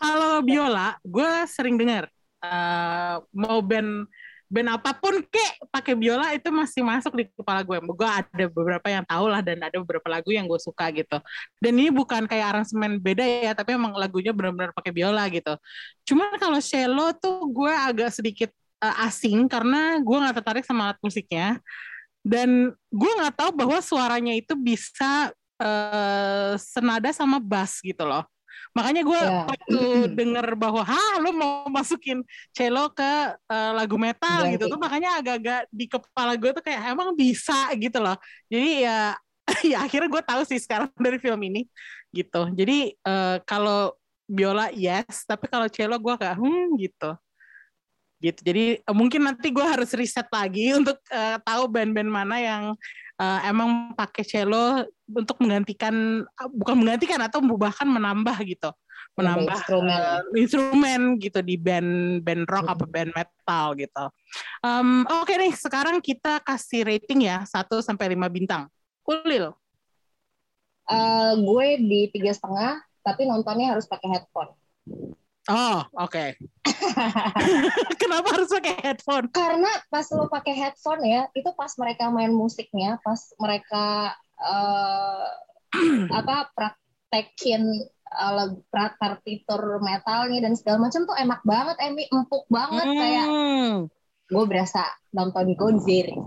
Kalau 0.00 0.40
biola, 0.40 0.96
gue 1.04 1.30
sering 1.44 1.76
dengar 1.76 2.08
uh, 2.40 3.20
mau 3.36 3.60
band 3.60 4.08
band 4.46 4.78
apa 4.78 4.94
pun 4.94 5.18
kek 5.26 5.52
pakai 5.74 5.98
biola 5.98 6.30
itu 6.32 6.48
masih 6.54 6.82
masuk 6.86 7.12
di 7.18 7.24
kepala 7.30 7.66
gue. 7.66 7.76
Gue 7.82 8.08
ada 8.08 8.44
beberapa 8.46 8.86
yang 8.86 9.04
tahu 9.04 9.26
lah 9.26 9.42
dan 9.42 9.58
ada 9.62 9.76
beberapa 9.82 10.06
lagu 10.06 10.30
yang 10.30 10.46
gue 10.46 10.60
suka 10.62 10.90
gitu. 10.94 11.18
Dan 11.58 11.78
ini 11.78 11.90
bukan 11.90 12.30
kayak 12.30 12.56
aransemen 12.56 13.02
beda 13.02 13.24
ya, 13.26 13.52
tapi 13.52 13.74
emang 13.74 13.94
lagunya 13.98 14.30
benar-benar 14.30 14.70
pakai 14.72 14.94
biola 14.94 15.26
gitu. 15.30 15.54
Cuman 16.06 16.38
kalau 16.38 16.58
cello 16.62 17.10
tuh 17.18 17.46
gue 17.50 17.72
agak 17.72 18.14
sedikit 18.14 18.50
uh, 18.82 19.06
asing 19.08 19.50
karena 19.50 19.98
gue 20.00 20.16
nggak 20.16 20.36
tertarik 20.42 20.64
sama 20.64 20.90
alat 20.90 20.98
musiknya 21.00 21.58
dan 22.26 22.74
gue 22.90 23.10
nggak 23.22 23.34
tahu 23.38 23.50
bahwa 23.54 23.78
suaranya 23.78 24.34
itu 24.34 24.52
bisa 24.58 25.30
uh, 25.62 26.54
senada 26.58 27.14
sama 27.14 27.38
bass 27.38 27.78
gitu 27.80 28.02
loh 28.02 28.26
makanya 28.76 29.02
gue 29.02 29.20
yeah. 29.20 29.44
waktu 29.48 29.78
denger 30.18 30.46
bahwa 30.54 30.82
ha 30.84 31.20
lo 31.20 31.30
mau 31.32 31.64
masukin 31.72 32.20
cello 32.52 32.92
ke 32.92 33.12
uh, 33.48 33.72
lagu 33.72 33.96
metal 33.96 34.46
Ganti. 34.46 34.54
gitu 34.56 34.64
tuh 34.72 34.80
makanya 34.80 35.18
agak-agak 35.18 35.60
di 35.72 35.86
kepala 35.88 36.32
gue 36.36 36.50
tuh 36.52 36.64
kayak 36.64 36.92
emang 36.92 37.16
bisa 37.16 37.72
gitu 37.76 37.98
loh 38.00 38.16
jadi 38.46 38.70
ya 38.82 39.00
ya 39.74 39.78
akhirnya 39.86 40.08
gue 40.10 40.22
tahu 40.22 40.42
sih 40.44 40.60
sekarang 40.60 40.92
dari 41.04 41.16
film 41.16 41.40
ini 41.44 41.64
gitu 42.12 42.52
jadi 42.54 42.92
uh, 43.04 43.36
kalau 43.44 43.94
biola 44.26 44.74
yes 44.74 45.24
tapi 45.24 45.46
kalau 45.46 45.70
cello 45.70 45.96
gue 45.96 46.14
kayak 46.18 46.36
hmm 46.36 46.76
gitu 46.80 47.14
gitu. 48.20 48.40
Jadi 48.42 48.80
uh, 48.84 48.96
mungkin 48.96 49.28
nanti 49.28 49.52
gue 49.52 49.62
harus 49.64 49.92
riset 49.92 50.26
lagi 50.32 50.72
untuk 50.78 50.98
uh, 51.12 51.36
tahu 51.44 51.68
band-band 51.68 52.10
mana 52.10 52.36
yang 52.40 52.62
uh, 53.20 53.40
emang 53.44 53.92
pakai 53.96 54.24
cello 54.24 54.84
untuk 55.08 55.36
menggantikan 55.40 56.24
bukan 56.52 56.76
menggantikan 56.76 57.20
atau 57.24 57.40
bahkan 57.56 57.88
menambah 57.88 58.36
gitu 58.44 58.70
menambah 59.16 59.56
instrumen, 59.56 59.96
uh, 59.96 60.20
instrumen 60.36 61.00
gitu 61.16 61.40
di 61.40 61.56
band 61.56 62.20
band 62.20 62.44
rock 62.44 62.68
hmm. 62.68 62.74
apa 62.76 62.84
band 62.84 63.10
metal 63.16 63.66
gitu. 63.72 64.04
Um, 64.60 65.08
Oke 65.08 65.32
okay 65.32 65.36
nih 65.40 65.52
sekarang 65.56 65.96
kita 66.04 66.44
kasih 66.44 66.84
rating 66.84 67.24
ya 67.24 67.48
1 67.48 67.64
sampai 67.80 68.12
lima 68.12 68.28
bintang. 68.28 68.68
Ulil. 69.08 69.56
Uh, 70.86 71.32
gue 71.40 71.66
di 71.82 72.00
tiga 72.12 72.30
setengah 72.30 72.84
tapi 73.00 73.24
nontonnya 73.24 73.72
harus 73.72 73.88
pakai 73.88 74.20
headphone. 74.20 74.52
Oh, 75.46 75.86
oke. 75.94 76.10
Okay. 76.10 76.28
Kenapa 78.02 78.34
harus 78.34 78.50
pakai 78.50 78.74
headphone? 78.82 79.30
Karena 79.30 79.70
pas 79.86 80.06
lo 80.10 80.26
pakai 80.26 80.54
headphone 80.58 81.06
ya, 81.06 81.30
itu 81.38 81.46
pas 81.54 81.70
mereka 81.78 82.10
main 82.10 82.34
musiknya, 82.34 82.98
pas 83.06 83.18
mereka 83.38 84.10
uh, 84.42 85.26
apa 86.18 86.50
praktekin 86.50 87.62
uh, 88.10 88.58
partitur 88.98 89.78
metalnya 89.78 90.50
dan 90.50 90.58
segala 90.58 90.90
macam 90.90 91.06
tuh 91.06 91.14
enak 91.14 91.40
banget, 91.46 91.76
Emi 91.78 92.10
empuk 92.10 92.50
banget 92.50 92.86
hmm. 92.90 92.98
kayak 92.98 93.26
gue 94.26 94.44
berasa 94.50 94.82
nonton 95.14 95.54
Godzilla. 95.54 96.18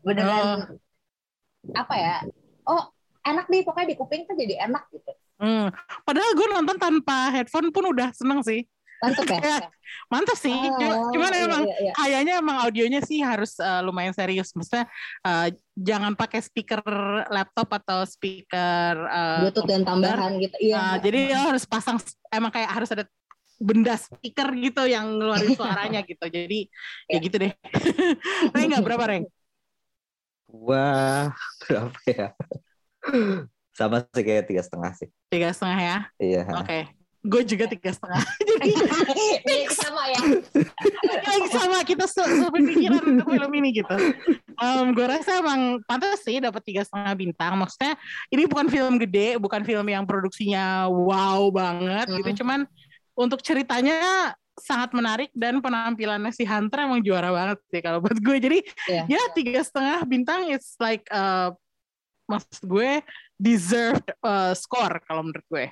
Beneran 0.00 0.72
uh. 0.72 1.76
apa 1.76 1.94
ya? 2.00 2.16
Oh, 2.64 2.88
enak 3.28 3.52
nih 3.52 3.60
pokoknya 3.60 3.92
di 3.92 3.96
kuping 4.00 4.24
tuh 4.24 4.36
jadi 4.40 4.64
enak 4.68 4.88
gitu. 4.88 5.12
Hmm. 5.38 5.68
Padahal 6.06 6.30
gue 6.38 6.46
nonton 6.46 6.76
tanpa 6.78 7.30
headphone 7.34 7.74
pun 7.74 7.90
udah 7.90 8.14
seneng 8.14 8.40
sih. 8.46 8.62
Mantap 9.04 9.26
ya? 9.28 9.40
Mantap 10.12 10.38
sih. 10.38 10.54
Oh, 10.54 11.12
Cuman 11.12 11.32
iya, 11.32 11.44
emang 11.44 11.62
iya, 11.68 11.76
iya. 11.80 11.92
kayaknya 11.92 12.34
emang 12.40 12.56
audionya 12.64 13.00
sih 13.04 13.20
harus 13.20 13.58
uh, 13.60 13.84
lumayan 13.84 14.16
serius. 14.16 14.52
Maksudnya 14.56 14.88
uh, 15.26 15.48
jangan 15.76 16.16
pakai 16.16 16.40
speaker 16.40 16.80
laptop 17.28 17.68
atau 17.82 18.06
speaker 18.08 18.94
uh, 19.08 19.44
Bluetooth 19.44 19.68
dan 19.68 19.82
tambahan 19.84 20.40
gitu. 20.40 20.56
Iya. 20.60 20.76
Uh, 20.76 20.96
jadi 21.04 21.20
lo 21.36 21.52
harus 21.52 21.64
pasang 21.68 22.00
emang 22.32 22.52
kayak 22.52 22.70
harus 22.72 22.90
ada 22.92 23.04
benda 23.60 23.94
speaker 23.96 24.50
gitu 24.56 24.82
yang 24.88 25.20
ngeluarin 25.20 25.52
suaranya 25.58 26.00
gitu. 26.04 26.24
Jadi 26.24 26.68
ya 27.10 27.18
gitu 27.20 27.36
deh. 27.36 27.52
Reng 28.54 28.68
nggak 28.72 28.84
berapa 28.84 29.04
Reng? 29.04 29.24
Wah 30.48 31.34
berapa 31.66 31.98
ya? 32.08 32.28
Sama 33.74 34.06
sih 34.06 34.22
kayak 34.22 34.46
tiga 34.46 34.62
setengah 34.62 34.92
sih 34.94 35.08
tiga 35.28 35.50
setengah 35.50 35.78
ya 35.82 35.98
iya 36.22 36.42
oke 36.46 36.62
okay. 36.62 36.82
gue 37.26 37.42
juga 37.42 37.64
tiga 37.66 37.90
setengah 37.90 38.22
jadi 39.42 39.58
sama 39.74 40.02
ya 40.14 40.22
sama 41.58 41.78
kita 41.82 42.06
sepemikiran 42.06 43.02
untuk 43.02 43.26
film 43.34 43.50
ini 43.58 43.68
gitu 43.74 43.96
um, 44.62 44.94
gue 44.94 45.06
rasa 45.10 45.42
emang 45.42 45.82
pantas 45.90 46.22
sih 46.22 46.38
dapat 46.38 46.62
tiga 46.62 46.86
setengah 46.86 47.14
bintang 47.18 47.58
maksudnya 47.58 47.98
ini 48.30 48.46
bukan 48.46 48.70
film 48.70 48.94
gede 49.02 49.42
bukan 49.42 49.66
film 49.66 49.86
yang 49.90 50.06
produksinya 50.06 50.86
wow 50.86 51.50
banget 51.50 52.06
gitu. 52.06 52.14
hmm. 52.14 52.18
gitu 52.22 52.30
cuman 52.46 52.60
untuk 53.14 53.42
ceritanya 53.42 54.30
sangat 54.54 54.94
menarik 54.94 55.30
dan 55.34 55.58
penampilannya 55.58 56.30
si 56.30 56.46
Hunter 56.46 56.86
emang 56.86 57.02
juara 57.02 57.34
banget 57.34 57.58
sih 57.74 57.82
kalau 57.82 57.98
buat 57.98 58.14
gue 58.22 58.36
jadi 58.38 58.58
yeah. 58.86 59.06
ya 59.10 59.22
tiga 59.34 59.58
setengah 59.66 60.06
bintang 60.06 60.46
it's 60.54 60.78
like 60.78 61.02
uh, 61.10 61.50
maksud 62.28 62.64
gue 62.64 63.00
deserved 63.36 64.08
uh, 64.24 64.52
score 64.56 65.02
kalau 65.04 65.26
menurut 65.26 65.46
gue. 65.50 65.66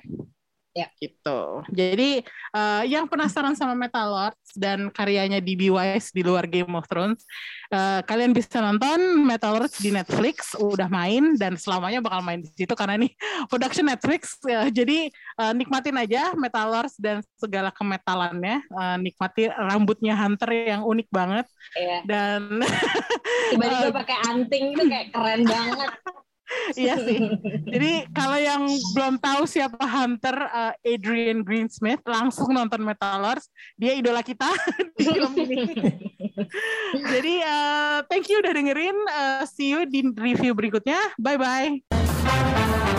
Ya. 0.73 0.89
Gitu. 0.97 1.41
Jadi 1.69 2.25
uh, 2.49 2.81
yang 2.89 3.05
penasaran 3.05 3.53
sama 3.53 3.77
Metal 3.77 4.09
Lords 4.09 4.57
dan 4.57 4.89
karyanya 4.89 5.37
DB 5.37 5.69
Wise 5.69 6.09
di 6.09 6.25
luar 6.25 6.49
Game 6.49 6.73
of 6.73 6.89
Thrones, 6.89 7.21
uh, 7.69 8.01
kalian 8.01 8.33
bisa 8.33 8.57
nonton 8.57 9.21
Metal 9.21 9.53
Lords 9.53 9.77
di 9.77 9.93
Netflix, 9.93 10.57
udah 10.57 10.89
main 10.89 11.37
dan 11.37 11.61
selamanya 11.61 12.01
bakal 12.01 12.25
main 12.25 12.41
di 12.41 12.49
situ 12.49 12.73
karena 12.73 12.97
ini 12.97 13.13
production 13.53 13.85
Netflix. 13.85 14.41
Uh, 14.41 14.73
jadi 14.73 15.13
uh, 15.37 15.53
nikmatin 15.53 15.93
aja 15.93 16.33
Metal 16.33 16.65
Lords 16.65 16.97
dan 16.97 17.21
segala 17.37 17.69
kemetalannya. 17.69 18.65
Uh, 18.73 18.97
nikmati 18.97 19.53
rambutnya 19.53 20.17
Hunter 20.17 20.49
yang 20.49 20.81
unik 20.81 21.07
banget. 21.13 21.45
Iya. 21.77 21.97
Dan 22.01 22.65
tiba-tiba 23.53 23.93
pakai 23.93 24.17
anting 24.25 24.73
itu 24.73 24.83
kayak 24.89 25.13
keren 25.13 25.45
banget 25.45 25.93
iya 26.75 26.95
sih. 27.05 27.19
Jadi 27.69 27.91
kalau 28.11 28.37
yang 28.39 28.63
belum 28.95 29.15
tahu 29.19 29.43
siapa 29.45 29.83
Hunter 29.83 30.35
uh, 30.49 30.73
Adrian 30.83 31.41
Greensmith, 31.41 32.01
langsung 32.05 32.53
nonton 32.53 32.81
Metalors. 32.81 33.49
Dia 33.77 33.97
idola 33.97 34.21
kita 34.21 34.49
di 34.97 35.03
film 35.05 35.33
ini. 35.37 35.57
Jadi 37.13 37.35
uh, 37.43 37.97
thank 38.07 38.29
you 38.29 38.39
udah 38.39 38.53
dengerin. 38.53 38.97
Uh, 39.09 39.43
see 39.49 39.73
you 39.73 39.85
di 39.87 40.05
review 40.15 40.53
berikutnya. 40.55 40.99
Bye 41.19 41.39
bye. 41.39 41.71
Bye. 42.23 42.92